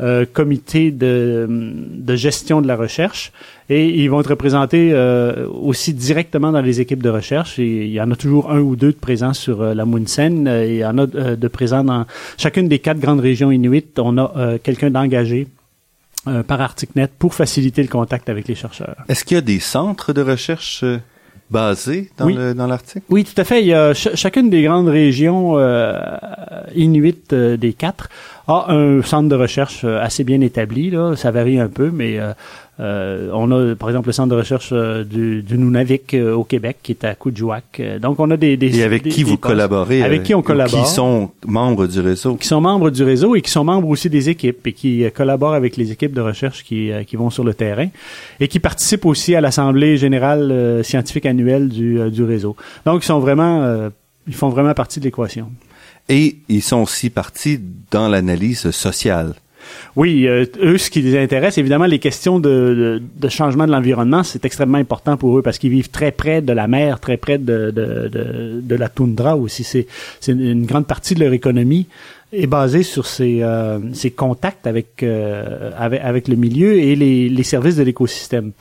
euh, 0.00 0.24
comité 0.32 0.90
de, 0.90 1.46
de 1.48 2.16
gestion 2.16 2.60
de 2.60 2.66
la 2.66 2.76
recherche, 2.76 3.32
et 3.70 3.88
ils 3.88 4.08
vont 4.10 4.20
être 4.20 4.30
représentés 4.30 4.90
euh, 4.92 5.46
aussi 5.48 5.94
directement 5.94 6.50
dans 6.52 6.60
les 6.60 6.80
équipes 6.80 7.02
de 7.02 7.08
recherche. 7.10 7.58
Et 7.58 7.84
il 7.86 7.92
y 7.92 8.00
en 8.00 8.10
a 8.10 8.16
toujours 8.16 8.50
un 8.50 8.58
ou 8.60 8.74
deux 8.76 8.92
de 8.92 8.96
présents 8.98 9.34
sur 9.34 9.62
euh, 9.62 9.72
la 9.74 9.84
Munsen. 9.86 10.46
euh, 10.48 10.64
et 10.64 10.70
il 10.74 10.78
y 10.78 10.84
en 10.84 10.98
a 10.98 11.06
euh, 11.14 11.36
de 11.36 11.48
présents 11.48 11.84
dans 11.84 12.04
chacune 12.36 12.68
des 12.68 12.80
quatre 12.80 12.98
grandes 12.98 13.20
régions 13.20 13.50
inuites. 13.52 13.98
On 13.98 14.18
a 14.18 14.58
quelqu'un 14.62 14.90
d'engagé 14.90 15.46
par 16.46 16.60
ArcticNet 16.60 17.08
pour 17.18 17.34
faciliter 17.34 17.82
le 17.82 17.88
contact 17.88 18.28
avec 18.30 18.48
les 18.48 18.54
chercheurs. 18.54 18.96
Est-ce 19.10 19.24
qu'il 19.26 19.34
y 19.34 19.38
a 19.38 19.42
des 19.42 19.60
centres 19.60 20.12
de 20.14 20.22
recherche 20.22 20.82
basés 21.50 22.10
dans 22.16 22.24
Oui. 22.26 22.34
le 22.34 22.54
dans 22.54 22.66
l'Arctique? 22.66 23.02
Oui, 23.10 23.24
tout 23.24 23.38
à 23.38 23.44
fait. 23.44 23.60
Il 23.60 23.66
y 23.68 23.74
a 23.74 23.92
ch- 23.94 24.16
chacune 24.16 24.48
des 24.48 24.62
grandes 24.62 24.88
régions 24.88 25.58
euh, 25.58 25.92
inuites 26.74 27.32
euh, 27.34 27.56
des 27.58 27.74
quatre 27.74 28.08
a 28.46 28.66
un 28.72 29.02
centre 29.02 29.28
de 29.28 29.34
recherche 29.34 29.84
assez 29.84 30.24
bien 30.24 30.40
établi. 30.40 30.90
Là. 30.90 31.16
Ça 31.16 31.30
varie 31.30 31.58
un 31.58 31.68
peu, 31.68 31.90
mais 31.90 32.18
euh, 32.80 33.30
on 33.32 33.50
a, 33.52 33.76
par 33.76 33.88
exemple, 33.88 34.08
le 34.08 34.12
centre 34.12 34.30
de 34.30 34.34
recherche 34.34 34.70
euh, 34.72 35.04
du, 35.04 35.42
du, 35.42 35.58
Nunavik 35.58 36.12
euh, 36.14 36.34
au 36.34 36.42
Québec, 36.42 36.78
qui 36.82 36.92
est 36.92 37.04
à 37.04 37.14
Coudjouac. 37.14 37.80
Donc, 38.00 38.18
on 38.18 38.30
a 38.32 38.36
des... 38.36 38.56
des 38.56 38.80
et 38.80 38.82
avec 38.82 39.04
qui 39.04 39.22
vous 39.22 39.36
collaborez? 39.36 40.02
Avec 40.02 40.24
qui 40.24 40.34
on 40.34 40.42
collabore. 40.42 40.84
Qui 40.84 40.90
sont 40.90 41.30
membres 41.46 41.86
du 41.86 42.00
réseau? 42.00 42.34
Qui 42.34 42.48
sont 42.48 42.60
membres 42.60 42.90
du 42.90 43.04
réseau 43.04 43.36
et 43.36 43.42
qui 43.42 43.50
sont 43.50 43.64
membres 43.64 43.88
aussi 43.88 44.10
des 44.10 44.28
équipes 44.28 44.66
et 44.66 44.72
qui 44.72 45.04
collaborent 45.14 45.54
avec 45.54 45.76
les 45.76 45.92
équipes 45.92 46.14
de 46.14 46.20
recherche 46.20 46.64
qui, 46.64 46.90
qui 47.06 47.16
vont 47.16 47.30
sur 47.30 47.44
le 47.44 47.54
terrain 47.54 47.88
et 48.40 48.48
qui 48.48 48.58
participent 48.58 49.06
aussi 49.06 49.36
à 49.36 49.40
l'Assemblée 49.40 49.96
générale 49.96 50.80
scientifique 50.82 51.26
annuelle 51.26 51.68
du, 51.68 52.10
du 52.10 52.24
réseau. 52.24 52.56
Donc, 52.84 53.04
ils 53.04 53.06
sont 53.06 53.20
vraiment... 53.20 53.90
ils 54.26 54.34
font 54.34 54.48
vraiment 54.48 54.74
partie 54.74 54.98
de 54.98 55.04
l'équation. 55.04 55.50
Et 56.08 56.36
ils 56.48 56.62
sont 56.62 56.82
aussi 56.82 57.10
partis 57.10 57.60
dans 57.90 58.08
l'analyse 58.08 58.70
sociale. 58.70 59.34
Oui, 59.96 60.26
euh, 60.26 60.44
eux, 60.60 60.78
ce 60.78 60.90
qui 60.90 61.02
les 61.02 61.18
intéresse, 61.18 61.56
évidemment, 61.58 61.86
les 61.86 61.98
questions 61.98 62.38
de, 62.40 63.00
de, 63.16 63.28
changement 63.28 63.66
de 63.66 63.72
l'environnement, 63.72 64.22
c'est 64.22 64.44
extrêmement 64.44 64.78
important 64.78 65.16
pour 65.16 65.38
eux 65.38 65.42
parce 65.42 65.58
qu'ils 65.58 65.70
vivent 65.70 65.90
très 65.90 66.10
près 66.10 66.42
de 66.42 66.52
la 66.52 66.66
mer, 66.66 67.00
très 67.00 67.16
près 67.16 67.38
de, 67.38 67.70
de, 67.70 68.60
de 68.62 68.74
la 68.74 68.88
toundra 68.88 69.36
aussi. 69.36 69.64
C'est, 69.64 69.86
une 70.28 70.66
grande 70.66 70.86
partie 70.86 71.14
de 71.14 71.20
leur 71.20 71.32
économie 71.32 71.86
est 72.32 72.46
basée 72.46 72.82
sur 72.82 73.06
ces, 73.06 73.42
euh, 73.42 73.78
ces 73.92 74.10
contacts 74.10 74.66
avec, 74.66 75.02
euh, 75.02 75.70
avec 75.78 76.28
le 76.28 76.36
milieu 76.36 76.74
et 76.74 76.96
les, 76.96 77.28
les 77.28 77.42
services 77.44 77.76
de 77.76 77.84
l'écosystème. 77.84 78.52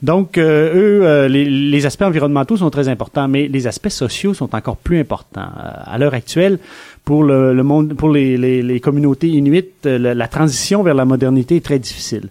Donc, 0.00 0.38
eux, 0.38 1.26
les, 1.26 1.44
les, 1.44 1.86
aspects 1.86 2.02
environnementaux 2.02 2.56
sont 2.56 2.70
très 2.70 2.88
importants, 2.88 3.26
mais 3.26 3.48
les 3.48 3.66
aspects 3.66 3.88
sociaux 3.88 4.32
sont 4.32 4.54
encore 4.54 4.76
plus 4.76 5.00
importants. 5.00 5.48
à 5.84 5.98
l'heure 5.98 6.14
actuelle, 6.14 6.60
pour 7.08 7.24
le, 7.24 7.54
le 7.54 7.62
monde, 7.62 7.94
pour 7.94 8.10
les, 8.10 8.80
communautés 8.80 9.28
inuites, 9.28 9.86
euh, 9.86 10.14
la, 10.14 10.28
transition 10.28 10.82
vers 10.82 10.92
la 10.94 11.06
modernité 11.06 11.56
est 11.56 11.64
très 11.64 11.78
difficile. 11.78 12.28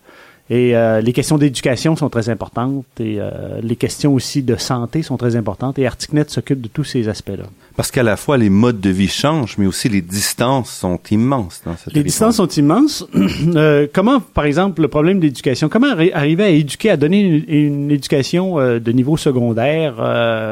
Et 0.50 0.76
euh, 0.76 1.02
les 1.02 1.12
questions 1.12 1.38
d'éducation 1.38 1.98
sont 1.98 2.10
très 2.10 2.30
importantes 2.30 2.86
et 3.02 3.18
euh, 3.20 3.60
les 3.62 3.76
questions 3.76 4.14
aussi 4.14 4.44
de 4.44 4.56
santé 4.56 5.04
sont 5.04 5.18
très 5.18 5.36
importantes 5.36 5.78
et 5.78 5.86
Articnet 5.86 6.24
s'occupe 6.28 6.62
de 6.62 6.70
tous 6.70 6.86
ces 6.86 7.10
aspects-là. 7.10 7.44
Parce 7.76 7.92
qu'à 7.92 8.04
la 8.04 8.16
fois 8.16 8.38
les 8.38 8.50
modes 8.50 8.80
de 8.80 8.90
vie 8.90 9.10
changent, 9.10 9.58
mais 9.58 9.68
aussi 9.68 9.90
les 9.90 10.02
distances 10.02 10.72
sont 10.72 11.00
immenses 11.12 11.62
dans 11.66 11.76
cette 11.76 11.94
Les 11.94 12.04
distances 12.04 12.38
sont 12.38 12.48
immenses. 12.48 13.06
euh, 13.56 13.88
comment, 13.92 14.22
par 14.22 14.46
exemple, 14.46 14.82
le 14.82 14.88
problème 14.88 15.20
d'éducation, 15.20 15.68
comment 15.68 15.88
arriver 16.14 16.44
à 16.44 16.50
éduquer, 16.50 16.92
à 16.92 16.98
donner 16.98 17.20
une, 17.22 17.44
une 17.48 17.92
éducation 17.92 18.58
euh, 18.58 18.80
de 18.80 18.92
niveau 18.94 19.18
secondaire 19.18 19.96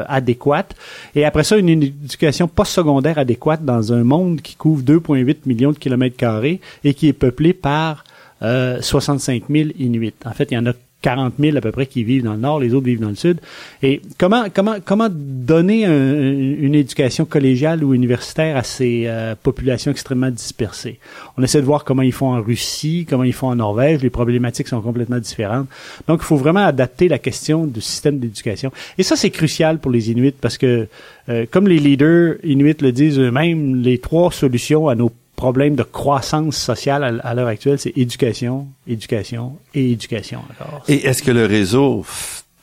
adéquate 0.08 0.74
et 1.14 1.24
après 1.24 1.44
ça 1.44 1.56
une 1.56 1.68
éducation 1.68 2.48
post-secondaire 2.48 3.18
adéquate 3.18 3.64
dans 3.64 3.92
un 3.92 4.04
monde 4.04 4.40
qui 4.42 4.56
couvre 4.56 4.82
2,8 4.82 5.36
millions 5.46 5.72
de 5.72 5.78
kilomètres 5.78 6.16
carrés 6.16 6.60
et 6.84 6.94
qui 6.94 7.08
est 7.08 7.12
peuplé 7.12 7.52
par 7.52 8.04
euh, 8.42 8.80
65 8.80 9.44
000 9.48 9.70
Inuits. 9.78 10.14
En 10.24 10.32
fait, 10.32 10.50
il 10.50 10.54
y 10.54 10.58
en 10.58 10.66
a 10.66 10.72
40 11.02 11.34
000 11.38 11.56
à 11.56 11.60
peu 11.60 11.72
près 11.72 11.86
qui 11.86 12.02
vivent 12.04 12.24
dans 12.24 12.32
le 12.32 12.40
nord, 12.40 12.58
les 12.58 12.74
autres 12.74 12.86
vivent 12.86 13.00
dans 13.00 13.10
le 13.10 13.14
sud. 13.14 13.38
Et 13.82 14.00
comment 14.18 14.46
comment 14.52 14.76
comment 14.84 15.08
donner 15.10 15.84
une 15.84 16.74
éducation 16.74 17.24
collégiale 17.24 17.84
ou 17.84 17.94
universitaire 17.94 18.56
à 18.56 18.62
ces 18.64 19.04
euh, 19.06 19.34
populations 19.40 19.92
extrêmement 19.92 20.30
dispersées? 20.30 20.98
On 21.36 21.42
essaie 21.42 21.60
de 21.60 21.66
voir 21.66 21.84
comment 21.84 22.02
ils 22.02 22.12
font 22.12 22.34
en 22.34 22.42
Russie, 22.42 23.06
comment 23.08 23.22
ils 23.24 23.34
font 23.34 23.48
en 23.48 23.56
Norvège. 23.56 24.02
Les 24.02 24.10
problématiques 24.10 24.68
sont 24.68 24.80
complètement 24.80 25.18
différentes. 25.18 25.68
Donc, 26.08 26.20
il 26.22 26.24
faut 26.24 26.36
vraiment 26.36 26.64
adapter 26.64 27.08
la 27.08 27.18
question 27.18 27.66
du 27.66 27.80
système 27.80 28.18
d'éducation. 28.18 28.72
Et 28.98 29.02
ça, 29.02 29.14
c'est 29.14 29.30
crucial 29.30 29.78
pour 29.78 29.92
les 29.92 30.10
Inuits 30.10 30.34
parce 30.40 30.58
que, 30.58 30.88
euh, 31.28 31.46
comme 31.50 31.68
les 31.68 31.78
leaders 31.78 32.36
Inuits 32.42 32.80
le 32.80 32.90
disent 32.90 33.18
eux-mêmes, 33.20 33.76
les 33.76 33.98
trois 33.98 34.32
solutions 34.32 34.88
à 34.88 34.94
nos 34.94 35.12
problème 35.36 35.76
de 35.76 35.82
croissance 35.82 36.56
sociale 36.56 37.20
à, 37.22 37.34
l'heure 37.34 37.48
actuelle, 37.48 37.78
c'est 37.78 37.96
éducation, 37.96 38.66
éducation 38.88 39.58
et 39.74 39.92
éducation 39.92 40.40
encore. 40.50 40.82
Et 40.88 41.06
est-ce 41.06 41.22
que 41.22 41.30
le 41.30 41.46
réseau 41.46 42.04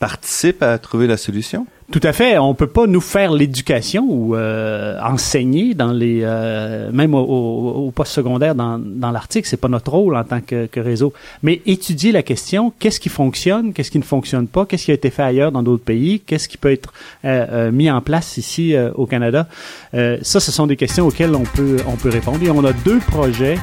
participe 0.00 0.62
à 0.62 0.76
trouver 0.78 1.06
la 1.06 1.16
solution? 1.16 1.66
Tout 1.92 2.00
à 2.02 2.12
fait. 2.12 2.38
On 2.38 2.54
peut 2.54 2.66
pas 2.66 2.86
nous 2.86 3.00
faire 3.00 3.30
l'éducation 3.30 4.06
ou 4.08 4.34
euh, 4.34 4.98
enseigner 5.02 5.74
dans 5.74 5.92
les 5.92 6.20
euh, 6.22 6.90
même 6.92 7.14
au, 7.14 7.92
au, 7.96 8.04
secondaire 8.04 8.54
dans, 8.54 8.78
dans 8.78 9.10
l'Arctique. 9.10 9.44
C'est 9.46 9.58
pas 9.58 9.68
notre 9.68 9.92
rôle 9.92 10.16
en 10.16 10.24
tant 10.24 10.40
que, 10.40 10.68
réseau. 10.80 11.12
Mais 11.42 11.60
étudier 11.66 12.10
la 12.10 12.22
question, 12.22 12.72
qu'est-ce 12.78 13.00
qui 13.00 13.10
fonctionne, 13.10 13.72
qu'est-ce 13.72 13.90
qui 13.90 13.98
ne 13.98 14.04
fonctionne 14.04 14.46
pas, 14.46 14.64
qu'est-ce 14.64 14.86
qui 14.86 14.90
a 14.92 14.94
été 14.94 15.10
fait 15.10 15.22
ailleurs 15.22 15.52
dans 15.52 15.62
d'autres 15.62 15.84
pays, 15.84 16.20
qu'est-ce 16.20 16.48
qui 16.48 16.56
peut 16.56 16.72
être 16.72 16.92
euh, 17.24 17.70
mis 17.70 17.90
en 17.90 18.00
place 18.00 18.38
ici 18.38 18.74
au 18.94 19.06
Canada. 19.06 19.46
ça, 19.92 20.40
ce 20.40 20.52
sont 20.52 20.66
des 20.66 20.76
questions 20.76 21.06
auxquelles 21.06 21.34
on 21.34 21.44
peut 21.44 21.76
on 21.86 21.96
peut 21.96 22.08
répondre. 22.08 22.42
Et 22.42 22.50
on 22.50 22.64
a 22.64 22.72
deux 22.72 22.98
projets 22.98 23.58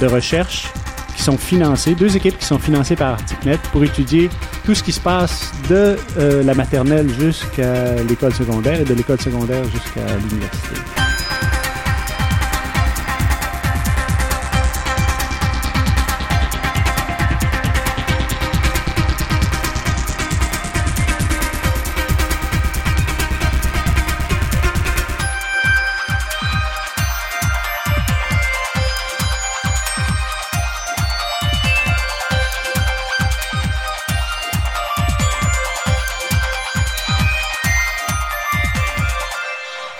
de 0.00 0.06
recherche 0.06 0.72
sont 1.20 1.38
financés, 1.38 1.94
deux 1.94 2.16
équipes 2.16 2.38
qui 2.38 2.46
sont 2.46 2.58
financées 2.58 2.96
par 2.96 3.14
ArticNet 3.14 3.58
pour 3.72 3.84
étudier 3.84 4.30
tout 4.64 4.74
ce 4.74 4.82
qui 4.82 4.92
se 4.92 5.00
passe 5.00 5.52
de 5.68 5.96
euh, 6.18 6.42
la 6.42 6.54
maternelle 6.54 7.08
jusqu'à 7.18 7.94
l'école 8.02 8.34
secondaire 8.34 8.80
et 8.80 8.84
de 8.84 8.94
l'école 8.94 9.20
secondaire 9.20 9.64
jusqu'à 9.64 10.06
l'université. 10.16 11.09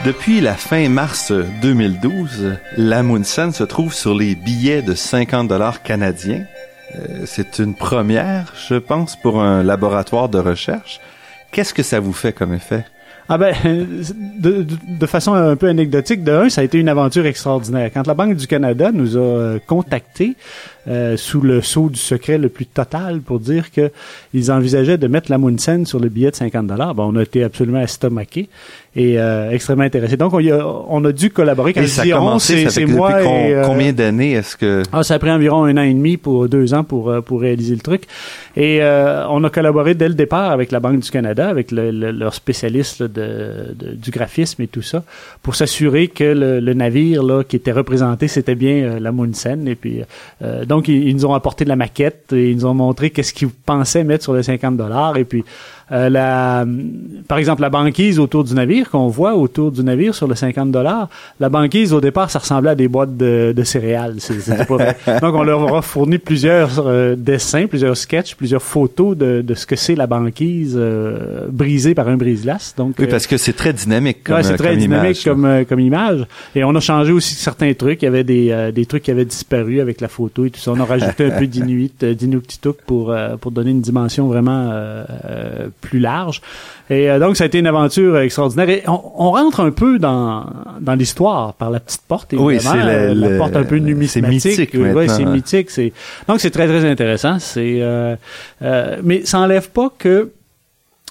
Depuis 0.05 0.41
la 0.41 0.55
fin 0.55 0.89
mars 0.89 1.31
2012, 1.61 2.57
l'Amundsen 2.79 3.53
se 3.53 3.65
trouve 3.65 3.93
sur 3.93 4.15
les 4.15 4.35
billets 4.35 4.81
de 4.81 4.95
50 4.95 5.47
dollars 5.47 5.83
canadiens. 5.83 6.47
Euh, 6.95 7.25
c'est 7.27 7.59
une 7.59 7.75
première, 7.75 8.55
je 8.67 8.77
pense, 8.77 9.15
pour 9.17 9.43
un 9.43 9.63
laboratoire 9.63 10.31
de 10.31 10.39
recherche. 10.39 11.01
Qu'est-ce 11.53 11.75
que 11.75 11.83
ça 11.83 12.01
vous 12.01 12.15
fait 12.15 12.33
comme 12.33 12.55
effet? 12.55 12.87
Ah 13.29 13.39
ben, 13.39 13.55
de, 14.39 14.67
de, 14.89 15.07
façon 15.07 15.35
un 15.35 15.55
peu 15.55 15.69
anecdotique, 15.69 16.25
de 16.25 16.33
un, 16.33 16.49
ça 16.49 16.63
a 16.63 16.65
été 16.65 16.79
une 16.79 16.89
aventure 16.89 17.27
extraordinaire. 17.27 17.91
Quand 17.93 18.07
la 18.07 18.15
Banque 18.15 18.35
du 18.37 18.47
Canada 18.47 18.91
nous 18.93 19.17
a 19.17 19.21
euh, 19.21 19.59
contactés, 19.65 20.35
euh, 20.89 21.17
sous 21.17 21.41
le 21.41 21.61
sceau 21.61 21.91
du 21.91 22.01
secret 22.01 22.39
le 22.39 22.49
plus 22.49 22.67
total 22.67 23.21
pour 23.21 23.39
dire 23.39 23.71
que 23.71 23.93
ils 24.35 24.51
envisageaient 24.51 24.99
de 24.99 25.07
mettre 25.07 25.31
la 25.31 25.39
Munsen 25.39 25.87
sur 25.87 26.01
le 26.01 26.09
billet 26.09 26.31
de 26.31 26.37
50 26.37 26.67
dollars. 26.67 26.95
Bon, 26.95 27.13
on 27.13 27.17
a 27.17 27.23
été 27.23 27.45
absolument 27.45 27.81
estomaqués 27.81 28.49
et 28.97 29.21
euh, 29.21 29.51
extrêmement 29.53 29.85
intéressés. 29.85 30.17
Donc, 30.17 30.33
on 30.35 30.39
a, 30.39 30.85
on 30.89 31.05
a 31.05 31.13
dû 31.13 31.31
collaborer. 31.31 31.73
Quand 31.73 31.83
et 31.83 31.87
ça 31.87 32.03
a 32.03 32.09
commencé, 32.09 32.69
c'est 32.71 32.87
moi. 32.87 33.23
Et, 33.23 33.55
euh, 33.55 33.63
combien 33.65 33.93
d'années 33.93 34.33
est-ce 34.33 34.57
que 34.57 34.83
ah, 34.93 35.05
ça 35.05 35.15
a 35.15 35.19
pris 35.21 35.31
environ 35.31 35.65
un 35.65 35.77
an 35.77 35.83
et 35.83 35.95
demi 35.95 36.17
pour 36.17 36.49
deux 36.49 36.75
ans 36.75 36.83
pour 36.83 37.15
pour 37.25 37.41
réaliser 37.41 37.75
le 37.75 37.81
truc. 37.81 38.05
Et 38.57 38.81
on 38.83 39.45
a 39.45 39.51
collaboré 39.51 39.95
dès 39.95 40.09
le 40.09 40.15
départ 40.15 40.51
avec 40.51 40.73
la 40.73 40.81
Banque 40.81 41.01
du 41.01 41.11
Canada, 41.11 41.49
avec 41.49 41.71
le, 41.71 41.91
leur 41.91 42.35
spécialiste 42.35 43.03
de, 43.03 43.77
du 43.95 44.11
graphisme 44.11 44.63
et 44.63 44.67
tout 44.67 44.83
ça, 44.83 45.05
pour 45.43 45.55
s'assurer 45.55 46.09
que 46.09 46.25
le, 46.25 46.75
navire 46.75 47.23
là 47.23 47.45
qui 47.45 47.57
était 47.57 47.73
représenté, 47.73 48.27
c'était 48.27 48.55
bien 48.55 48.99
la 48.99 49.13
Munsen. 49.13 49.69
Et 49.69 49.77
puis 49.77 50.03
donc, 50.67 50.89
ils, 50.89 51.15
nous 51.15 51.27
ont 51.27 51.35
apporté 51.35 51.65
de 51.65 51.69
la 51.69 51.77
maquette 51.77 52.33
et 52.33 52.51
ils 52.51 52.57
nous 52.57 52.67
ont 52.67 52.75
montré 52.75 53.11
qu'est-ce 53.11 53.33
qu'ils 53.33 53.51
pensaient 53.51 54.05
mettre 54.05 54.25
sur 54.25 54.35
les 54.35 54.43
50 54.43 54.77
dollars. 54.77 55.17
Et 55.17 55.25
puis, 55.25 55.45
euh, 55.93 56.09
la, 56.09 56.65
par 57.27 57.39
exemple, 57.39 57.63
la 57.63 57.71
banquise 57.71 58.19
autour 58.21 58.45
du 58.45 58.55
navire 58.55 58.91
qu'on 58.91 59.09
voit 59.09 59.35
autour 59.35 59.73
du 59.73 59.83
navire 59.83 60.15
sur 60.15 60.29
le 60.29 60.37
50 60.37 60.71
dollars, 60.71 61.09
la 61.41 61.49
banquise 61.49 61.93
au 61.93 62.01
départ, 62.01 62.31
ça 62.31 62.39
ressemblait 62.39 62.71
à 62.71 62.75
des 62.77 62.87
boîtes 62.87 63.17
de, 63.17 63.53
de 63.57 63.65
céréales. 63.65 64.17
Donc, 65.21 65.35
on 65.35 65.43
leur 65.43 65.75
a 65.75 65.83
fourni 65.83 66.19
plusieurs 66.19 66.87
euh, 66.87 67.17
dessins, 67.17 67.67
plusieurs 67.67 67.97
sketchs, 67.97 68.37
plusieurs 68.37 68.63
photos 68.63 69.17
de, 69.17 69.43
de 69.43 69.55
ce 69.55 69.67
que 69.67 69.75
c'est 69.75 69.97
la 69.97 70.07
banquise 70.07 70.77
euh, 70.79 71.49
brisée 71.51 71.95
par 71.95 72.09
un 72.09 72.17
brise-glace. 72.17 72.75
Donc, 72.77 72.95
oui, 72.99 73.07
parce 73.09 73.27
que 73.27 73.37
c'est 73.37 73.53
très 73.53 73.73
dynamique 73.73 74.23
comme, 74.23 74.37
ouais, 74.37 74.43
c'est 74.45 74.57
très 74.57 74.77
dynamique 74.77 75.23
comme, 75.25 75.65
comme 75.69 75.81
image. 75.81 76.25
Et 76.55 76.63
on 76.63 76.75
a 76.75 76.81
changé 76.81 77.13
aussi 77.13 77.35
certains 77.35 77.73
trucs. 77.75 78.03
Il 78.03 78.05
y 78.05 78.09
avait 78.09 78.25
des, 78.25 78.71
des 78.73 78.87
trucs 78.87 79.03
qui 79.03 79.11
avaient 79.11 79.25
disparu 79.25 79.81
avec 79.81 80.01
la 80.01 80.09
photo 80.09 80.45
et 80.45 80.51
tout 80.51 80.61
ça. 80.61 80.71
On 80.71 80.81
a 80.81 80.85
rajouté 80.85 81.27
un 81.27 81.39
peu 81.39 81.47
d'inuit, 81.49 81.93
d'inuktitut 82.01 82.71
pour 82.87 83.15
pour 83.41 83.51
donner 83.51 83.71
une 83.71 83.81
dimension 83.81 84.29
vraiment 84.29 84.71
plus 85.81 86.01
large. 86.01 86.41
Et 86.91 87.09
euh, 87.09 87.19
donc, 87.19 87.37
ça 87.37 87.45
a 87.45 87.47
été 87.47 87.59
une 87.59 87.67
aventure 87.67 88.19
extraordinaire. 88.19 88.69
Et 88.69 88.83
on, 88.87 89.31
rentre 89.31 89.61
un 89.61 89.71
peu 89.71 89.99
dans, 89.99 90.47
dans 90.81 90.95
l'histoire 90.95 91.55
par 91.55 91.71
la 91.71 91.81
petite 91.81 92.03
porte, 92.09 92.33
évidemment. 92.33 92.49
Oui, 92.49 92.61
c'est 92.61 93.15
la 93.15 93.39
porte 93.39 93.57
un 93.57 93.65
peu 93.65 93.77
numismatique. 93.77 94.41
C'est 94.41 94.57
mythique. 94.57 94.71
Oui, 94.75 95.09
c'est 95.09 95.25
mythique. 95.25 95.71
C'est 95.71 95.93
donc 96.27 96.41
c'est 96.41 96.51
très 96.51 96.67
très 96.67 96.85
intéressant. 96.85 97.39
C'est 97.39 97.79
euh, 97.81 98.17
euh, 98.63 98.97
mais 99.05 99.25
ça 99.25 99.39
enlève 99.39 99.71
pas 99.71 99.91
que 99.99 100.31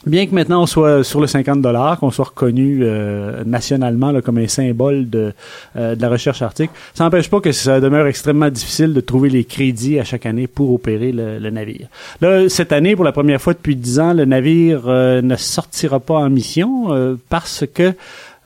bien 0.06 0.26
que 0.26 0.34
maintenant 0.34 0.64
on 0.64 0.66
soit 0.66 1.04
sur 1.04 1.20
le 1.20 1.28
50 1.28 1.62
dollars, 1.62 2.00
qu'on 2.00 2.12
soit 2.12 2.26
reconnu 2.26 2.80
euh, 2.82 3.44
nationalement 3.46 4.22
comme 4.22 4.38
un 4.38 4.48
symbole 4.48 5.10
de, 5.10 5.34
euh, 5.76 5.96
de 5.96 6.02
la 6.02 6.10
recherche 6.10 6.42
arctique, 6.42 6.72
ça 6.94 7.04
n'empêche 7.04 7.30
pas 7.30 7.40
que 7.40 7.52
ça 7.52 7.80
demeure 7.80 8.08
extrêmement 8.08 8.50
difficile 8.50 8.94
de 8.94 9.02
trouver 9.02 9.30
les 9.30 9.44
crédits 9.44 10.00
à 10.00 10.04
chaque 10.04 10.26
année 10.26 10.48
pour 10.48 10.74
opérer 10.74 11.12
le, 11.12 11.50
navire. 11.50 11.88
Là, 12.22 12.48
cette 12.48 12.72
année, 12.72 12.96
pour 12.96 13.04
la 13.04 13.12
première 13.12 13.42
fois 13.42 13.54
depuis 13.54 13.76
10 13.76 14.00
ans, 14.00 14.14
le 14.14 14.26
navire 14.26 14.84
euh, 14.88 15.22
ne 15.22 15.36
sortira 15.36 16.00
pas 16.00 16.16
en 16.16 16.30
mission 16.30 17.18
parce 17.30 17.66
que 17.68 17.94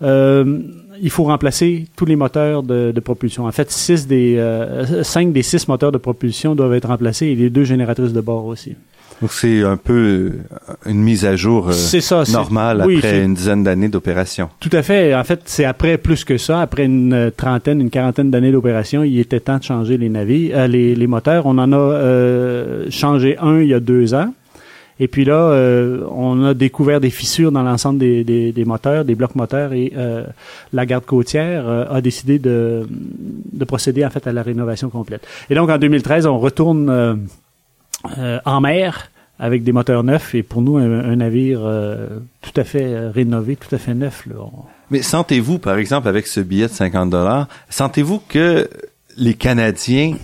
il 0.02 1.10
faut 1.10 1.24
remplacer 1.24 1.88
tous 1.96 2.06
les 2.06 2.16
moteurs 2.16 2.62
de, 2.62 2.92
de 2.92 3.00
propulsion. 3.00 3.46
En 3.46 3.52
fait, 3.52 3.72
six 3.72 4.06
des 4.06 4.38
cinq 5.04 5.32
des 5.32 5.44
six 5.44 5.68
moteurs 5.68 5.92
de 5.92 5.98
propulsion 5.98 6.56
doivent 6.56 6.74
être 6.74 6.88
remplacés 6.88 7.28
et 7.28 7.36
les 7.36 7.50
deux 7.50 7.64
génératrices 7.64 8.12
de 8.14 8.22
bord 8.22 8.46
aussi. 8.46 8.76
Donc 9.24 9.32
c'est 9.32 9.64
un 9.64 9.78
peu 9.78 9.94
euh, 9.94 10.42
une 10.86 11.02
mise 11.02 11.24
à 11.24 11.38
jour 11.38 11.70
euh, 11.70 12.24
normale 12.34 12.82
après 12.82 13.24
une 13.24 13.34
dizaine 13.34 13.64
d'années 13.64 13.88
d'opération. 13.88 14.50
Tout 14.60 14.70
à 14.74 14.84
fait. 14.84 15.16
En 15.16 15.24
fait, 15.24 15.44
c'est 15.46 15.64
après 15.64 15.98
plus 15.98 16.26
que 16.26 16.38
ça, 16.38 16.60
après 16.60 16.84
une 16.84 17.14
euh, 17.14 17.30
trentaine, 17.32 17.80
une 17.80 17.90
quarantaine 17.90 18.32
d'années 18.32 18.52
d'opération, 18.52 19.02
il 19.02 19.18
était 19.18 19.40
temps 19.40 19.60
de 19.60 19.64
changer 19.64 19.98
les 19.98 20.10
navires, 20.10 20.68
les, 20.68 20.94
les, 20.94 21.08
moteurs. 21.08 21.46
On 21.46 21.58
en 21.58 21.72
a 21.72 22.90
changé 22.90 23.38
un 23.40 23.62
il 23.62 23.70
y 23.70 23.74
a 23.74 23.80
deux 23.80 24.14
ans. 24.14 24.34
Et 25.00 25.08
puis 25.08 25.24
là, 25.24 25.58
on 26.12 26.44
a 26.44 26.54
découvert 26.54 27.00
des 27.00 27.10
fissures 27.10 27.52
dans 27.54 27.64
l'ensemble 27.64 28.00
des, 28.00 28.26
des, 28.26 28.52
des, 28.52 28.66
moteurs, 28.66 29.06
des 29.06 29.16
blocs 29.16 29.36
moteurs, 29.36 29.72
et 29.72 29.92
la 30.72 30.86
garde 30.86 31.06
côtière 31.06 31.68
a 31.90 32.00
décidé 32.00 32.40
de, 32.40 32.88
de 32.90 33.66
procéder 33.66 34.06
en 34.06 34.10
fait 34.10 34.28
à 34.28 34.34
la 34.34 34.44
rénovation 34.44 34.90
complète. 34.90 35.26
Et 35.50 35.56
donc 35.56 35.70
en 35.70 35.78
2013, 35.78 36.26
on 36.28 36.38
retourne 36.38 37.18
euh, 38.18 38.40
en 38.44 38.60
mer 38.60 39.10
avec 39.44 39.64
des 39.64 39.74
moteurs 39.74 40.06
neufs 40.06 40.36
et 40.36 40.42
pour 40.42 40.62
nous 40.62 40.78
un, 40.78 41.18
navire 41.18 41.60
euh, 41.66 42.08
tout 42.42 42.54
à 42.56 42.64
fait 42.64 42.86
euh, 42.86 43.12
rénové, 43.12 43.58
tout 43.58 43.76
à 43.76 43.78
fait 43.78 43.94
neuf. 43.94 44.26
Mais 44.90 45.02
sentez-vous, 45.02 45.60
par 45.60 45.78
exemple, 45.78 46.08
avec 46.08 46.28
ce 46.28 46.40
billet 46.40 46.68
de 46.68 46.72
50 46.72 47.10
dollars, 47.10 47.50
sentez-vous 47.70 48.22
que 48.30 48.70
les 49.18 49.34
Canadiens 49.34 50.16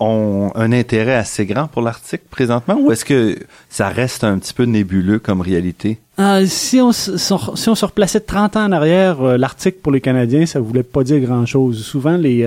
ont 0.00 0.50
un 0.56 0.72
intérêt 0.72 1.14
assez 1.14 1.46
grand 1.46 1.68
pour 1.68 1.82
l'Arctique 1.82 2.28
présentement 2.28 2.76
ou 2.80 2.90
est-ce 2.90 3.04
que 3.04 3.38
ça 3.68 3.90
reste 3.90 4.24
un 4.24 4.40
petit 4.40 4.52
peu 4.52 4.64
nébuleux 4.64 5.20
comme 5.20 5.40
réalité? 5.40 6.00
Si, 6.46 6.80
on, 6.80 6.92
si 6.92 7.32
on 7.68 7.74
se 7.74 7.84
replaçait 7.84 8.20
30 8.20 8.56
ans 8.56 8.64
en 8.64 8.72
arrière, 8.72 9.38
l'Arctique 9.38 9.82
pour 9.82 9.92
les 9.92 10.00
Canadiens, 10.00 10.46
ça 10.46 10.60
voulait 10.60 10.82
pas 10.82 11.04
dire 11.04 11.20
grand-chose. 11.20 11.84
Souvent, 11.84 12.16
les, 12.16 12.46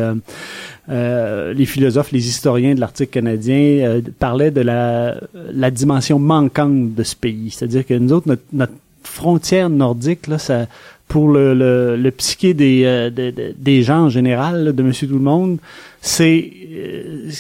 euh, 0.90 1.54
les 1.54 1.66
philosophes, 1.66 2.12
les 2.12 2.28
historiens 2.30 2.74
de 2.74 2.80
l'Arctique 2.80 3.12
canadien 3.12 3.58
euh, 3.58 4.02
parlaient 4.20 4.52
de 4.52 4.62
la, 4.62 5.16
la 5.34 5.70
dimension 5.70 6.18
manquante 6.18 6.94
de 6.94 7.04
ce 7.04 7.16
pays. 7.16 7.52
C'est-à-dire 7.52 7.86
que 7.86 7.94
nous 7.94 8.14
autres, 8.14 8.38
notre, 8.54 8.74
frontière 9.04 9.70
nordique, 9.70 10.28
là, 10.28 10.38
ça, 10.38 10.68
pour 11.08 11.30
le, 11.30 11.54
le, 11.54 11.96
le 11.96 12.12
psyché 12.12 12.54
des, 12.54 12.84
euh, 12.86 13.10
des 13.58 13.84
gens 13.84 14.06
en 14.06 14.10
général, 14.10 14.74
de 14.74 14.84
Monsieur 14.84 15.08
Tout 15.08 15.14
le 15.16 15.20
Monde, 15.20 15.58
c'est 16.02 16.52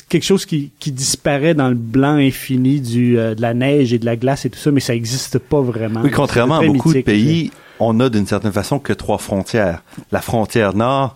quelque 0.10 0.24
chose 0.24 0.46
qui, 0.46 0.72
qui 0.80 0.92
disparaît 0.92 1.54
dans 1.54 1.70
le 1.70 1.76
blanc 1.76 2.16
infini 2.16 2.80
du, 2.80 3.16
de 3.16 3.42
la 3.42 3.54
neige 3.54 3.94
et 3.94 4.00
de 4.00 4.06
la 4.06 4.16
glace 4.16 4.46
et 4.46 4.50
tout 4.50 4.60
ça, 4.60 4.72
mais 4.72 4.80
ça 4.80 4.94
n'existe 4.94 5.38
pas 5.38 5.62
vraiment. 5.62 6.02
Oui, 6.04 6.12
contrairement 6.12 6.60
à 6.60 6.66
beaucoup 6.66 6.94
de 6.94 7.02
pays, 7.02 7.52
on 7.80 8.00
a 8.00 8.10
d'une 8.10 8.26
certaine 8.26 8.52
façon 8.52 8.80
que 8.80 8.94
trois 8.94 9.18
frontières. 9.18 9.84
La 10.12 10.22
frontière 10.22 10.76
nord, 10.76 11.16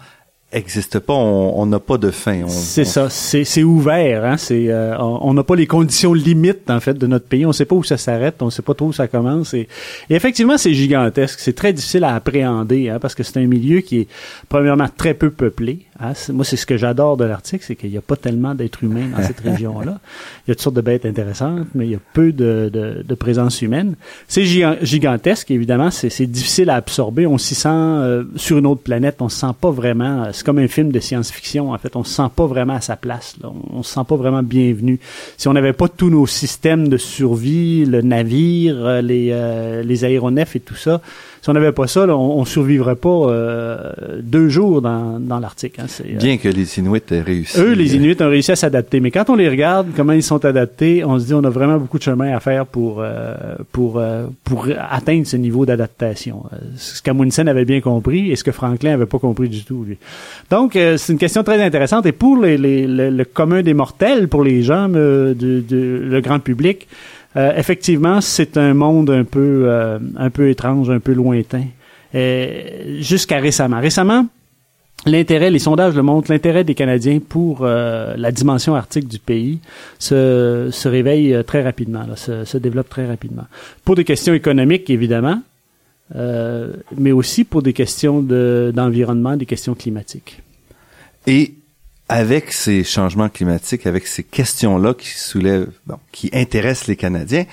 existe 0.52 1.00
pas, 1.00 1.14
on 1.14 1.66
n'a 1.66 1.80
pas 1.80 1.98
de 1.98 2.12
fin. 2.12 2.48
C'est 2.48 2.86
ça, 2.86 3.10
c'est 3.10 3.64
ouvert. 3.64 4.26
Hein? 4.26 4.38
C'est 4.38 4.70
euh, 4.70 4.98
on 5.00 5.34
n'a 5.34 5.44
pas 5.44 5.56
les 5.56 5.68
conditions 5.68 6.14
limites 6.14 6.70
en 6.70 6.80
fait 6.80 6.94
de 6.94 7.08
notre 7.08 7.26
pays. 7.26 7.46
On 7.46 7.54
sait 7.54 7.66
pas 7.66 7.76
où 7.76 7.84
ça 7.84 7.98
s'arrête, 7.98 8.42
on 8.42 8.50
sait 8.50 8.62
pas 8.62 8.74
trop 8.74 8.88
où 8.88 8.94
ça 8.94 9.08
commence. 9.08 9.54
Et, 9.54 9.68
effectivement, 10.10 10.58
c'est 10.58 10.74
gigantesque. 10.74 11.40
C'est 11.40 11.56
très 11.56 11.74
difficile 11.74 12.04
à 12.04 12.16
appréhender 12.16 12.90
hein, 12.90 13.00
parce 13.00 13.16
que 13.16 13.24
c'est 13.24 13.38
un 13.38 13.48
milieu 13.48 13.82
qui 13.82 14.02
est 14.02 14.08
premièrement 14.50 14.88
très 14.96 15.14
peu 15.14 15.30
peuplé. 15.30 15.80
Hein? 16.00 16.14
Moi, 16.30 16.44
c'est 16.44 16.58
ce 16.58 16.66
que 16.66 16.78
j'adore 16.78 17.18
de 17.18 17.26
l'Arctique, 17.26 17.64
c'est 17.64 17.76
qu'il 17.76 17.92
n'y 17.92 17.98
a 17.98 18.02
pas 18.02 18.16
tellement 18.16 18.54
d'êtres 18.56 18.84
humains 18.84 19.08
dans 19.16 19.24
cette 19.24 19.40
région-là. 19.44 20.00
Il 20.48 20.50
y 20.50 20.52
a 20.52 20.56
toutes 20.56 20.62
sortes 20.62 20.76
de 20.76 20.82
bêtes 20.82 21.06
intéressantes, 21.06 21.68
mais 21.76 21.86
il 21.86 21.92
y 21.92 21.96
a 21.96 22.00
peu 22.14 22.32
de, 22.32 22.70
de, 22.72 23.04
de 23.08 23.16
présence 23.16 23.62
humaine. 23.62 23.96
C'est 24.28 24.44
gigantesque, 24.46 25.52
évidemment. 25.52 25.92
C'est 25.92 26.26
difficile 26.26 26.70
à 26.70 26.76
absorber. 26.76 27.26
On 27.28 27.38
s'y 27.38 27.56
sent 27.56 27.70
euh, 27.70 28.24
sur 28.36 28.58
une 28.58 28.66
autre 28.66 28.82
planète. 28.82 29.18
On 29.22 29.30
se 29.30 29.40
sent 29.40 29.54
pas 29.60 29.72
vraiment. 29.72 30.32
C'est 30.42 30.46
comme 30.46 30.58
un 30.58 30.68
film 30.68 30.92
de 30.92 31.00
science-fiction. 31.00 31.72
En 31.72 31.78
fait, 31.78 31.96
on 31.96 32.04
se 32.04 32.16
sent 32.16 32.32
pas 32.36 32.48
vraiment 32.48 32.74
à 32.74 32.82
sa 32.82 32.96
place. 32.96 33.36
Là. 33.44 33.52
On, 33.72 33.84
se 33.84 33.94
sent 33.94 34.02
pas 34.08 34.16
vraiment 34.16 34.42
bienvenu. 34.42 35.00
Si 35.38 35.48
on 35.48 35.54
n'avait 35.54 35.72
pas 35.72 35.88
tous 35.88 36.10
nos 36.10 36.26
systèmes 36.26 36.88
de 36.88 36.98
survie, 36.98 37.86
le 37.86 38.02
navire, 38.02 38.76
euh, 38.76 39.02
les, 39.04 39.28
euh, 39.30 39.84
les 39.84 40.04
aéronefs 40.04 40.56
et 40.56 40.60
tout 40.60 40.74
ça, 40.74 41.00
si 41.42 41.50
on 41.50 41.54
n'avait 41.54 41.72
pas 41.72 41.88
ça, 41.88 42.06
on, 42.08 42.40
on 42.40 42.46
survivrait 42.46 42.96
pas 42.96 43.10
euh, 43.10 43.92
deux 44.22 44.48
jours 44.48 44.80
dans, 44.84 45.20
dans 45.20 45.40
l'Arctique. 45.40 45.80
Hein, 45.80 45.88
euh, 46.06 46.18
Bien 46.18 46.38
que 46.38 46.48
les 46.48 46.78
Inuits 46.78 47.02
aient 47.10 47.22
réussi. 47.22 47.60
Eux, 47.60 47.74
les 47.74 47.96
Inuits 47.96 48.16
ont 48.20 48.30
réussi 48.30 48.52
à 48.52 48.56
s'adapter. 48.56 49.00
Mais 49.00 49.10
quand 49.10 49.28
on 49.30 49.36
les 49.36 49.50
regarde, 49.50 49.88
comment 49.96 50.14
ils 50.14 50.22
sont 50.22 50.46
adaptés, 50.46 51.04
on 51.04 51.18
se 51.18 51.26
dit 51.26 51.34
on 51.34 51.44
a 51.44 51.50
vraiment 51.50 51.78
beaucoup 51.80 51.98
de 51.98 52.04
chemin 52.04 52.36
à 52.36 52.40
faire 52.40 52.68
pour 52.68 52.98
euh, 53.00 53.56
pour 53.72 54.00
pour 54.44 54.68
atteindre 54.90 55.26
ce 55.26 55.36
niveau 55.36 55.66
d'adaptation. 55.66 56.44
Ce 56.76 57.02
qu'Amundsen 57.02 57.48
avait 57.48 57.66
bien 57.66 57.82
compris 57.82 58.32
et 58.32 58.36
ce 58.36 58.44
que 58.44 58.52
Franklin 58.52 58.94
avait 58.94 59.08
pas 59.08 59.20
compris 59.20 59.50
du 59.50 59.64
tout. 59.64 59.84
Lui. 59.84 59.98
Donc 60.52 60.74
c'est 60.74 61.12
une 61.12 61.18
question 61.18 61.44
très 61.44 61.62
intéressante 61.62 62.06
et 62.06 62.12
pour 62.12 62.38
les, 62.38 62.58
les, 62.58 62.86
le, 62.86 63.26
commun 63.26 63.64
des 63.64 63.74
mortels, 63.74 64.28
pour 64.28 64.44
les 64.44 64.62
gens 64.62 64.90
du, 64.90 65.62
du 65.62 65.98
le 65.98 66.22
grand 66.22 66.40
public. 66.40 66.88
Euh, 67.38 67.54
effectivement, 67.56 68.22
c'est 68.22 68.58
un 68.58 68.74
monde 68.74 69.10
un 69.10 69.24
peu, 69.24 69.64
euh, 69.66 70.00
un 70.18 70.30
peu 70.30 70.50
étrange, 70.50 70.90
un 70.90 71.00
peu 71.00 71.14
lointain. 71.14 71.66
Jusqu'à 73.00 73.40
récemment. 73.40 73.80
Récemment, 73.80 74.28
l'intérêt, 75.06 75.50
les 75.50 75.60
sondages 75.60 75.96
le 75.96 76.02
montrent, 76.02 76.30
l'intérêt 76.30 76.66
des 76.66 76.76
Canadiens 76.76 77.20
pour 77.20 77.60
euh, 77.62 78.16
la 78.18 78.34
dimension 78.34 78.76
arctique 78.76 79.08
du 79.08 79.18
pays 79.18 79.60
se, 79.98 80.68
se 80.72 80.90
réveille 80.90 81.42
très 81.48 81.64
rapidement, 81.64 82.06
se, 82.18 82.44
se, 82.44 82.58
développe 82.58 82.90
très 82.90 83.08
rapidement. 83.08 83.46
Pour 83.86 83.96
des 83.96 84.04
questions 84.04 84.34
économiques, 84.34 84.90
évidemment, 84.90 85.42
mais 86.98 87.14
aussi 87.14 87.46
pour 87.46 87.62
des 87.62 87.72
questions 87.72 88.22
d'environnement, 88.22 89.38
des 89.38 89.46
questions 89.46 89.76
climatiques. 89.76 90.42
Et 91.26 91.54
avec 92.12 92.52
ces 92.52 92.84
changements 92.84 93.30
climatiques, 93.30 93.88
avec 93.88 94.06
ces 94.06 94.24
questions-là 94.24 94.94
qui 94.94 95.08
soulèvent, 95.08 95.72
bon, 95.88 95.98
qui 96.12 96.30
intéressent 96.34 96.88
les 96.88 96.98
Canadiens, 96.98 97.46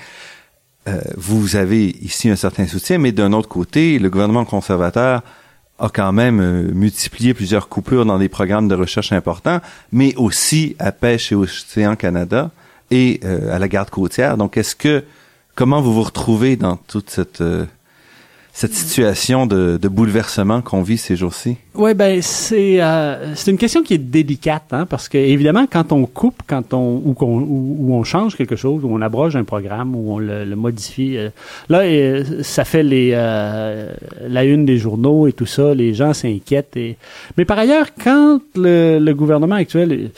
euh, 0.89 0.99
vous 1.15 1.55
avez 1.55 1.95
ici 2.01 2.29
un 2.29 2.35
certain 2.35 2.67
soutien, 2.67 2.97
mais 2.97 3.13
d'un 3.13 3.31
autre 3.31 3.47
côté, 3.47 3.99
le 3.99 4.09
gouvernement 4.09 4.43
conservateur 4.43 5.21
a 5.79 5.87
quand 5.87 6.11
même 6.11 6.41
euh, 6.41 6.73
multiplié 6.73 7.33
plusieurs 7.33 7.69
coupures 7.69 8.05
dans 8.05 8.19
des 8.19 8.27
programmes 8.27 8.67
de 8.67 8.75
recherche 8.75 9.13
importants, 9.13 9.61
mais 9.93 10.13
aussi 10.17 10.75
à 10.77 10.91
Pêche 10.91 11.31
et 11.31 11.35
Océan 11.35 11.95
Canada 11.95 12.51
et 12.91 13.21
euh, 13.23 13.55
à 13.55 13.59
la 13.59 13.69
garde 13.69 13.89
côtière. 13.89 14.35
Donc, 14.35 14.57
est-ce 14.57 14.75
que 14.75 15.05
comment 15.55 15.81
vous 15.81 15.93
vous 15.93 16.03
retrouvez 16.03 16.57
dans 16.57 16.75
toute 16.75 17.09
cette 17.09 17.41
cette 18.51 18.73
situation 18.73 19.45
de, 19.45 19.77
de 19.77 19.87
bouleversement 19.87 20.61
qu'on 20.61 20.81
vit 20.81 20.97
ces 20.97 21.15
jours-ci? 21.15 21.57
Oui, 21.75 21.93
ben 21.93 22.21
c'est 22.21 22.81
euh, 22.81 23.33
c'est 23.35 23.51
une 23.51 23.57
question 23.57 23.83
qui 23.83 23.93
est 23.93 23.99
délicate, 23.99 24.65
hein, 24.71 24.85
parce 24.85 25.07
que 25.07 25.17
évidemment, 25.17 25.65
quand 25.71 25.91
on 25.91 26.05
coupe, 26.05 26.41
quand 26.45 26.73
on 26.73 27.01
ou 27.05 27.13
qu'on 27.13 27.39
ou, 27.39 27.93
on 27.93 28.03
change 28.03 28.35
quelque 28.35 28.55
chose, 28.55 28.83
ou 28.83 28.89
on 28.91 29.01
abroge 29.01 29.35
un 29.35 29.43
programme, 29.43 29.95
ou 29.95 30.15
on 30.15 30.19
le, 30.19 30.55
modifie, 30.55 31.17
euh, 31.17 31.29
là, 31.69 31.79
euh, 31.79 32.43
ça 32.43 32.65
fait 32.65 32.83
les 32.83 33.11
la 33.11 34.43
une 34.43 34.65
des 34.65 34.77
journaux 34.77 35.27
et 35.27 35.33
tout 35.33 35.45
ça, 35.45 35.73
les 35.73 35.93
gens 35.93 36.13
s'inquiètent. 36.13 36.75
Et 36.75 36.97
mais 37.37 37.45
par 37.45 37.59
ailleurs, 37.59 37.87
quand 37.95 38.41
le, 38.55 38.99
le 38.99 39.13
gouvernement 39.13 39.55
actuel 39.55 40.11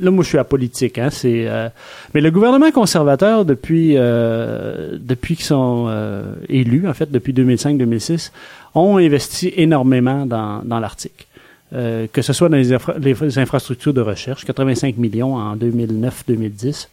là, 0.00 0.10
moi, 0.10 0.24
je 0.24 0.28
suis 0.28 0.38
apolitique. 0.38 0.98
Hein, 0.98 1.08
c'est, 1.10 1.46
euh, 1.46 1.68
mais 2.14 2.20
le 2.20 2.30
gouvernement 2.30 2.70
conservateur, 2.70 3.44
depuis, 3.44 3.94
euh, 3.96 4.98
depuis 5.00 5.36
qu'ils 5.36 5.44
sont 5.46 5.86
euh, 5.88 6.34
élus, 6.48 6.88
en 6.88 6.94
fait, 6.94 7.10
depuis 7.10 7.32
2005-2006, 7.32 8.32
ont 8.74 8.96
investi 8.96 9.52
énormément 9.56 10.26
dans, 10.26 10.62
dans 10.64 10.80
l'Arctique. 10.80 11.26
que 11.72 12.22
ce 12.22 12.32
soit 12.32 12.48
dans 12.48 12.56
les, 12.56 12.76
les, 13.00 13.38
infrastructures 13.38 13.94
de 13.94 14.00
recherche, 14.00 14.44
85 14.44 14.96
millions 14.96 15.36
en 15.36 15.56
2009-2010 15.56 16.88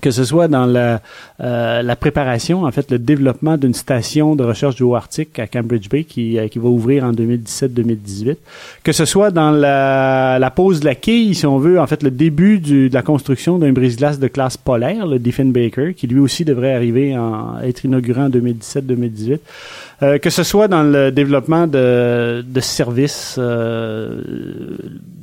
que 0.00 0.10
ce 0.10 0.24
soit 0.24 0.48
dans 0.48 0.66
la, 0.66 1.00
euh, 1.40 1.82
la 1.82 1.96
préparation, 1.96 2.64
en 2.64 2.70
fait, 2.70 2.90
le 2.90 2.98
développement 2.98 3.56
d'une 3.56 3.72
station 3.72 4.36
de 4.36 4.44
recherche 4.44 4.74
du 4.74 4.82
Haut-Arctique 4.82 5.38
à 5.38 5.46
Cambridge 5.46 5.88
Bay 5.88 6.04
qui, 6.04 6.38
euh, 6.38 6.48
qui 6.48 6.58
va 6.58 6.68
ouvrir 6.68 7.04
en 7.04 7.12
2017-2018, 7.12 8.36
que 8.84 8.92
ce 8.92 9.06
soit 9.06 9.30
dans 9.30 9.50
la, 9.50 10.38
la 10.38 10.50
pose 10.50 10.80
de 10.80 10.84
la 10.84 10.94
quille, 10.94 11.34
si 11.34 11.46
on 11.46 11.58
veut, 11.58 11.80
en 11.80 11.86
fait, 11.86 12.02
le 12.02 12.10
début 12.10 12.58
du, 12.58 12.90
de 12.90 12.94
la 12.94 13.02
construction 13.02 13.58
d'un 13.58 13.72
brise-glace 13.72 14.18
de 14.18 14.28
classe 14.28 14.58
polaire, 14.58 15.06
le 15.06 15.18
Diefenbaker, 15.18 15.94
qui 15.94 16.06
lui 16.06 16.20
aussi 16.20 16.44
devrait 16.44 16.74
arriver 16.74 17.16
en 17.16 17.58
être 17.62 17.84
inauguré 17.84 18.20
en 18.20 18.28
2017-2018. 18.28 19.38
Euh, 20.00 20.18
que 20.18 20.30
ce 20.30 20.44
soit 20.44 20.68
dans 20.68 20.84
le 20.84 21.10
développement 21.10 21.66
de, 21.66 22.44
de 22.46 22.60
services 22.60 23.34
euh, 23.36 24.22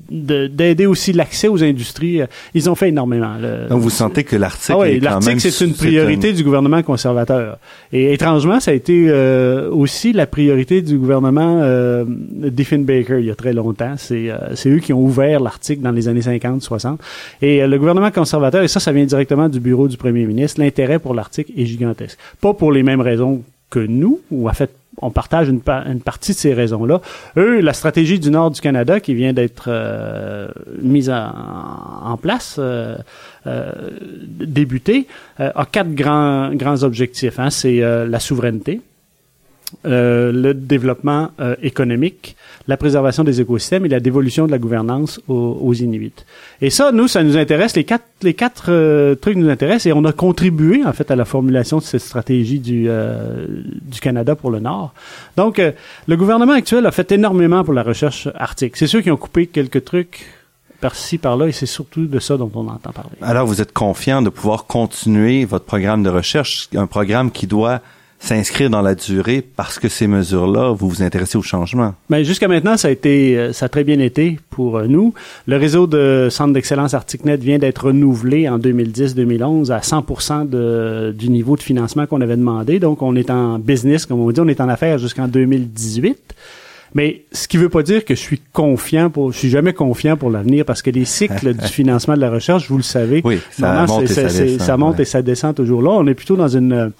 d'aider 0.09 0.85
aussi 0.85 1.13
l'accès 1.13 1.47
aux 1.47 1.63
industries. 1.63 2.21
Ils 2.53 2.69
ont 2.69 2.75
fait 2.75 2.89
énormément. 2.89 3.35
Donc 3.69 3.79
vous 3.79 3.89
sentez 3.89 4.25
que 4.25 4.35
ah 4.69 4.77
oui, 4.77 4.99
l'Arctique 4.99 5.39
c'est 5.41 5.65
une 5.65 5.73
priorité 5.73 6.33
du 6.33 6.43
gouvernement 6.43 6.81
conservateur. 6.83 7.57
Et 7.91 8.13
étrangement, 8.13 8.59
ça 8.59 8.71
a 8.71 8.73
été 8.73 9.07
euh, 9.09 9.69
aussi 9.69 10.13
la 10.13 10.27
priorité 10.27 10.81
du 10.81 10.97
gouvernement 10.97 11.59
euh, 11.61 12.05
Diefenbaker 12.07 13.19
il 13.19 13.25
y 13.25 13.31
a 13.31 13.35
très 13.35 13.53
longtemps. 13.53 13.95
C'est 13.97 14.29
euh, 14.29 14.55
eux 14.65 14.79
qui 14.79 14.93
ont 14.93 15.01
ouvert 15.01 15.39
l'Arctique 15.39 15.81
dans 15.81 15.91
les 15.91 16.07
années 16.07 16.21
50, 16.21 16.61
60. 16.61 16.99
Et 17.41 17.61
euh, 17.61 17.67
le 17.67 17.77
gouvernement 17.77 18.11
conservateur, 18.11 18.63
et 18.63 18.67
ça, 18.67 18.79
ça 18.79 18.91
vient 18.91 19.05
directement 19.05 19.49
du 19.49 19.59
bureau 19.59 19.87
du 19.87 19.97
premier 19.97 20.25
ministre, 20.25 20.59
l'intérêt 20.59 20.99
pour 20.99 21.13
l'Arctique 21.13 21.51
est 21.55 21.65
gigantesque. 21.65 22.17
Pas 22.41 22.53
pour 22.53 22.71
les 22.71 22.83
mêmes 22.83 23.01
raisons 23.01 23.43
que 23.69 23.79
nous, 23.79 24.21
ou 24.31 24.49
en 24.49 24.53
fait 24.53 24.71
on 25.01 25.11
partage 25.11 25.49
une, 25.49 25.61
une, 25.67 26.01
partie 26.01 26.31
de 26.31 26.37
ces 26.37 26.53
raisons-là. 26.53 27.01
Eux, 27.37 27.59
la 27.59 27.73
stratégie 27.73 28.19
du 28.19 28.29
nord 28.29 28.51
du 28.51 28.61
Canada 28.61 28.99
qui 28.99 29.13
vient 29.13 29.33
d'être 29.33 29.65
euh, 29.67 30.47
mise 30.81 31.09
en, 31.09 32.17
place, 32.21 32.55
euh, 32.59 32.95
euh, 33.47 33.71
débutée, 34.23 35.07
euh, 35.39 35.51
a 35.55 35.65
quatre 35.65 35.93
grands, 35.93 36.53
grands 36.53 36.83
objectifs. 36.83 37.39
Hein. 37.39 37.49
C'est 37.49 37.83
euh, 37.83 38.07
la 38.07 38.19
souveraineté, 38.19 38.81
euh, 39.85 40.31
le 40.31 40.53
développement 40.53 41.31
euh, 41.39 41.55
économique, 41.61 42.35
la 42.67 42.77
préservation 42.77 43.23
des 43.23 43.41
écosystèmes 43.41 43.85
et 43.85 43.89
la 43.89 43.99
dévolution 43.99 44.45
de 44.45 44.51
la 44.51 44.57
gouvernance 44.57 45.19
aux, 45.27 45.59
aux, 45.61 45.73
Inuits. 45.73 46.13
Et 46.61 46.69
ça, 46.69 46.91
nous, 46.91 47.07
ça 47.07 47.23
nous 47.23 47.37
intéresse. 47.37 47.75
Les 47.75 47.83
quatre, 47.83 48.05
les 48.21 48.33
quatre 48.33 48.65
euh, 48.69 49.15
trucs 49.15 49.37
nous 49.37 49.49
intéressent 49.49 49.87
et 49.87 49.93
on 49.93 50.05
a 50.05 50.13
contribué 50.13 50.83
en 50.85 50.93
fait 50.93 51.11
à 51.11 51.15
la 51.15 51.25
formulation 51.25 51.77
de 51.77 51.83
cette 51.83 52.01
stratégie 52.01 52.59
du 52.59 52.85
euh, 52.87 53.45
du 53.81 53.99
Canada 53.99 54.35
pour 54.35 54.51
le 54.51 54.59
Nord. 54.59 54.93
Donc, 55.37 55.59
euh, 55.59 55.71
le 56.07 56.17
gouvernement 56.17 56.53
actuel 56.53 56.85
a 56.85 56.91
fait 56.91 57.11
énormément 57.11 57.63
pour 57.63 57.73
la 57.73 57.83
recherche 57.83 58.27
arctique. 58.35 58.77
C'est 58.77 58.87
sûr 58.87 59.01
qu'ils 59.01 59.11
ont 59.11 59.17
coupé 59.17 59.47
quelques 59.47 59.83
trucs 59.83 60.25
par-ci, 60.81 61.17
par-là, 61.17 61.47
et 61.47 61.51
c'est 61.51 61.65
surtout 61.65 62.05
de 62.05 62.19
ça 62.19 62.37
dont 62.37 62.51
on 62.53 62.67
entend 62.67 62.91
parler. 62.91 63.15
Alors, 63.21 63.47
vous 63.47 63.61
êtes 63.61 63.71
confiant 63.71 64.21
de 64.21 64.29
pouvoir 64.29 64.65
continuer 64.65 65.45
votre 65.45 65.65
programme 65.65 66.03
de 66.03 66.09
recherche, 66.09 66.69
un 66.75 66.87
programme 66.87 67.31
qui 67.31 67.47
doit 67.47 67.81
s'inscrire 68.25 68.69
dans 68.69 68.81
la 68.81 68.95
durée 68.95 69.43
parce 69.55 69.77
que 69.77 69.87
ces 69.87 70.07
mesures-là, 70.07 70.73
vous 70.73 70.89
vous 70.89 71.03
intéressez 71.03 71.37
au 71.37 71.41
changement? 71.41 71.93
Mais 72.09 72.19
ben, 72.19 72.25
jusqu'à 72.25 72.47
maintenant, 72.47 72.75
ça 72.75 72.87
a 72.87 72.91
été, 72.91 73.37
euh, 73.37 73.53
ça 73.53 73.67
a 73.67 73.69
très 73.69 73.83
bien 73.83 73.99
été 73.99 74.39
pour 74.49 74.77
euh, 74.77 74.87
nous. 74.87 75.13
Le 75.45 75.57
réseau 75.57 75.85
de 75.85 76.27
centres 76.31 76.53
d'excellence 76.53 76.93
ArcticNet 76.93 77.37
vient 77.37 77.59
d'être 77.59 77.85
renouvelé 77.85 78.49
en 78.49 78.57
2010-2011 78.57 79.71
à 79.71 79.79
100% 79.79 80.49
de, 80.49 81.13
du 81.17 81.29
niveau 81.29 81.55
de 81.55 81.61
financement 81.61 82.07
qu'on 82.07 82.21
avait 82.21 82.37
demandé. 82.37 82.79
Donc, 82.79 83.01
on 83.01 83.15
est 83.15 83.29
en 83.29 83.59
business, 83.59 84.05
comme 84.05 84.19
on 84.19 84.31
dit, 84.31 84.39
on 84.39 84.47
est 84.47 84.61
en 84.61 84.69
affaires 84.69 84.97
jusqu'en 84.97 85.27
2018. 85.27 86.17
Mais 86.95 87.21
ce 87.31 87.47
qui 87.47 87.57
veut 87.57 87.69
pas 87.69 87.83
dire 87.83 88.03
que 88.03 88.15
je 88.15 88.19
suis 88.19 88.41
confiant 88.51 89.11
pour, 89.11 89.31
je 89.31 89.37
suis 89.37 89.49
jamais 89.49 89.73
confiant 89.73 90.17
pour 90.17 90.31
l'avenir 90.31 90.65
parce 90.65 90.81
que 90.81 90.89
les 90.89 91.05
cycles 91.05 91.53
du 91.61 91.67
financement 91.67 92.15
de 92.15 92.21
la 92.21 92.31
recherche, 92.31 92.67
vous 92.69 92.77
le 92.77 92.83
savez, 92.83 93.21
oui, 93.23 93.39
ça, 93.51 93.85
monte, 93.85 94.03
et 94.03 94.07
ça, 94.07 94.23
descend, 94.23 94.59
ça 94.61 94.77
monte 94.77 94.95
ouais. 94.95 95.03
et 95.03 95.05
ça 95.05 95.21
descend 95.21 95.53
toujours 95.53 95.83
là. 95.83 95.91
On 95.91 96.07
est 96.07 96.15
plutôt 96.15 96.35
dans 96.35 96.47
une 96.47 96.91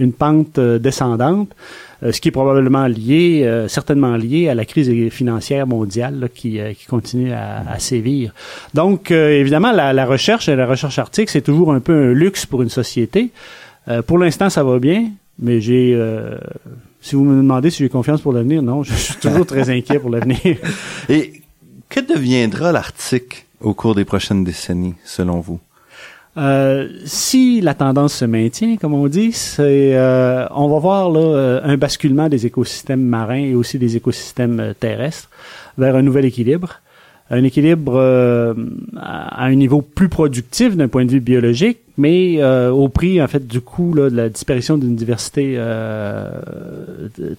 une 0.00 0.12
pente 0.12 0.58
descendante, 0.58 1.54
euh, 2.02 2.12
ce 2.12 2.20
qui 2.20 2.28
est 2.28 2.32
probablement 2.32 2.86
lié, 2.86 3.42
euh, 3.44 3.68
certainement 3.68 4.16
lié 4.16 4.48
à 4.48 4.54
la 4.54 4.64
crise 4.64 4.90
financière 5.10 5.66
mondiale 5.66 6.18
là, 6.20 6.28
qui, 6.28 6.58
euh, 6.58 6.72
qui 6.72 6.86
continue 6.86 7.32
à, 7.32 7.62
à 7.68 7.78
sévir. 7.78 8.32
Donc, 8.74 9.10
évidemment, 9.10 9.72
la, 9.72 9.92
la, 9.92 10.04
recherche 10.04 10.48
et 10.48 10.56
la 10.56 10.66
recherche 10.66 10.98
arctique, 10.98 11.30
c'est 11.30 11.42
toujours 11.42 11.72
un 11.72 11.80
peu 11.80 11.92
un 11.92 12.12
luxe 12.12 12.46
pour 12.46 12.62
une 12.62 12.68
société. 12.68 13.30
pour 14.06 14.18
l'instant, 14.18 14.50
ça 14.50 14.62
va 14.64 14.78
bien, 14.78 15.10
mais 15.38 15.60
j'ai 15.60 15.98
si 17.02 17.16
vous 17.16 17.24
me 17.24 17.36
demandez 17.36 17.68
si 17.70 17.82
j'ai 17.82 17.88
confiance 17.90 18.22
pour 18.22 18.32
l'avenir, 18.32 18.62
non, 18.62 18.82
je 18.82 18.94
suis 18.94 19.16
toujours 19.16 19.44
très 19.44 19.68
inquiet 19.76 19.98
pour 19.98 20.08
l'avenir. 20.08 20.56
Et 21.08 21.42
que 21.90 22.00
deviendra 22.00 22.72
l'Arctique 22.72 23.46
au 23.60 23.74
cours 23.74 23.94
des 23.94 24.06
prochaines 24.06 24.44
décennies, 24.44 24.94
selon 25.04 25.40
vous? 25.40 25.60
Euh, 26.38 26.88
si 27.04 27.60
la 27.60 27.74
tendance 27.74 28.14
se 28.14 28.24
maintient, 28.24 28.76
comme 28.78 28.94
on 28.94 29.06
dit, 29.06 29.32
c'est 29.32 29.94
euh, 29.94 30.46
on 30.52 30.68
va 30.68 30.78
voir 30.78 31.10
là 31.10 31.60
un 31.62 31.76
basculement 31.76 32.30
des 32.30 32.46
écosystèmes 32.46 33.02
marins 33.02 33.44
et 33.44 33.54
aussi 33.54 33.78
des 33.78 33.96
écosystèmes 33.96 34.72
terrestres 34.80 35.28
vers 35.76 35.94
un 35.94 36.02
nouvel 36.02 36.24
équilibre, 36.24 36.80
un 37.30 37.44
équilibre 37.44 37.94
euh, 37.96 38.54
à 38.96 39.44
un 39.44 39.54
niveau 39.54 39.82
plus 39.82 40.08
productif 40.08 40.76
d'un 40.76 40.88
point 40.88 41.04
de 41.04 41.10
vue 41.10 41.20
biologique, 41.20 41.78
mais 41.98 42.36
euh, 42.38 42.70
au 42.70 42.88
prix 42.88 43.22
en 43.22 43.28
fait 43.28 43.46
du 43.46 43.60
coût 43.60 43.94
là, 43.94 44.10
de 44.10 44.16
la 44.16 44.28
disparition 44.28 44.78
d'une 44.78 44.96
diversité 44.96 45.54
euh, 45.56 46.30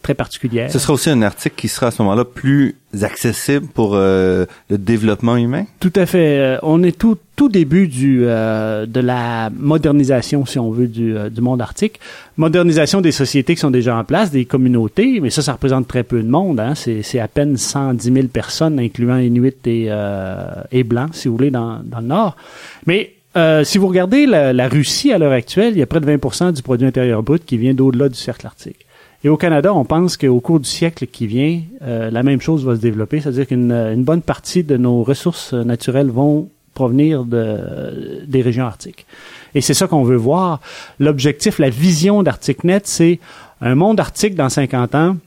très 0.01 0.13
particulière. 0.13 0.71
Ce 0.71 0.79
sera 0.79 0.93
aussi 0.93 1.09
un 1.09 1.21
article 1.21 1.55
qui 1.55 1.67
sera 1.67 1.87
à 1.87 1.91
ce 1.91 2.01
moment-là 2.01 2.25
plus 2.25 2.75
accessible 3.01 3.65
pour 3.73 3.95
euh, 3.95 4.45
le 4.69 4.77
développement 4.77 5.35
humain? 5.35 5.65
Tout 5.79 5.93
à 5.95 6.05
fait. 6.05 6.37
Euh, 6.37 6.57
on 6.61 6.83
est 6.83 6.97
tout 6.97 7.17
tout 7.35 7.49
début 7.49 7.87
du 7.87 8.25
euh, 8.25 8.85
de 8.85 8.99
la 8.99 9.49
modernisation, 9.49 10.45
si 10.45 10.59
on 10.59 10.69
veut, 10.69 10.87
du, 10.87 11.15
du 11.31 11.41
monde 11.41 11.61
arctique. 11.61 11.99
Modernisation 12.37 13.01
des 13.01 13.11
sociétés 13.11 13.55
qui 13.55 13.61
sont 13.61 13.71
déjà 13.71 13.97
en 13.97 14.03
place, 14.03 14.29
des 14.29 14.45
communautés, 14.45 15.19
mais 15.19 15.31
ça, 15.31 15.41
ça 15.41 15.53
représente 15.53 15.87
très 15.87 16.03
peu 16.03 16.21
de 16.21 16.29
monde. 16.29 16.59
Hein. 16.59 16.75
C'est 16.75 17.19
à 17.19 17.27
peine 17.27 17.57
110 17.57 18.13
000 18.13 18.27
personnes, 18.27 18.77
incluant 18.79 19.17
Inuits 19.17 19.55
et, 19.65 19.89
et 20.71 20.83
Blancs, 20.83 21.09
si 21.13 21.27
vous 21.27 21.35
voulez, 21.35 21.49
dans, 21.49 21.81
dans 21.83 22.01
le 22.01 22.07
Nord. 22.07 22.35
Mais 22.85 23.13
euh, 23.35 23.63
si 23.63 23.77
vous 23.77 23.87
regardez 23.87 24.25
la, 24.25 24.53
la 24.53 24.67
Russie 24.67 25.11
à 25.11 25.17
l'heure 25.17 25.31
actuelle, 25.31 25.73
il 25.73 25.79
y 25.79 25.81
a 25.81 25.85
près 25.85 25.99
de 25.99 26.05
20% 26.05 26.53
du 26.53 26.61
produit 26.61 26.87
intérieur 26.87 27.23
brut 27.23 27.43
qui 27.45 27.57
vient 27.57 27.73
d'au-delà 27.73 28.09
du 28.09 28.15
cercle 28.15 28.45
arctique. 28.45 28.85
Et 29.23 29.29
au 29.29 29.37
Canada, 29.37 29.73
on 29.73 29.85
pense 29.85 30.17
qu'au 30.17 30.39
cours 30.41 30.59
du 30.59 30.69
siècle 30.69 31.07
qui 31.07 31.27
vient, 31.27 31.61
euh, 31.81 32.11
la 32.11 32.23
même 32.23 32.41
chose 32.41 32.65
va 32.65 32.75
se 32.75 32.81
développer, 32.81 33.21
c'est-à-dire 33.21 33.47
qu'une 33.47 33.71
une 33.71 34.03
bonne 34.03 34.21
partie 34.21 34.63
de 34.63 34.75
nos 34.75 35.03
ressources 35.03 35.53
naturelles 35.53 36.09
vont 36.09 36.49
provenir 36.73 37.23
de, 37.23 38.23
des 38.27 38.41
régions 38.41 38.65
arctiques. 38.65 39.05
Et 39.55 39.61
c'est 39.61 39.73
ça 39.73 39.87
qu'on 39.87 40.03
veut 40.03 40.17
voir. 40.17 40.59
L'objectif, 40.99 41.59
la 41.59 41.69
vision 41.69 42.23
d'ArcticNet, 42.23 42.81
c'est 42.83 43.19
un 43.61 43.75
monde 43.75 43.99
arctique 43.99 44.35
dans 44.35 44.49
50 44.49 44.95
ans 44.95 45.17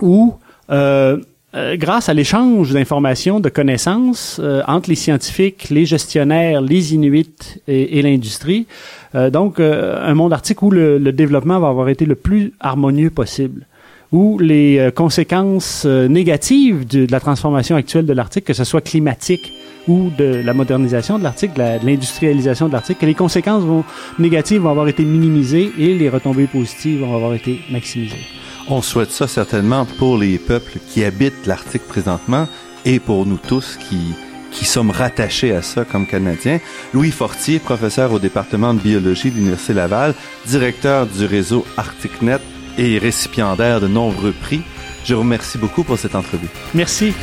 où 0.00 0.34
euh, 0.70 1.18
euh, 1.56 1.76
grâce 1.76 2.10
à 2.10 2.14
l'échange 2.14 2.72
d'informations, 2.72 3.40
de 3.40 3.48
connaissances 3.48 4.38
euh, 4.42 4.62
entre 4.66 4.90
les 4.90 4.94
scientifiques, 4.94 5.70
les 5.70 5.86
gestionnaires, 5.86 6.60
les 6.60 6.92
Inuits 6.92 7.60
et, 7.66 7.98
et 7.98 8.02
l'industrie. 8.02 8.66
Euh, 9.14 9.30
donc, 9.30 9.58
un 9.58 10.14
monde 10.14 10.34
arctique 10.34 10.60
où 10.60 10.70
le, 10.70 10.98
le, 10.98 11.12
développement 11.12 11.58
va 11.58 11.68
avoir 11.68 11.88
été 11.88 12.04
le 12.04 12.14
plus 12.14 12.52
harmonieux 12.60 13.10
possible 13.10 13.66
où 14.12 14.38
les 14.38 14.90
conséquences 14.94 15.84
négatives 15.84 16.86
de, 16.86 17.06
de 17.06 17.12
la 17.12 17.18
transformation 17.18 17.74
actuelle 17.74 18.06
de 18.06 18.12
l'Arctique, 18.12 18.44
que 18.44 18.52
ce 18.52 18.62
soit 18.62 18.80
climatique 18.80 19.52
ou 19.88 20.10
de 20.16 20.42
la 20.44 20.54
modernisation 20.54 21.18
de 21.18 21.24
l'Arctique, 21.24 21.54
de 21.54 21.84
l'industrialisation 21.84 22.68
de 22.68 22.72
l'Arctique, 22.72 22.98
que 22.98 23.06
les 23.06 23.14
conséquences 23.14 23.64
vont, 23.64 23.82
négatives 24.20 24.60
vont 24.60 24.70
avoir 24.70 24.86
été 24.86 25.04
minimisées 25.04 25.72
et 25.76 25.94
les 25.94 26.08
retombées 26.08 26.46
positives 26.46 27.00
vont 27.00 27.16
avoir 27.16 27.34
été 27.34 27.58
maximisées. 27.70 28.45
On 28.68 28.82
souhaite 28.82 29.12
ça 29.12 29.28
certainement 29.28 29.84
pour 29.84 30.18
les 30.18 30.38
peuples 30.38 30.78
qui 30.88 31.04
habitent 31.04 31.46
l'Arctique 31.46 31.86
présentement 31.86 32.48
et 32.84 32.98
pour 32.98 33.24
nous 33.24 33.38
tous 33.38 33.78
qui, 33.88 34.14
qui 34.50 34.64
sommes 34.64 34.90
rattachés 34.90 35.52
à 35.52 35.62
ça 35.62 35.84
comme 35.84 36.06
Canadiens. 36.06 36.58
Louis 36.92 37.12
Fortier, 37.12 37.60
professeur 37.60 38.12
au 38.12 38.18
département 38.18 38.74
de 38.74 38.80
biologie 38.80 39.30
de 39.30 39.36
l'Université 39.36 39.72
Laval, 39.72 40.14
directeur 40.46 41.06
du 41.06 41.26
réseau 41.26 41.64
ArcticNet 41.76 42.40
et 42.76 42.98
récipiendaire 42.98 43.80
de 43.80 43.86
nombreux 43.86 44.32
prix. 44.32 44.62
Je 45.04 45.14
vous 45.14 45.20
remercie 45.20 45.58
beaucoup 45.58 45.84
pour 45.84 45.98
cette 45.98 46.16
entrevue. 46.16 46.48
Merci. 46.74 47.14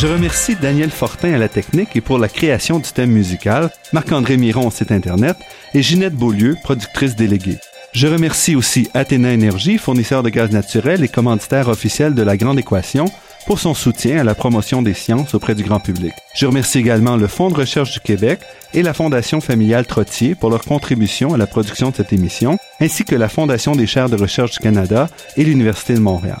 Je 0.00 0.06
remercie 0.06 0.56
Daniel 0.56 0.88
Fortin 0.88 1.34
à 1.34 1.36
la 1.36 1.50
technique 1.50 1.94
et 1.94 2.00
pour 2.00 2.18
la 2.18 2.30
création 2.30 2.78
du 2.78 2.90
thème 2.90 3.10
musical, 3.10 3.68
Marc-André 3.92 4.38
Miron 4.38 4.68
au 4.68 4.70
site 4.70 4.92
Internet 4.92 5.36
et 5.74 5.82
Ginette 5.82 6.14
Beaulieu, 6.14 6.56
productrice 6.62 7.16
déléguée. 7.16 7.58
Je 7.92 8.06
remercie 8.06 8.56
aussi 8.56 8.88
Athéna 8.94 9.30
Énergie, 9.30 9.76
fournisseur 9.76 10.22
de 10.22 10.30
gaz 10.30 10.52
naturel 10.52 11.04
et 11.04 11.08
commanditaire 11.08 11.68
officiel 11.68 12.14
de 12.14 12.22
la 12.22 12.38
Grande 12.38 12.58
Équation, 12.58 13.12
pour 13.44 13.58
son 13.58 13.74
soutien 13.74 14.18
à 14.18 14.24
la 14.24 14.34
promotion 14.34 14.80
des 14.80 14.94
sciences 14.94 15.34
auprès 15.34 15.54
du 15.54 15.64
grand 15.64 15.80
public. 15.80 16.14
Je 16.34 16.46
remercie 16.46 16.78
également 16.78 17.18
le 17.18 17.26
Fonds 17.26 17.50
de 17.50 17.56
recherche 17.56 17.92
du 17.92 18.00
Québec 18.00 18.40
et 18.72 18.82
la 18.82 18.94
Fondation 18.94 19.42
familiale 19.42 19.84
Trottier 19.84 20.34
pour 20.34 20.48
leur 20.48 20.64
contribution 20.64 21.34
à 21.34 21.36
la 21.36 21.46
production 21.46 21.90
de 21.90 21.96
cette 21.96 22.14
émission, 22.14 22.56
ainsi 22.80 23.04
que 23.04 23.16
la 23.16 23.28
Fondation 23.28 23.72
des 23.72 23.86
chaires 23.86 24.08
de 24.08 24.16
recherche 24.16 24.52
du 24.52 24.60
Canada 24.60 25.10
et 25.36 25.44
l'Université 25.44 25.92
de 25.92 26.00
Montréal. 26.00 26.40